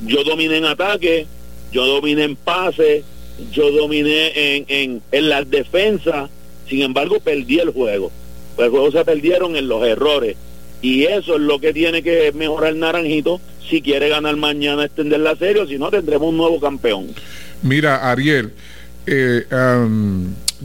yo 0.04 0.24
dominé 0.24 0.58
en 0.58 0.64
ataque, 0.64 1.26
yo 1.72 1.86
dominé 1.86 2.24
en 2.24 2.36
pase, 2.36 3.04
yo 3.52 3.70
dominé 3.70 4.56
en, 4.56 4.64
en, 4.68 5.02
en 5.12 5.28
las 5.28 5.48
defensas, 5.48 6.28
sin 6.68 6.82
embargo 6.82 7.20
perdí 7.20 7.60
el 7.60 7.70
juego. 7.70 8.10
Pues 8.56 8.66
el 8.66 8.70
juego 8.70 8.90
se 8.90 9.04
perdieron 9.04 9.56
en 9.56 9.68
los 9.68 9.84
errores. 9.86 10.36
Y 10.82 11.04
eso 11.04 11.36
es 11.36 11.40
lo 11.40 11.60
que 11.60 11.72
tiene 11.72 12.02
que 12.02 12.30
mejorar 12.32 12.74
Naranjito 12.74 13.40
si 13.68 13.80
quiere 13.80 14.08
ganar 14.08 14.36
mañana, 14.36 14.84
extender 14.84 15.20
la 15.20 15.34
serie, 15.36 15.62
o 15.62 15.66
si 15.66 15.78
no 15.78 15.90
tendremos 15.90 16.28
un 16.28 16.36
nuevo 16.36 16.60
campeón. 16.60 17.06
Mira, 17.62 18.10
Ariel, 18.10 18.52
eh, 19.06 19.44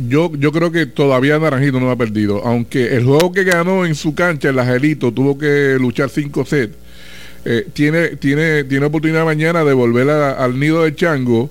yo, 0.07 0.31
yo 0.35 0.51
creo 0.51 0.71
que 0.71 0.85
todavía 0.85 1.37
Naranjito 1.39 1.79
no 1.79 1.91
ha 1.91 1.95
perdido, 1.95 2.41
aunque 2.45 2.95
el 2.95 3.05
juego 3.05 3.31
que 3.31 3.43
ganó 3.43 3.85
en 3.85 3.95
su 3.95 4.15
cancha, 4.15 4.49
el 4.49 4.59
Angelito, 4.59 5.11
tuvo 5.11 5.37
que 5.37 5.77
luchar 5.79 6.09
cinco 6.09 6.45
sets. 6.45 6.75
Eh, 7.45 7.67
tiene, 7.73 8.09
tiene, 8.17 8.65
tiene 8.65 8.85
oportunidad 8.85 9.23
mañana 9.25 9.63
de 9.63 9.73
volver 9.73 10.09
al 10.09 10.59
nido 10.59 10.83
de 10.83 10.93
Chango 10.93 11.49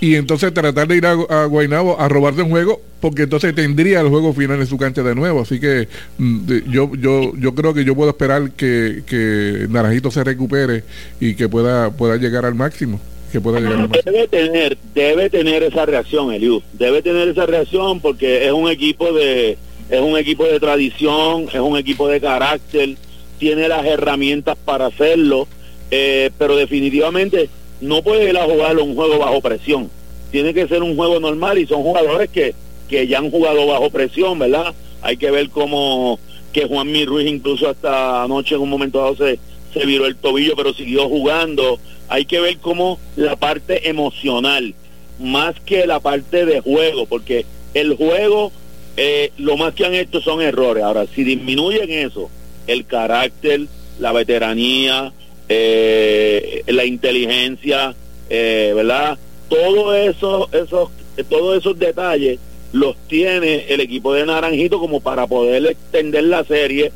y 0.00 0.14
entonces 0.14 0.52
tratar 0.54 0.88
de 0.88 0.96
ir 0.96 1.06
a, 1.06 1.12
a 1.12 1.44
Guaynabo 1.44 2.00
a 2.00 2.08
robarse 2.08 2.42
un 2.42 2.48
juego 2.48 2.80
porque 3.00 3.24
entonces 3.24 3.54
tendría 3.54 4.00
el 4.00 4.08
juego 4.08 4.32
final 4.32 4.60
en 4.60 4.66
su 4.66 4.78
cancha 4.78 5.02
de 5.02 5.14
nuevo 5.14 5.42
así 5.42 5.60
que 5.60 5.88
mm, 6.16 6.46
yo 6.70 6.90
yo 6.94 7.32
yo 7.36 7.54
creo 7.54 7.74
que 7.74 7.84
yo 7.84 7.94
puedo 7.94 8.08
esperar 8.08 8.52
que, 8.52 9.02
que 9.06 9.66
Naranjito 9.68 10.10
se 10.10 10.24
recupere 10.24 10.84
y 11.20 11.34
que 11.34 11.50
pueda 11.50 11.90
pueda 11.90 12.16
llegar 12.16 12.46
al 12.46 12.54
máximo 12.54 12.98
que 13.30 13.40
pueda 13.40 13.60
llegar 13.60 13.80
al 13.80 13.88
máximo. 13.88 14.12
debe 14.12 14.28
tener 14.28 14.78
debe 14.94 15.30
tener 15.30 15.62
esa 15.62 15.86
reacción 15.86 16.32
Eliu 16.32 16.62
debe 16.72 17.02
tener 17.02 17.28
esa 17.28 17.46
reacción 17.46 18.00
porque 18.00 18.46
es 18.46 18.52
un 18.52 18.68
equipo 18.70 19.12
de 19.12 19.56
es 19.88 20.00
un 20.00 20.16
equipo 20.16 20.44
de 20.44 20.60
tradición 20.60 21.46
es 21.52 21.60
un 21.60 21.76
equipo 21.76 22.08
de 22.08 22.20
carácter 22.20 22.96
tiene 23.38 23.68
las 23.68 23.84
herramientas 23.86 24.56
para 24.64 24.86
hacerlo 24.86 25.48
eh, 25.90 26.30
pero 26.38 26.56
definitivamente 26.56 27.48
no 27.80 28.02
puede 28.02 28.30
ir 28.30 28.36
a 28.36 28.44
jugar 28.44 28.78
un 28.78 28.94
juego 28.94 29.18
bajo 29.18 29.40
presión. 29.40 29.90
Tiene 30.30 30.54
que 30.54 30.68
ser 30.68 30.82
un 30.82 30.96
juego 30.96 31.18
normal 31.18 31.58
y 31.58 31.66
son 31.66 31.82
jugadores 31.82 32.30
que, 32.30 32.54
que 32.88 33.06
ya 33.06 33.18
han 33.18 33.30
jugado 33.30 33.66
bajo 33.66 33.90
presión, 33.90 34.38
¿verdad? 34.38 34.74
Hay 35.02 35.16
que 35.16 35.30
ver 35.30 35.50
cómo 35.50 36.18
que 36.52 36.66
Juan 36.66 36.92
Ruiz 37.06 37.28
incluso 37.28 37.68
hasta 37.68 38.24
anoche 38.24 38.54
en 38.54 38.60
un 38.60 38.70
momento 38.70 38.98
dado 38.98 39.16
se, 39.16 39.38
se 39.72 39.86
viró 39.86 40.06
el 40.06 40.16
tobillo, 40.16 40.54
pero 40.56 40.74
siguió 40.74 41.08
jugando. 41.08 41.78
Hay 42.10 42.26
que 42.26 42.40
ver 42.40 42.58
cómo 42.58 42.98
la 43.16 43.36
parte 43.36 43.88
emocional, 43.88 44.74
más 45.18 45.54
que 45.60 45.86
la 45.86 46.00
parte 46.00 46.44
de 46.44 46.60
juego, 46.60 47.06
porque 47.06 47.46
el 47.72 47.96
juego, 47.96 48.52
eh, 48.96 49.32
lo 49.38 49.56
más 49.56 49.74
que 49.74 49.86
han 49.86 49.94
hecho 49.94 50.20
son 50.20 50.42
errores. 50.42 50.82
Ahora, 50.84 51.06
si 51.14 51.24
disminuyen 51.24 51.88
eso, 51.88 52.28
el 52.66 52.84
carácter, 52.84 53.62
la 53.98 54.12
veteranía, 54.12 55.12
eh, 55.48 56.64
la 56.66 56.84
inteligencia, 56.84 57.94
eh, 58.28 58.72
¿verdad? 58.74 59.16
Todo 59.48 59.94
eso, 59.94 60.48
esos, 60.52 60.90
todos 61.28 61.58
esos 61.58 61.78
detalles 61.78 62.40
los 62.72 62.96
tiene 63.08 63.66
el 63.68 63.80
equipo 63.80 64.14
de 64.14 64.26
Naranjito 64.26 64.78
como 64.78 65.00
para 65.00 65.26
poder 65.26 65.66
extender 65.66 66.24
la 66.24 66.44
serie 66.44 66.92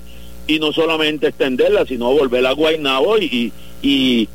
y 0.46 0.58
no 0.58 0.72
solamente 0.72 1.28
extenderla, 1.28 1.86
sino 1.86 2.12
volver 2.12 2.46
a 2.46 2.52
Guaynabo 2.52 3.18
y, 3.18 3.52
y, 3.82 4.28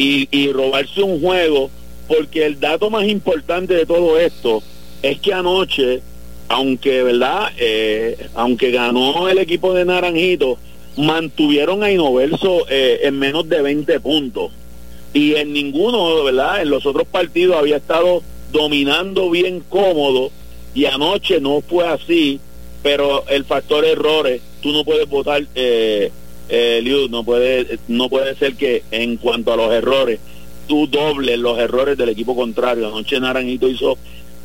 y, 0.00 0.28
y 0.30 0.50
robarse 0.50 1.02
un 1.02 1.20
juego, 1.20 1.70
porque 2.08 2.46
el 2.46 2.58
dato 2.58 2.88
más 2.88 3.06
importante 3.06 3.74
de 3.74 3.84
todo 3.84 4.18
esto 4.18 4.62
es 5.02 5.20
que 5.20 5.34
anoche, 5.34 6.00
aunque, 6.48 7.02
¿verdad? 7.02 7.52
Eh, 7.58 8.16
aunque 8.34 8.70
ganó 8.70 9.28
el 9.28 9.36
equipo 9.36 9.74
de 9.74 9.84
Naranjito, 9.84 10.56
mantuvieron 10.96 11.82
a 11.82 11.92
Inoverso 11.92 12.64
eh, 12.70 13.00
en 13.02 13.18
menos 13.18 13.46
de 13.50 13.60
20 13.60 14.00
puntos. 14.00 14.50
Y 15.12 15.34
en 15.34 15.52
ninguno, 15.52 16.24
¿verdad? 16.24 16.62
En 16.62 16.70
los 16.70 16.86
otros 16.86 17.06
partidos 17.06 17.56
había 17.56 17.76
estado 17.76 18.22
dominando 18.52 19.28
bien 19.28 19.62
cómodo 19.68 20.30
y 20.74 20.86
anoche 20.86 21.42
no 21.42 21.60
fue 21.60 21.86
así, 21.86 22.40
pero 22.82 23.26
el 23.28 23.44
factor 23.44 23.84
errores, 23.84 24.40
tú 24.62 24.72
no 24.72 24.82
puedes 24.82 25.06
votar, 25.10 25.42
eh, 25.54 26.10
eh, 26.50 27.08
no 27.08 27.24
puede, 27.24 27.78
no 27.88 28.08
puede 28.08 28.34
ser 28.34 28.54
que 28.54 28.82
en 28.90 29.16
cuanto 29.16 29.52
a 29.52 29.56
los 29.56 29.72
errores, 29.72 30.18
tú 30.66 30.86
dobles 30.86 31.38
los 31.38 31.58
errores 31.58 31.96
del 31.96 32.08
equipo 32.08 32.34
contrario. 32.34 32.88
Anoche 32.88 33.20
Naranjito 33.20 33.68
hizo 33.68 33.96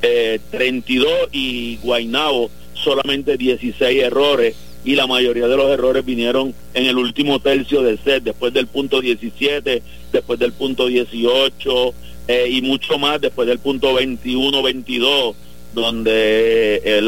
eh, 0.02 0.40
32 0.52 1.08
y 1.32 1.78
Guainabo 1.78 2.50
solamente 2.74 3.38
16 3.38 4.04
errores 4.04 4.56
y 4.84 4.96
la 4.96 5.08
mayoría 5.08 5.48
de 5.48 5.58
los 5.58 5.70
errores 5.72 6.06
vinieron 6.06 6.54
en 6.76 6.86
el 6.86 6.98
último 6.98 7.40
tercio 7.40 7.82
del 7.82 7.98
set, 7.98 8.24
después 8.24 8.54
del 8.54 8.68
punto 8.68 9.02
17, 9.02 9.82
después 10.12 10.40
del 10.40 10.54
punto 10.54 10.86
18 10.86 11.94
eh, 12.28 12.48
y 12.52 12.62
mucho 12.62 13.00
más 13.00 13.20
después 13.20 13.48
del 13.48 13.58
punto 13.60 13.96
21, 13.96 14.62
22, 14.62 15.36
donde, 15.74 16.82
eh. 16.84 17.02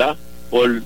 Por, 0.50 0.82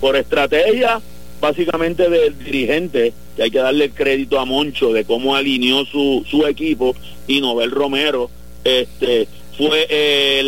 por 0.00 0.16
estrategia 0.16 1.00
básicamente 1.40 2.08
del 2.08 2.38
dirigente, 2.38 3.12
que 3.36 3.42
hay 3.42 3.50
que 3.50 3.58
darle 3.58 3.90
crédito 3.90 4.38
a 4.38 4.44
Moncho 4.44 4.92
de 4.92 5.04
cómo 5.04 5.34
alineó 5.34 5.84
su, 5.84 6.24
su 6.28 6.46
equipo 6.46 6.94
y 7.26 7.40
Nobel 7.40 7.70
Romero, 7.70 8.30
este 8.64 9.28
fue 9.56 9.86
eh, 9.88 10.42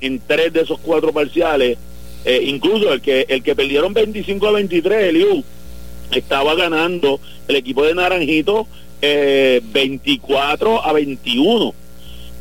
en, 0.00 0.20
tres 0.26 0.52
de 0.52 0.62
esos 0.62 0.78
cuatro 0.78 1.12
parciales 1.12 1.76
eh, 2.24 2.42
incluso 2.46 2.92
el 2.92 3.00
que 3.00 3.26
el 3.28 3.42
que 3.42 3.54
perdieron 3.54 3.92
25 3.92 4.46
a 4.46 4.52
23, 4.52 5.04
Eliu, 5.04 5.44
estaba 6.10 6.54
ganando 6.54 7.20
el 7.46 7.56
equipo 7.56 7.84
de 7.84 7.94
Naranjito 7.94 8.66
eh, 9.00 9.60
24 9.72 10.84
a 10.84 10.92
21 10.92 11.74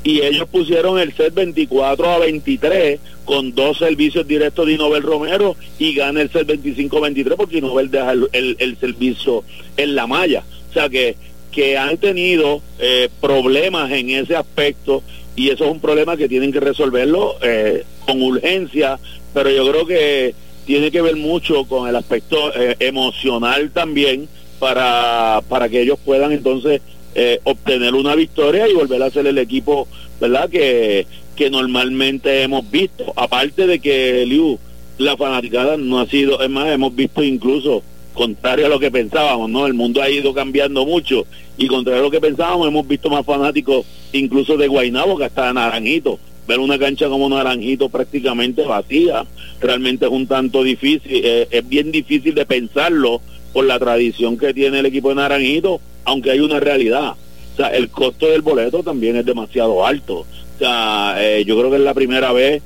y 0.07 0.21
ellos 0.21 0.47
pusieron 0.47 0.97
el 0.99 1.13
set 1.13 1.33
24 1.33 2.09
a 2.09 2.19
23 2.19 2.97
con 3.25 3.53
dos 3.53 3.77
servicios 3.77 4.25
directos 4.25 4.65
de 4.65 4.71
Inobel 4.71 5.03
Romero 5.03 5.57
y 5.77 5.93
gana 5.93 6.21
el 6.21 6.31
set 6.31 6.47
25 6.47 6.97
a 6.97 7.01
23 7.01 7.35
porque 7.35 7.57
Inobel 7.57 7.91
deja 7.91 8.13
el, 8.13 8.55
el, 8.57 8.77
servicio 8.77 9.43
en 9.75 9.95
la 9.95 10.07
malla. 10.07 10.45
O 10.69 10.73
sea 10.73 10.87
que, 10.87 11.17
que 11.51 11.77
han 11.77 11.97
tenido 11.97 12.61
eh, 12.79 13.09
problemas 13.19 13.91
en 13.91 14.11
ese 14.11 14.37
aspecto 14.37 15.03
y 15.35 15.49
eso 15.49 15.65
es 15.65 15.71
un 15.71 15.81
problema 15.81 16.15
que 16.15 16.29
tienen 16.29 16.53
que 16.53 16.61
resolverlo 16.61 17.35
eh, 17.41 17.83
con 18.05 18.21
urgencia 18.21 18.97
pero 19.33 19.49
yo 19.49 19.69
creo 19.69 19.85
que 19.85 20.33
tiene 20.65 20.89
que 20.89 21.01
ver 21.01 21.17
mucho 21.17 21.65
con 21.65 21.89
el 21.89 21.97
aspecto 21.97 22.55
eh, 22.55 22.77
emocional 22.79 23.71
también 23.71 24.29
para, 24.57 25.41
para 25.49 25.67
que 25.67 25.81
ellos 25.81 25.99
puedan 26.03 26.31
entonces 26.31 26.81
eh, 27.19 27.39
obtener 27.45 27.95
una 27.95 28.13
victoria 28.13 28.69
y 28.69 28.75
volver 28.75 29.01
a 29.01 29.09
ser 29.09 29.25
el 29.25 29.39
equipo, 29.39 29.87
¿verdad? 30.21 30.47
Que, 30.51 31.07
que 31.35 31.49
normalmente 31.49 32.43
hemos 32.43 32.69
visto. 32.69 33.11
Aparte 33.15 33.65
de 33.65 33.79
que 33.79 34.23
Liu, 34.27 34.59
la 34.99 35.17
fanaticada 35.17 35.77
no 35.77 35.99
ha 35.99 36.05
sido, 36.05 36.39
es 36.43 36.49
más, 36.51 36.69
hemos 36.69 36.95
visto 36.95 37.23
incluso 37.23 37.81
contrario 38.13 38.67
a 38.67 38.69
lo 38.69 38.79
que 38.79 38.91
pensábamos, 38.91 39.49
¿no? 39.49 39.65
El 39.65 39.73
mundo 39.73 39.99
ha 39.99 40.11
ido 40.11 40.31
cambiando 40.31 40.85
mucho 40.85 41.25
y 41.57 41.65
contrario 41.65 42.01
a 42.01 42.03
lo 42.03 42.11
que 42.11 42.21
pensábamos, 42.21 42.67
hemos 42.67 42.87
visto 42.87 43.09
más 43.09 43.25
fanáticos 43.25 43.83
incluso 44.13 44.55
de 44.55 44.67
Guaynabo 44.67 45.17
que 45.17 45.25
hasta 45.25 45.51
Naranjito. 45.51 46.19
Ver 46.47 46.59
una 46.59 46.77
cancha 46.77 47.09
como 47.09 47.27
Naranjito 47.27 47.89
prácticamente 47.89 48.61
vacía, 48.61 49.25
realmente 49.59 50.05
es 50.05 50.11
un 50.11 50.27
tanto 50.27 50.61
difícil, 50.61 51.01
eh, 51.11 51.47
es 51.49 51.67
bien 51.67 51.91
difícil 51.91 52.35
de 52.35 52.45
pensarlo 52.45 53.21
por 53.53 53.65
la 53.65 53.79
tradición 53.79 54.37
que 54.37 54.53
tiene 54.53 54.79
el 54.79 54.85
equipo 54.85 55.09
de 55.09 55.15
Naranjito, 55.15 55.81
aunque 56.07 56.31
hay 56.31 56.39
una 56.39 56.59
realidad. 56.59 57.11
O 57.53 57.57
sea, 57.57 57.67
el 57.67 57.89
costo 57.89 58.27
del 58.27 58.41
boleto 58.41 58.81
también 58.81 59.17
es 59.17 59.25
demasiado 59.25 59.85
alto. 59.85 60.19
O 60.19 60.57
sea, 60.57 61.15
eh, 61.19 61.43
yo 61.45 61.57
creo 61.57 61.69
que 61.69 61.75
es 61.75 61.83
la 61.83 61.93
primera 61.93 62.31
vez 62.31 62.63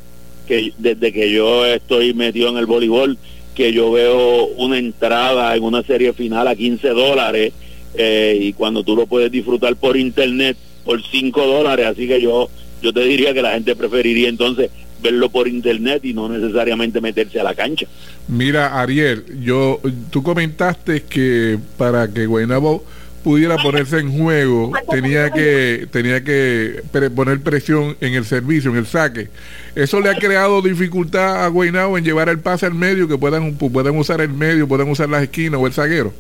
que 0.48 0.72
desde 0.78 1.12
que 1.12 1.32
yo 1.32 1.66
estoy 1.66 2.14
metido 2.14 2.50
en 2.50 2.58
el 2.58 2.68
voleibol 2.68 3.18
que 3.56 3.74
yo 3.74 3.92
veo 3.92 4.46
una 4.58 4.78
entrada 4.78 5.56
en 5.56 5.64
una 5.64 5.82
serie 5.84 6.14
final 6.14 6.48
a 6.48 6.56
15 6.56 6.89
dólares 6.89 7.52
eh, 7.96 8.38
y 8.39 8.54
cuando 8.54 8.84
tú 8.84 8.96
lo 8.96 9.08
puedes 9.08 9.32
disfrutar 9.32 9.76
por 9.76 9.98
internet 9.98 10.56
por 10.86 11.02
5 11.04 11.48
dólares, 11.48 11.88
así 11.88 12.08
que 12.08 12.22
yo 12.22 12.50
yo 12.82 12.94
te 12.94 13.02
diría 13.02 13.34
que 13.34 13.42
la 13.42 13.52
gente 13.52 13.76
preferiría 13.76 14.30
entonces 14.30 14.72
verlo 15.02 15.30
por 15.30 15.48
internet 15.48 16.06
y 16.06 16.14
no 16.14 16.30
necesariamente 16.30 17.02
meterse 17.02 17.39
a 17.39 17.44
la 17.44 17.56
cancha. 17.56 17.88
Mira, 18.28 18.80
Ariel, 18.80 19.26
yo 19.42 19.80
tú 20.12 20.24
comentaste 20.24 21.04
que 21.04 21.58
para 21.78 22.08
que 22.12 22.26
Guaynabo 22.26 22.84
pudiera 23.24 23.58
ponerse 23.58 24.00
en 24.00 24.18
juego, 24.18 24.72
tenía 24.90 25.30
que 25.32 25.88
tenía 25.92 26.24
que 26.24 26.82
poner 27.16 27.42
presión 27.42 27.96
en 28.02 28.14
el 28.14 28.26
servicio, 28.26 28.72
en 28.72 28.78
el 28.78 28.86
saque. 28.86 29.30
Eso 29.76 30.02
le 30.02 30.10
ha 30.10 30.16
creado 30.16 30.62
dificultad 30.62 31.46
a 31.46 31.48
Guaynabo 31.48 31.98
en 31.98 32.04
llevar 32.04 32.30
el 32.30 32.40
pase 32.40 32.66
al 32.66 32.74
medio, 32.74 33.08
que 33.08 33.18
puedan, 33.18 33.56
puedan 33.56 33.98
usar 33.98 34.22
el 34.22 34.30
medio, 34.30 34.68
puedan 34.68 34.90
usar 34.90 35.10
las 35.10 35.24
esquinas 35.24 35.60
o 35.60 35.68
el 35.68 35.74
zaguero. 35.74 36.14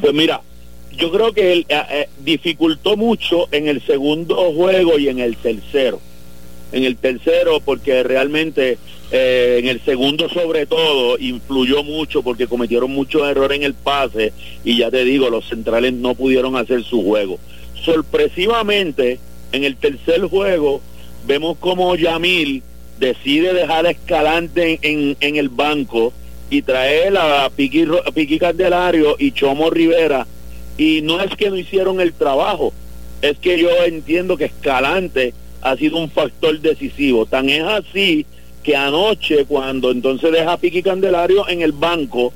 Pues 0.00 0.12
mira, 0.14 0.40
yo 0.96 1.10
creo 1.12 1.32
que 1.32 1.52
él, 1.52 1.66
eh, 1.68 1.82
eh, 1.90 2.08
dificultó 2.24 2.96
mucho 2.96 3.48
en 3.52 3.68
el 3.68 3.82
segundo 3.82 4.52
juego 4.52 4.98
y 4.98 5.08
en 5.08 5.20
el 5.20 5.36
tercero. 5.36 6.00
En 6.72 6.84
el 6.84 6.96
tercero 6.96 7.60
porque 7.60 8.02
realmente 8.02 8.78
eh, 9.12 9.60
en 9.60 9.68
el 9.68 9.80
segundo 9.84 10.28
sobre 10.28 10.66
todo 10.66 11.16
influyó 11.18 11.84
mucho 11.84 12.22
porque 12.22 12.48
cometieron 12.48 12.90
muchos 12.90 13.28
errores 13.28 13.56
en 13.56 13.62
el 13.62 13.74
pase 13.74 14.32
y 14.64 14.78
ya 14.78 14.90
te 14.90 15.04
digo, 15.04 15.30
los 15.30 15.48
centrales 15.48 15.92
no 15.92 16.14
pudieron 16.14 16.56
hacer 16.56 16.82
su 16.82 17.04
juego. 17.04 17.38
Sorpresivamente, 17.84 19.20
en 19.52 19.62
el 19.62 19.76
tercer 19.76 20.22
juego 20.22 20.80
vemos 21.26 21.56
como 21.58 21.94
Yamil 21.94 22.62
decide 22.98 23.54
dejar 23.54 23.86
a 23.86 23.90
Escalante 23.90 24.78
en, 24.82 25.16
en, 25.20 25.36
el 25.36 25.50
banco 25.50 26.12
y 26.50 26.62
traer 26.62 27.16
a 27.16 27.48
Piqui, 27.50 27.86
Piqui 28.14 28.38
Candelario 28.38 29.16
y 29.18 29.32
Chomo 29.32 29.70
Rivera 29.70 30.26
y 30.78 31.00
no 31.02 31.20
es 31.20 31.34
que 31.36 31.50
no 31.50 31.56
hicieron 31.56 32.00
el 32.00 32.12
trabajo, 32.12 32.72
es 33.22 33.38
que 33.38 33.58
yo 33.58 33.70
entiendo 33.84 34.36
que 34.36 34.46
Escalante 34.46 35.32
ha 35.70 35.76
sido 35.76 35.98
un 35.98 36.10
factor 36.10 36.58
decisivo. 36.60 37.26
Tan 37.26 37.48
es 37.48 37.62
así 37.62 38.26
que 38.62 38.76
anoche, 38.76 39.44
cuando 39.44 39.90
entonces 39.90 40.32
deja 40.32 40.52
a 40.52 40.56
Piqui 40.58 40.82
Candelario 40.82 41.48
en 41.48 41.62
el 41.62 41.72
banco, 41.72 42.32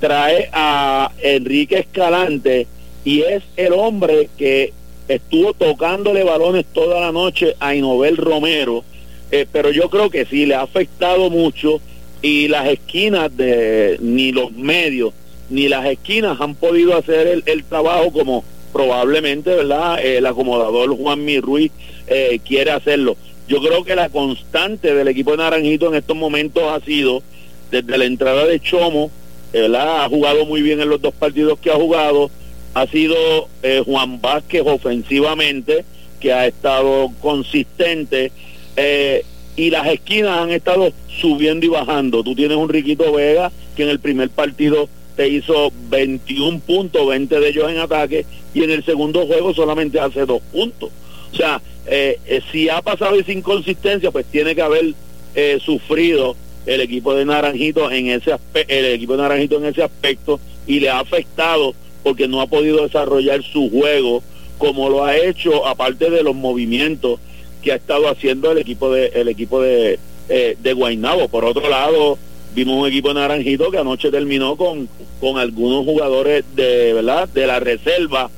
trae 0.00 0.48
a 0.52 1.10
Enrique 1.22 1.78
Escalante 1.78 2.66
y 3.04 3.20
es 3.20 3.42
el 3.56 3.72
hombre 3.72 4.28
que 4.36 4.72
estuvo 5.08 5.52
tocándole 5.52 6.24
balones 6.24 6.64
toda 6.72 7.00
la 7.00 7.12
noche 7.12 7.54
a 7.60 7.74
Inobel 7.74 8.16
Romero, 8.16 8.84
eh, 9.30 9.46
pero 9.50 9.70
yo 9.70 9.90
creo 9.90 10.10
que 10.10 10.24
sí, 10.24 10.46
le 10.46 10.54
ha 10.54 10.62
afectado 10.62 11.28
mucho 11.30 11.80
y 12.22 12.48
las 12.48 12.68
esquinas 12.68 13.34
de 13.36 13.98
ni 14.00 14.32
los 14.32 14.52
medios 14.52 15.12
ni 15.50 15.68
las 15.68 15.84
esquinas 15.86 16.40
han 16.40 16.54
podido 16.54 16.96
hacer 16.96 17.42
el, 17.44 17.64
trabajo 17.64 18.10
como 18.10 18.44
probablemente, 18.74 19.54
¿verdad? 19.54 20.04
El 20.04 20.26
acomodador 20.26 20.96
Juan 20.96 21.24
Mi 21.24 21.38
Ruiz 21.38 21.70
eh, 22.08 22.40
quiere 22.44 22.72
hacerlo. 22.72 23.16
Yo 23.46 23.62
creo 23.62 23.84
que 23.84 23.94
la 23.94 24.08
constante 24.08 24.92
del 24.92 25.06
equipo 25.06 25.30
de 25.30 25.36
Naranjito 25.36 25.86
en 25.86 25.94
estos 25.94 26.16
momentos 26.16 26.64
ha 26.64 26.84
sido, 26.84 27.22
desde 27.70 27.96
la 27.96 28.04
entrada 28.04 28.44
de 28.46 28.58
Chomo, 28.58 29.12
¿verdad? 29.52 30.04
ha 30.04 30.08
jugado 30.08 30.44
muy 30.44 30.60
bien 30.60 30.80
en 30.80 30.88
los 30.88 31.00
dos 31.00 31.14
partidos 31.14 31.60
que 31.60 31.70
ha 31.70 31.76
jugado, 31.76 32.32
ha 32.74 32.88
sido 32.88 33.14
eh, 33.62 33.80
Juan 33.86 34.20
Vázquez 34.20 34.62
ofensivamente, 34.66 35.84
que 36.18 36.32
ha 36.32 36.48
estado 36.48 37.12
consistente, 37.20 38.32
eh, 38.76 39.24
y 39.54 39.70
las 39.70 39.86
esquinas 39.86 40.38
han 40.38 40.50
estado 40.50 40.92
subiendo 41.20 41.64
y 41.64 41.68
bajando. 41.68 42.24
Tú 42.24 42.34
tienes 42.34 42.56
un 42.56 42.68
Riquito 42.68 43.12
Vega 43.12 43.52
que 43.76 43.84
en 43.84 43.90
el 43.90 44.00
primer 44.00 44.30
partido 44.30 44.88
te 45.16 45.28
hizo 45.28 45.72
21 45.90 46.58
puntos, 46.60 47.06
20 47.06 47.38
de 47.38 47.48
ellos 47.48 47.70
en 47.70 47.78
ataque, 47.78 48.26
y 48.54 48.62
en 48.62 48.70
el 48.70 48.84
segundo 48.84 49.26
juego 49.26 49.52
solamente 49.52 50.00
hace 50.00 50.24
dos 50.24 50.40
puntos. 50.52 50.90
O 51.32 51.36
sea, 51.36 51.60
eh, 51.86 52.18
eh, 52.26 52.40
si 52.52 52.68
ha 52.68 52.80
pasado 52.80 53.16
esa 53.16 53.32
inconsistencia, 53.32 54.10
pues 54.10 54.24
tiene 54.26 54.54
que 54.54 54.62
haber 54.62 54.94
eh, 55.34 55.58
sufrido 55.62 56.36
el 56.64 56.80
equipo 56.80 57.12
de 57.14 57.24
Naranjito 57.24 57.90
en 57.90 58.06
ese 58.08 58.34
el 58.68 58.84
equipo 58.86 59.16
de 59.16 59.22
Naranjito 59.22 59.56
en 59.56 59.66
ese 59.66 59.82
aspecto 59.82 60.40
y 60.66 60.80
le 60.80 60.88
ha 60.88 61.00
afectado 61.00 61.74
porque 62.02 62.26
no 62.26 62.40
ha 62.40 62.46
podido 62.46 62.84
desarrollar 62.84 63.42
su 63.42 63.68
juego 63.68 64.22
como 64.56 64.88
lo 64.88 65.04
ha 65.04 65.16
hecho 65.16 65.66
aparte 65.66 66.08
de 66.08 66.22
los 66.22 66.34
movimientos 66.34 67.20
que 67.62 67.72
ha 67.72 67.74
estado 67.74 68.08
haciendo 68.08 68.50
el 68.52 68.58
equipo 68.58 68.90
de 68.90 69.08
el 69.14 69.28
equipo 69.28 69.60
de 69.60 69.98
de 70.26 70.72
Guaynabo. 70.72 71.28
Por 71.28 71.44
otro 71.44 71.68
lado, 71.68 72.16
vimos 72.54 72.80
un 72.80 72.88
equipo 72.88 73.08
de 73.08 73.14
Naranjito 73.14 73.70
que 73.70 73.76
anoche 73.76 74.10
terminó 74.10 74.56
con 74.56 74.88
con 75.20 75.36
algunos 75.36 75.84
jugadores 75.84 76.44
de 76.54 76.94
verdad 76.94 77.28
de 77.28 77.46
la 77.46 77.60
reserva 77.60 78.30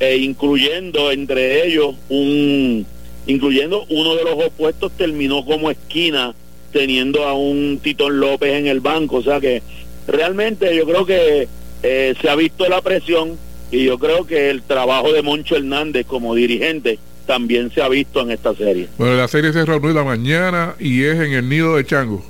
e 0.00 0.16
incluyendo 0.16 1.10
entre 1.10 1.66
ellos 1.66 1.94
un 2.08 2.86
incluyendo 3.26 3.84
uno 3.88 4.16
de 4.16 4.24
los 4.24 4.34
opuestos 4.34 4.92
terminó 4.92 5.44
como 5.44 5.70
esquina 5.70 6.34
teniendo 6.72 7.24
a 7.24 7.34
un 7.34 7.78
Titón 7.82 8.18
López 8.18 8.54
en 8.54 8.66
el 8.66 8.80
banco, 8.80 9.16
o 9.16 9.22
sea 9.22 9.40
que 9.40 9.62
realmente 10.06 10.74
yo 10.74 10.86
creo 10.86 11.06
que 11.06 11.46
eh, 11.82 12.14
se 12.20 12.28
ha 12.28 12.34
visto 12.34 12.68
la 12.68 12.80
presión 12.80 13.38
y 13.70 13.84
yo 13.84 13.98
creo 13.98 14.26
que 14.26 14.50
el 14.50 14.62
trabajo 14.62 15.12
de 15.12 15.22
Moncho 15.22 15.56
Hernández 15.56 16.06
como 16.06 16.34
dirigente 16.34 16.98
también 17.26 17.70
se 17.72 17.82
ha 17.82 17.88
visto 17.88 18.20
en 18.20 18.30
esta 18.30 18.54
serie. 18.54 18.88
Bueno, 18.98 19.16
la 19.16 19.28
serie 19.28 19.52
se 19.52 19.64
reanuda 19.64 20.04
mañana 20.04 20.74
y 20.78 21.04
es 21.04 21.16
en 21.16 21.32
el 21.32 21.48
nido 21.48 21.76
de 21.76 21.84
Chango. 21.86 22.24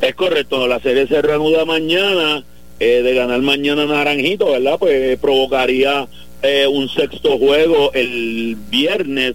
Es 0.00 0.14
correcto, 0.14 0.66
la 0.66 0.80
serie 0.80 1.06
se 1.06 1.22
reanuda 1.22 1.64
mañana, 1.64 2.44
eh, 2.80 3.02
de 3.02 3.14
ganar 3.14 3.40
mañana 3.42 3.86
Naranjito, 3.86 4.50
¿verdad? 4.50 4.76
Pues 4.78 5.18
provocaría 5.18 6.08
eh, 6.42 6.66
un 6.66 6.88
sexto 6.88 7.38
juego 7.38 7.92
el 7.92 8.56
viernes 8.68 9.34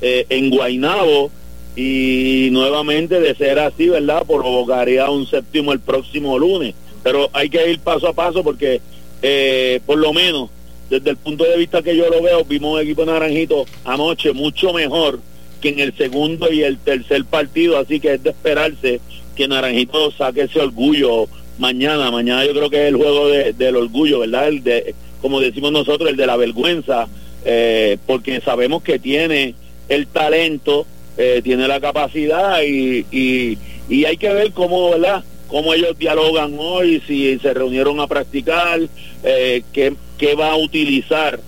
eh, 0.00 0.26
en 0.28 0.50
Guainabo 0.50 1.30
y 1.74 2.48
nuevamente 2.52 3.20
de 3.20 3.34
ser 3.34 3.58
así, 3.58 3.88
¿verdad? 3.88 4.24
Provocaría 4.26 5.10
un 5.10 5.26
séptimo 5.26 5.72
el 5.72 5.80
próximo 5.80 6.38
lunes. 6.38 6.74
Pero 7.02 7.30
hay 7.32 7.48
que 7.48 7.70
ir 7.70 7.80
paso 7.80 8.08
a 8.08 8.12
paso 8.12 8.44
porque 8.44 8.80
eh, 9.22 9.80
por 9.86 9.98
lo 9.98 10.12
menos 10.12 10.50
desde 10.90 11.10
el 11.10 11.16
punto 11.16 11.44
de 11.44 11.56
vista 11.56 11.82
que 11.82 11.96
yo 11.96 12.10
lo 12.10 12.20
veo, 12.20 12.44
vimos 12.44 12.74
un 12.74 12.80
equipo 12.80 13.04
naranjito 13.06 13.64
anoche 13.84 14.32
mucho 14.32 14.74
mejor 14.74 15.20
que 15.62 15.70
en 15.70 15.78
el 15.78 15.96
segundo 15.96 16.52
y 16.52 16.62
el 16.64 16.76
tercer 16.76 17.24
partido, 17.24 17.78
así 17.78 17.98
que 18.00 18.14
es 18.14 18.22
de 18.22 18.30
esperarse 18.30 19.00
que 19.34 19.48
Naranjito 19.48 20.10
saque 20.10 20.42
ese 20.42 20.60
orgullo 20.60 21.28
mañana. 21.58 22.10
Mañana 22.10 22.44
yo 22.44 22.52
creo 22.52 22.68
que 22.68 22.82
es 22.82 22.88
el 22.88 22.96
juego 22.96 23.28
del 23.28 23.76
orgullo, 23.76 24.18
¿verdad? 24.18 24.48
El 24.48 24.62
de 24.62 24.94
como 25.22 25.40
decimos 25.40 25.72
nosotros, 25.72 26.10
el 26.10 26.16
de 26.16 26.26
la 26.26 26.36
vergüenza, 26.36 27.08
eh, 27.44 27.96
porque 28.06 28.40
sabemos 28.40 28.82
que 28.82 28.98
tiene 28.98 29.54
el 29.88 30.06
talento, 30.08 30.86
eh, 31.16 31.40
tiene 31.44 31.68
la 31.68 31.80
capacidad 31.80 32.62
y, 32.62 33.06
y, 33.10 34.04
hay 34.04 34.16
que 34.16 34.32
ver 34.32 34.52
cómo, 34.52 34.90
¿verdad? 34.90 35.22
cómo 35.48 35.74
ellos 35.74 35.98
dialogan 35.98 36.54
hoy, 36.58 37.02
si 37.06 37.38
se 37.38 37.52
reunieron 37.52 38.00
a 38.00 38.06
practicar, 38.06 38.80
eh, 39.22 39.62
qué, 39.72 39.94
qué, 40.16 40.34
va 40.34 40.52
a 40.52 40.56
utilizar 40.56 41.38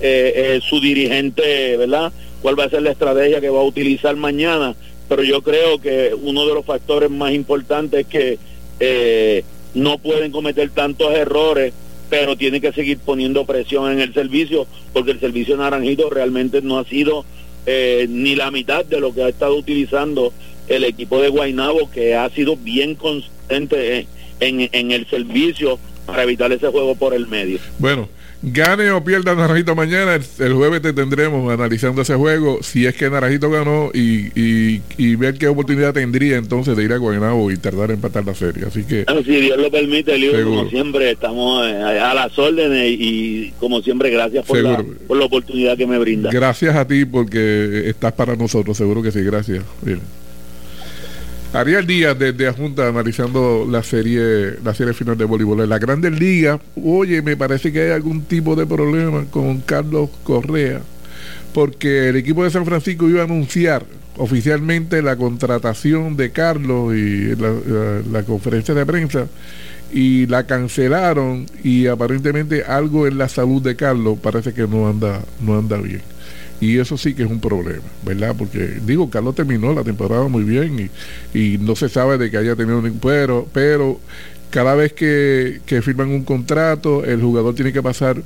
eh, 0.00 0.60
su 0.68 0.80
dirigente, 0.80 1.76
¿verdad? 1.78 2.12
¿Cuál 2.42 2.58
va 2.58 2.64
a 2.64 2.70
ser 2.70 2.82
la 2.82 2.90
estrategia 2.90 3.40
que 3.40 3.48
va 3.48 3.60
a 3.60 3.64
utilizar 3.64 4.14
mañana? 4.16 4.74
Pero 5.08 5.22
yo 5.22 5.40
creo 5.42 5.80
que 5.80 6.14
uno 6.14 6.46
de 6.46 6.54
los 6.54 6.66
factores 6.66 7.10
más 7.10 7.32
importantes 7.32 8.00
es 8.00 8.06
que 8.06 9.44
no 9.74 9.98
pueden 9.98 10.32
cometer 10.32 10.68
tantos 10.70 11.14
errores 11.14 11.72
pero 12.08 12.36
tiene 12.36 12.60
que 12.60 12.72
seguir 12.72 12.98
poniendo 12.98 13.44
presión 13.46 13.92
en 13.92 14.00
el 14.00 14.14
servicio 14.14 14.66
porque 14.92 15.12
el 15.12 15.20
servicio 15.20 15.56
naranjito 15.56 16.10
realmente 16.10 16.62
no 16.62 16.78
ha 16.78 16.84
sido 16.84 17.24
eh, 17.66 18.06
ni 18.08 18.34
la 18.36 18.50
mitad 18.50 18.84
de 18.84 19.00
lo 19.00 19.12
que 19.12 19.24
ha 19.24 19.28
estado 19.28 19.56
utilizando 19.56 20.32
el 20.68 20.84
equipo 20.84 21.20
de 21.20 21.28
Guainabo 21.28 21.90
que 21.90 22.14
ha 22.14 22.28
sido 22.30 22.56
bien 22.56 22.94
constante 22.94 24.06
en, 24.40 24.68
en 24.72 24.92
el 24.92 25.06
servicio 25.08 25.78
para 26.06 26.22
evitar 26.22 26.52
ese 26.52 26.68
juego 26.68 26.94
por 26.94 27.14
el 27.14 27.26
medio. 27.26 27.58
Bueno, 27.78 28.08
Gane 28.48 28.92
o 28.92 29.02
pierda 29.02 29.34
Naranjito 29.34 29.74
mañana, 29.74 30.14
el, 30.14 30.54
jueves 30.54 30.80
te 30.80 30.92
tendremos 30.92 31.52
analizando 31.52 32.02
ese 32.02 32.14
juego, 32.14 32.62
si 32.62 32.86
es 32.86 32.94
que 32.94 33.10
Naranjito 33.10 33.50
ganó 33.50 33.90
y, 33.92 34.30
y, 34.36 35.16
ver 35.16 35.34
qué 35.34 35.48
oportunidad 35.48 35.92
tendría 35.92 36.36
entonces 36.36 36.76
de 36.76 36.84
ir 36.84 36.92
a 36.92 36.96
Guaynabo 36.98 37.50
y 37.50 37.56
tardar 37.56 37.90
en 37.90 37.96
empatar 37.96 38.24
la 38.24 38.34
serie. 38.34 38.64
Así 38.64 38.84
que... 38.84 39.04
si 39.24 39.40
Dios 39.40 39.58
lo 39.58 39.68
permite, 39.68 40.16
Leo, 40.16 40.44
como 40.44 40.70
siempre, 40.70 41.10
estamos 41.10 41.66
eh, 41.66 41.72
a 41.72 42.14
las 42.14 42.38
órdenes 42.38 42.96
y 42.96 43.52
como 43.58 43.82
siempre, 43.82 44.10
gracias 44.10 44.46
por, 44.46 44.62
la, 44.62 44.84
por 45.08 45.16
la, 45.16 45.24
oportunidad 45.24 45.76
que 45.76 45.88
me 45.88 45.98
brinda. 45.98 46.30
Gracias 46.30 46.76
a 46.76 46.86
ti 46.86 47.04
porque 47.04 47.88
estás 47.88 48.12
para 48.12 48.36
nosotros, 48.36 48.76
seguro 48.76 49.02
que 49.02 49.10
sí, 49.10 49.22
gracias. 49.22 49.64
Bien. 49.82 50.00
Ariel 51.56 51.86
Díaz 51.86 52.18
desde 52.18 52.52
Junta 52.52 52.86
analizando 52.86 53.66
la 53.70 53.82
serie 53.82 54.56
la 54.62 54.74
serie 54.74 54.92
final 54.92 55.16
de 55.16 55.24
voleibol. 55.24 55.62
En 55.62 55.70
la 55.70 55.78
Grandes 55.78 56.12
Ligas, 56.12 56.60
oye, 56.84 57.22
me 57.22 57.34
parece 57.34 57.72
que 57.72 57.80
hay 57.80 57.90
algún 57.92 58.24
tipo 58.24 58.54
de 58.56 58.66
problema 58.66 59.24
con 59.30 59.60
Carlos 59.60 60.10
Correa, 60.22 60.82
porque 61.54 62.10
el 62.10 62.16
equipo 62.16 62.44
de 62.44 62.50
San 62.50 62.66
Francisco 62.66 63.08
iba 63.08 63.22
a 63.22 63.24
anunciar 63.24 63.86
oficialmente 64.18 65.00
la 65.00 65.16
contratación 65.16 66.16
de 66.16 66.30
Carlos 66.30 66.94
y 66.94 67.34
la, 67.36 68.22
conferencia 68.24 68.74
de 68.74 68.84
prensa 68.84 69.26
y 69.90 70.26
la 70.26 70.46
cancelaron 70.46 71.46
y 71.64 71.86
aparentemente 71.86 72.64
algo 72.64 73.06
en 73.06 73.16
la 73.16 73.30
salud 73.30 73.62
de 73.62 73.76
Carlos 73.76 74.18
parece 74.22 74.52
que 74.52 74.66
no 74.66 74.88
anda 74.88 75.22
no 75.40 75.58
anda 75.58 75.78
bien. 75.78 76.02
Y 76.60 76.78
eso 76.78 76.96
sí 76.96 77.14
que 77.14 77.22
es 77.22 77.30
un 77.30 77.40
problema, 77.40 77.84
¿verdad? 78.04 78.34
Porque 78.36 78.78
digo, 78.84 79.10
Carlos 79.10 79.34
terminó 79.34 79.74
la 79.74 79.84
temporada 79.84 80.26
muy 80.28 80.44
bien 80.44 80.90
y, 81.34 81.38
y 81.38 81.58
no 81.58 81.76
se 81.76 81.88
sabe 81.88 82.18
de 82.18 82.30
que 82.30 82.38
haya 82.38 82.56
tenido 82.56 82.80
ningún... 82.80 83.00
Pero, 83.00 83.46
pero 83.52 84.00
cada 84.50 84.74
vez 84.74 84.92
que, 84.92 85.60
que 85.66 85.82
firman 85.82 86.08
un 86.10 86.24
contrato, 86.24 87.04
el 87.04 87.20
jugador 87.20 87.54
tiene 87.54 87.72
que 87.72 87.82
pasar 87.82 88.22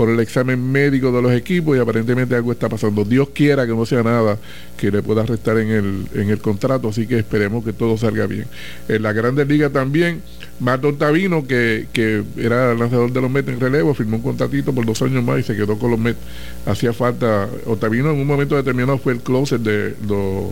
por 0.00 0.08
el 0.08 0.18
examen 0.20 0.72
médico 0.72 1.12
de 1.12 1.20
los 1.20 1.30
equipos 1.30 1.76
y 1.76 1.78
aparentemente 1.78 2.34
algo 2.34 2.52
está 2.52 2.70
pasando. 2.70 3.04
Dios 3.04 3.28
quiera 3.34 3.66
que 3.66 3.74
no 3.74 3.84
sea 3.84 4.02
nada 4.02 4.38
que 4.78 4.90
le 4.90 5.02
pueda 5.02 5.26
restar 5.26 5.58
en 5.58 5.68
el, 5.68 6.06
en 6.14 6.30
el 6.30 6.38
contrato, 6.38 6.88
así 6.88 7.06
que 7.06 7.18
esperemos 7.18 7.62
que 7.62 7.74
todo 7.74 7.98
salga 7.98 8.26
bien. 8.26 8.46
En 8.88 9.02
la 9.02 9.12
Grandes 9.12 9.46
Ligas 9.46 9.74
también, 9.74 10.22
Marto 10.58 10.94
Tavino, 10.94 11.46
que, 11.46 11.86
que 11.92 12.22
era 12.38 12.72
lanzador 12.72 13.12
de 13.12 13.20
los 13.20 13.30
Mets 13.30 13.50
en 13.50 13.60
relevo, 13.60 13.92
firmó 13.92 14.16
un 14.16 14.22
contratito 14.22 14.72
por 14.72 14.86
dos 14.86 15.02
años 15.02 15.22
más 15.22 15.40
y 15.40 15.42
se 15.42 15.54
quedó 15.54 15.78
con 15.78 15.90
los 15.90 16.00
Mets. 16.00 16.18
Hacía 16.64 16.94
falta, 16.94 17.46
Otavino 17.66 18.10
en 18.10 18.20
un 18.20 18.26
momento 18.26 18.56
determinado 18.56 18.96
fue 18.96 19.12
el 19.12 19.20
closer 19.20 19.60
de 19.60 19.96
los, 20.08 20.46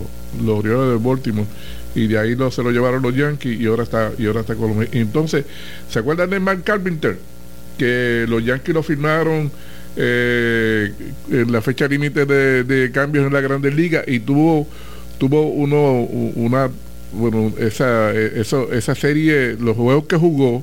los 0.44 0.59
Orioles 0.59 1.01
de 1.01 1.09
Baltimore 1.09 1.49
y 1.94 2.07
de 2.07 2.18
ahí 2.18 2.34
lo, 2.34 2.51
se 2.51 2.62
lo 2.62 2.70
llevaron 2.70 3.01
los 3.01 3.16
Yankees 3.16 3.59
y 3.59 3.64
ahora 3.64 3.84
está 3.84 4.12
y 4.18 4.26
ahora 4.26 4.42
está 4.42 4.57
con 4.57 4.76
Mets. 4.76 4.94
Entonces, 4.94 5.46
¿se 5.88 6.01
acuerdan 6.01 6.28
de 6.28 6.38
Mark 6.38 6.64
Carpenter? 6.64 7.38
Que 7.79 8.26
los 8.29 8.45
Yankees 8.45 8.74
lo 8.74 8.83
firmaron 8.83 9.51
eh, 9.97 10.93
en 11.31 11.51
la 11.51 11.62
fecha 11.62 11.89
límite 11.89 12.26
de, 12.26 12.91
cambios 12.93 13.26
en 13.26 13.33
la 13.33 13.41
Grandes 13.41 13.74
Ligas 13.74 14.05
y 14.07 14.20
tuvo 14.20 14.66
tuvo 15.18 15.49
uno 15.49 16.03
una 16.37 16.70
bueno 17.12 17.53
esa 17.59 18.12
eso, 18.14 18.72
esa 18.72 18.95
serie 18.95 19.57
los 19.59 19.76
juegos 19.76 20.05
que 20.07 20.16
jugó 20.16 20.62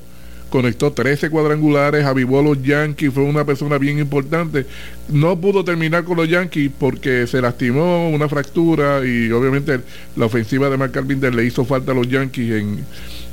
conectó 0.50 0.94
13 0.94 1.30
cuadrangulares, 1.30 2.06
avivó 2.06 2.40
a 2.40 2.44
los 2.44 2.64
Yankees, 2.64 3.14
fue 3.14 3.24
una 3.24 3.46
persona 3.46 3.78
bien 3.78 4.00
importante. 4.00 4.66
No 5.10 5.38
pudo 5.38 5.66
terminar 5.66 6.06
con 6.06 6.16
los 6.16 6.30
Yankees 6.30 6.72
porque 6.80 7.28
se 7.28 7.42
lastimó 7.42 8.10
una 8.10 8.30
fractura 8.30 9.06
y 9.06 9.30
obviamente 9.32 9.82
la 10.16 10.28
ofensiva 10.28 10.70
de 10.70 10.78
Mark 10.78 10.94
Carpenter 10.94 11.36
le 11.36 11.44
hizo 11.44 11.66
falta 11.66 11.92
a 11.92 11.96
los 11.96 12.08
Yankees 12.08 12.52
en, 12.54 12.86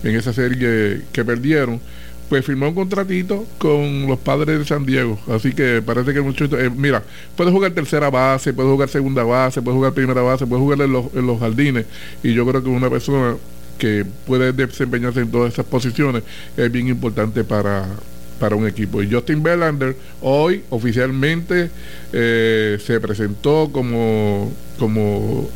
en 0.03 0.17
esa 0.17 0.33
serie 0.33 1.03
que 1.13 1.25
perdieron 1.25 1.81
pues 2.29 2.45
firmó 2.45 2.69
un 2.69 2.75
contratito 2.75 3.47
con 3.59 4.07
los 4.07 4.19
padres 4.19 4.59
de 4.59 4.65
San 4.65 4.87
Diego. 4.87 5.19
Así 5.29 5.53
que 5.53 5.83
parece 5.83 6.15
que 6.15 6.21
mucho. 6.21 6.45
Eh, 6.59 6.71
mira, 6.71 7.03
puede 7.37 7.51
jugar 7.51 7.73
tercera 7.73 8.11
base, 8.11 8.53
puede 8.53 8.71
jugar 8.71 8.89
segunda 8.89 9.23
base, 9.23 9.61
puede 9.61 9.77
jugar 9.77 9.93
primera 9.93 10.23
base, 10.23 10.47
puede 10.47 10.63
jugar 10.63 10.81
en 10.81 10.93
los, 10.93 11.07
en 11.15 11.27
los 11.27 11.39
jardines. 11.39 11.87
Y 12.23 12.33
yo 12.33 12.47
creo 12.47 12.63
que 12.63 12.69
una 12.69 12.89
persona 12.89 13.37
que 13.79 14.07
puede 14.27 14.53
desempeñarse 14.53 15.21
en 15.21 15.31
todas 15.31 15.53
esas 15.53 15.67
posiciones 15.67 16.23
es 16.57 16.71
bien 16.71 16.89
importante 16.89 17.45
para, 17.45 17.87
para 18.39 18.57
un 18.57 18.67
equipo. 18.67 19.03
Y 19.03 19.11
Justin 19.11 19.43
Verlander 19.43 19.97
hoy 20.21 20.63
oficialmente 20.71 21.71
eh, 22.13 22.79
se 22.85 23.01
presentó 23.01 23.71
como, 23.73 24.53
como, 24.79 25.49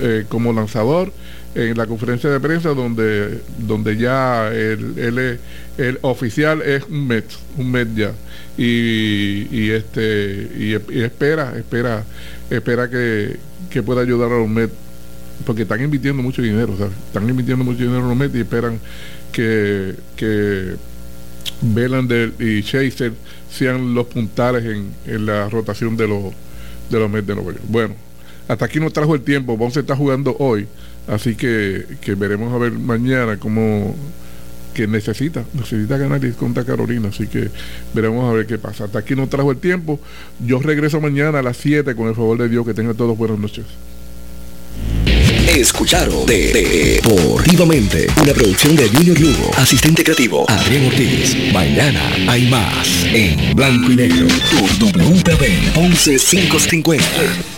eh, 0.00 0.24
como 0.28 0.52
lanzador 0.52 1.12
en 1.56 1.76
la 1.76 1.86
conferencia 1.86 2.28
de 2.28 2.38
prensa 2.38 2.74
donde, 2.74 3.40
donde 3.58 3.96
ya 3.96 4.48
el, 4.52 5.38
el, 5.78 5.98
oficial 6.02 6.60
es 6.60 6.84
un 6.84 7.06
mes, 7.06 7.24
un 7.56 7.70
mes 7.70 7.88
ya. 7.94 8.12
Y, 8.58 9.48
y 9.50 9.70
este 9.70 10.50
y, 10.54 10.74
espera, 11.02 11.56
espera, 11.56 12.04
espera 12.50 12.90
que, 12.90 13.38
pueda 13.84 14.02
ayudar 14.02 14.32
a 14.32 14.38
los 14.38 14.48
Mets 14.48 14.72
porque 15.44 15.62
están 15.62 15.82
invirtiendo 15.82 16.22
mucho 16.22 16.40
dinero, 16.42 16.74
están 17.06 17.28
invirtiendo 17.28 17.64
mucho 17.64 17.78
dinero 17.78 18.00
en 18.00 18.08
los 18.08 18.16
Mets 18.16 18.34
y 18.34 18.40
esperan 18.40 18.78
que, 19.32 19.94
que 20.14 20.76
Belander 21.62 22.32
y 22.38 22.62
Chaser 22.62 23.12
sean 23.50 23.94
los 23.94 24.06
puntales 24.06 24.64
en, 24.64 24.92
en 25.06 25.26
la 25.26 25.48
rotación 25.48 25.96
de 25.96 26.08
los 26.08 26.34
de 26.90 26.98
los 26.98 27.10
Mets 27.10 27.26
de 27.26 27.34
Nueva 27.34 27.52
York. 27.52 27.64
Bueno, 27.68 27.94
hasta 28.46 28.66
aquí 28.66 28.78
nos 28.78 28.92
trajo 28.92 29.14
el 29.14 29.22
tiempo, 29.22 29.56
vamos 29.56 29.76
a 29.76 29.80
estar 29.80 29.96
jugando 29.96 30.36
hoy. 30.38 30.68
Así 31.08 31.36
que, 31.36 31.86
veremos 32.16 32.52
a 32.52 32.58
ver 32.58 32.72
mañana 32.72 33.36
cómo 33.38 33.94
que 34.74 34.86
necesita, 34.86 35.44
necesita 35.54 35.96
ganar 35.96 36.20
contra 36.34 36.62
Carolina, 36.64 37.08
así 37.08 37.26
que 37.28 37.48
veremos 37.94 38.30
a 38.30 38.34
ver 38.34 38.46
qué 38.46 38.58
pasa. 38.58 38.84
Hasta 38.84 38.98
aquí 38.98 39.14
no 39.14 39.26
trajo 39.26 39.50
el 39.50 39.58
tiempo. 39.58 39.98
Yo 40.44 40.58
regreso 40.58 41.00
mañana 41.00 41.38
a 41.38 41.42
las 41.42 41.56
7 41.56 41.94
con 41.94 42.08
el 42.08 42.14
favor 42.14 42.36
de 42.38 42.48
Dios. 42.48 42.66
Que 42.66 42.74
tengan 42.74 42.94
todos 42.94 43.16
buenas 43.16 43.38
noches. 43.38 43.64
Escucharon 45.48 46.26
de, 46.26 47.00
Deportivamente, 47.02 48.08
una 48.22 48.34
producción 48.34 48.76
de 48.76 48.88
Junior 48.90 49.18
Lugo, 49.18 49.50
asistente 49.56 50.04
creativo 50.04 50.44
Adrián 50.50 50.86
Ortiz. 50.86 51.34
Mañana 51.52 52.02
hay 52.28 52.50
más 52.50 53.06
en 53.06 53.54
blanco 53.54 53.90
y 53.92 53.96
negro. 53.96 54.26
Tu 54.50 54.84
WPB 54.84 55.78
11550. 55.78 57.55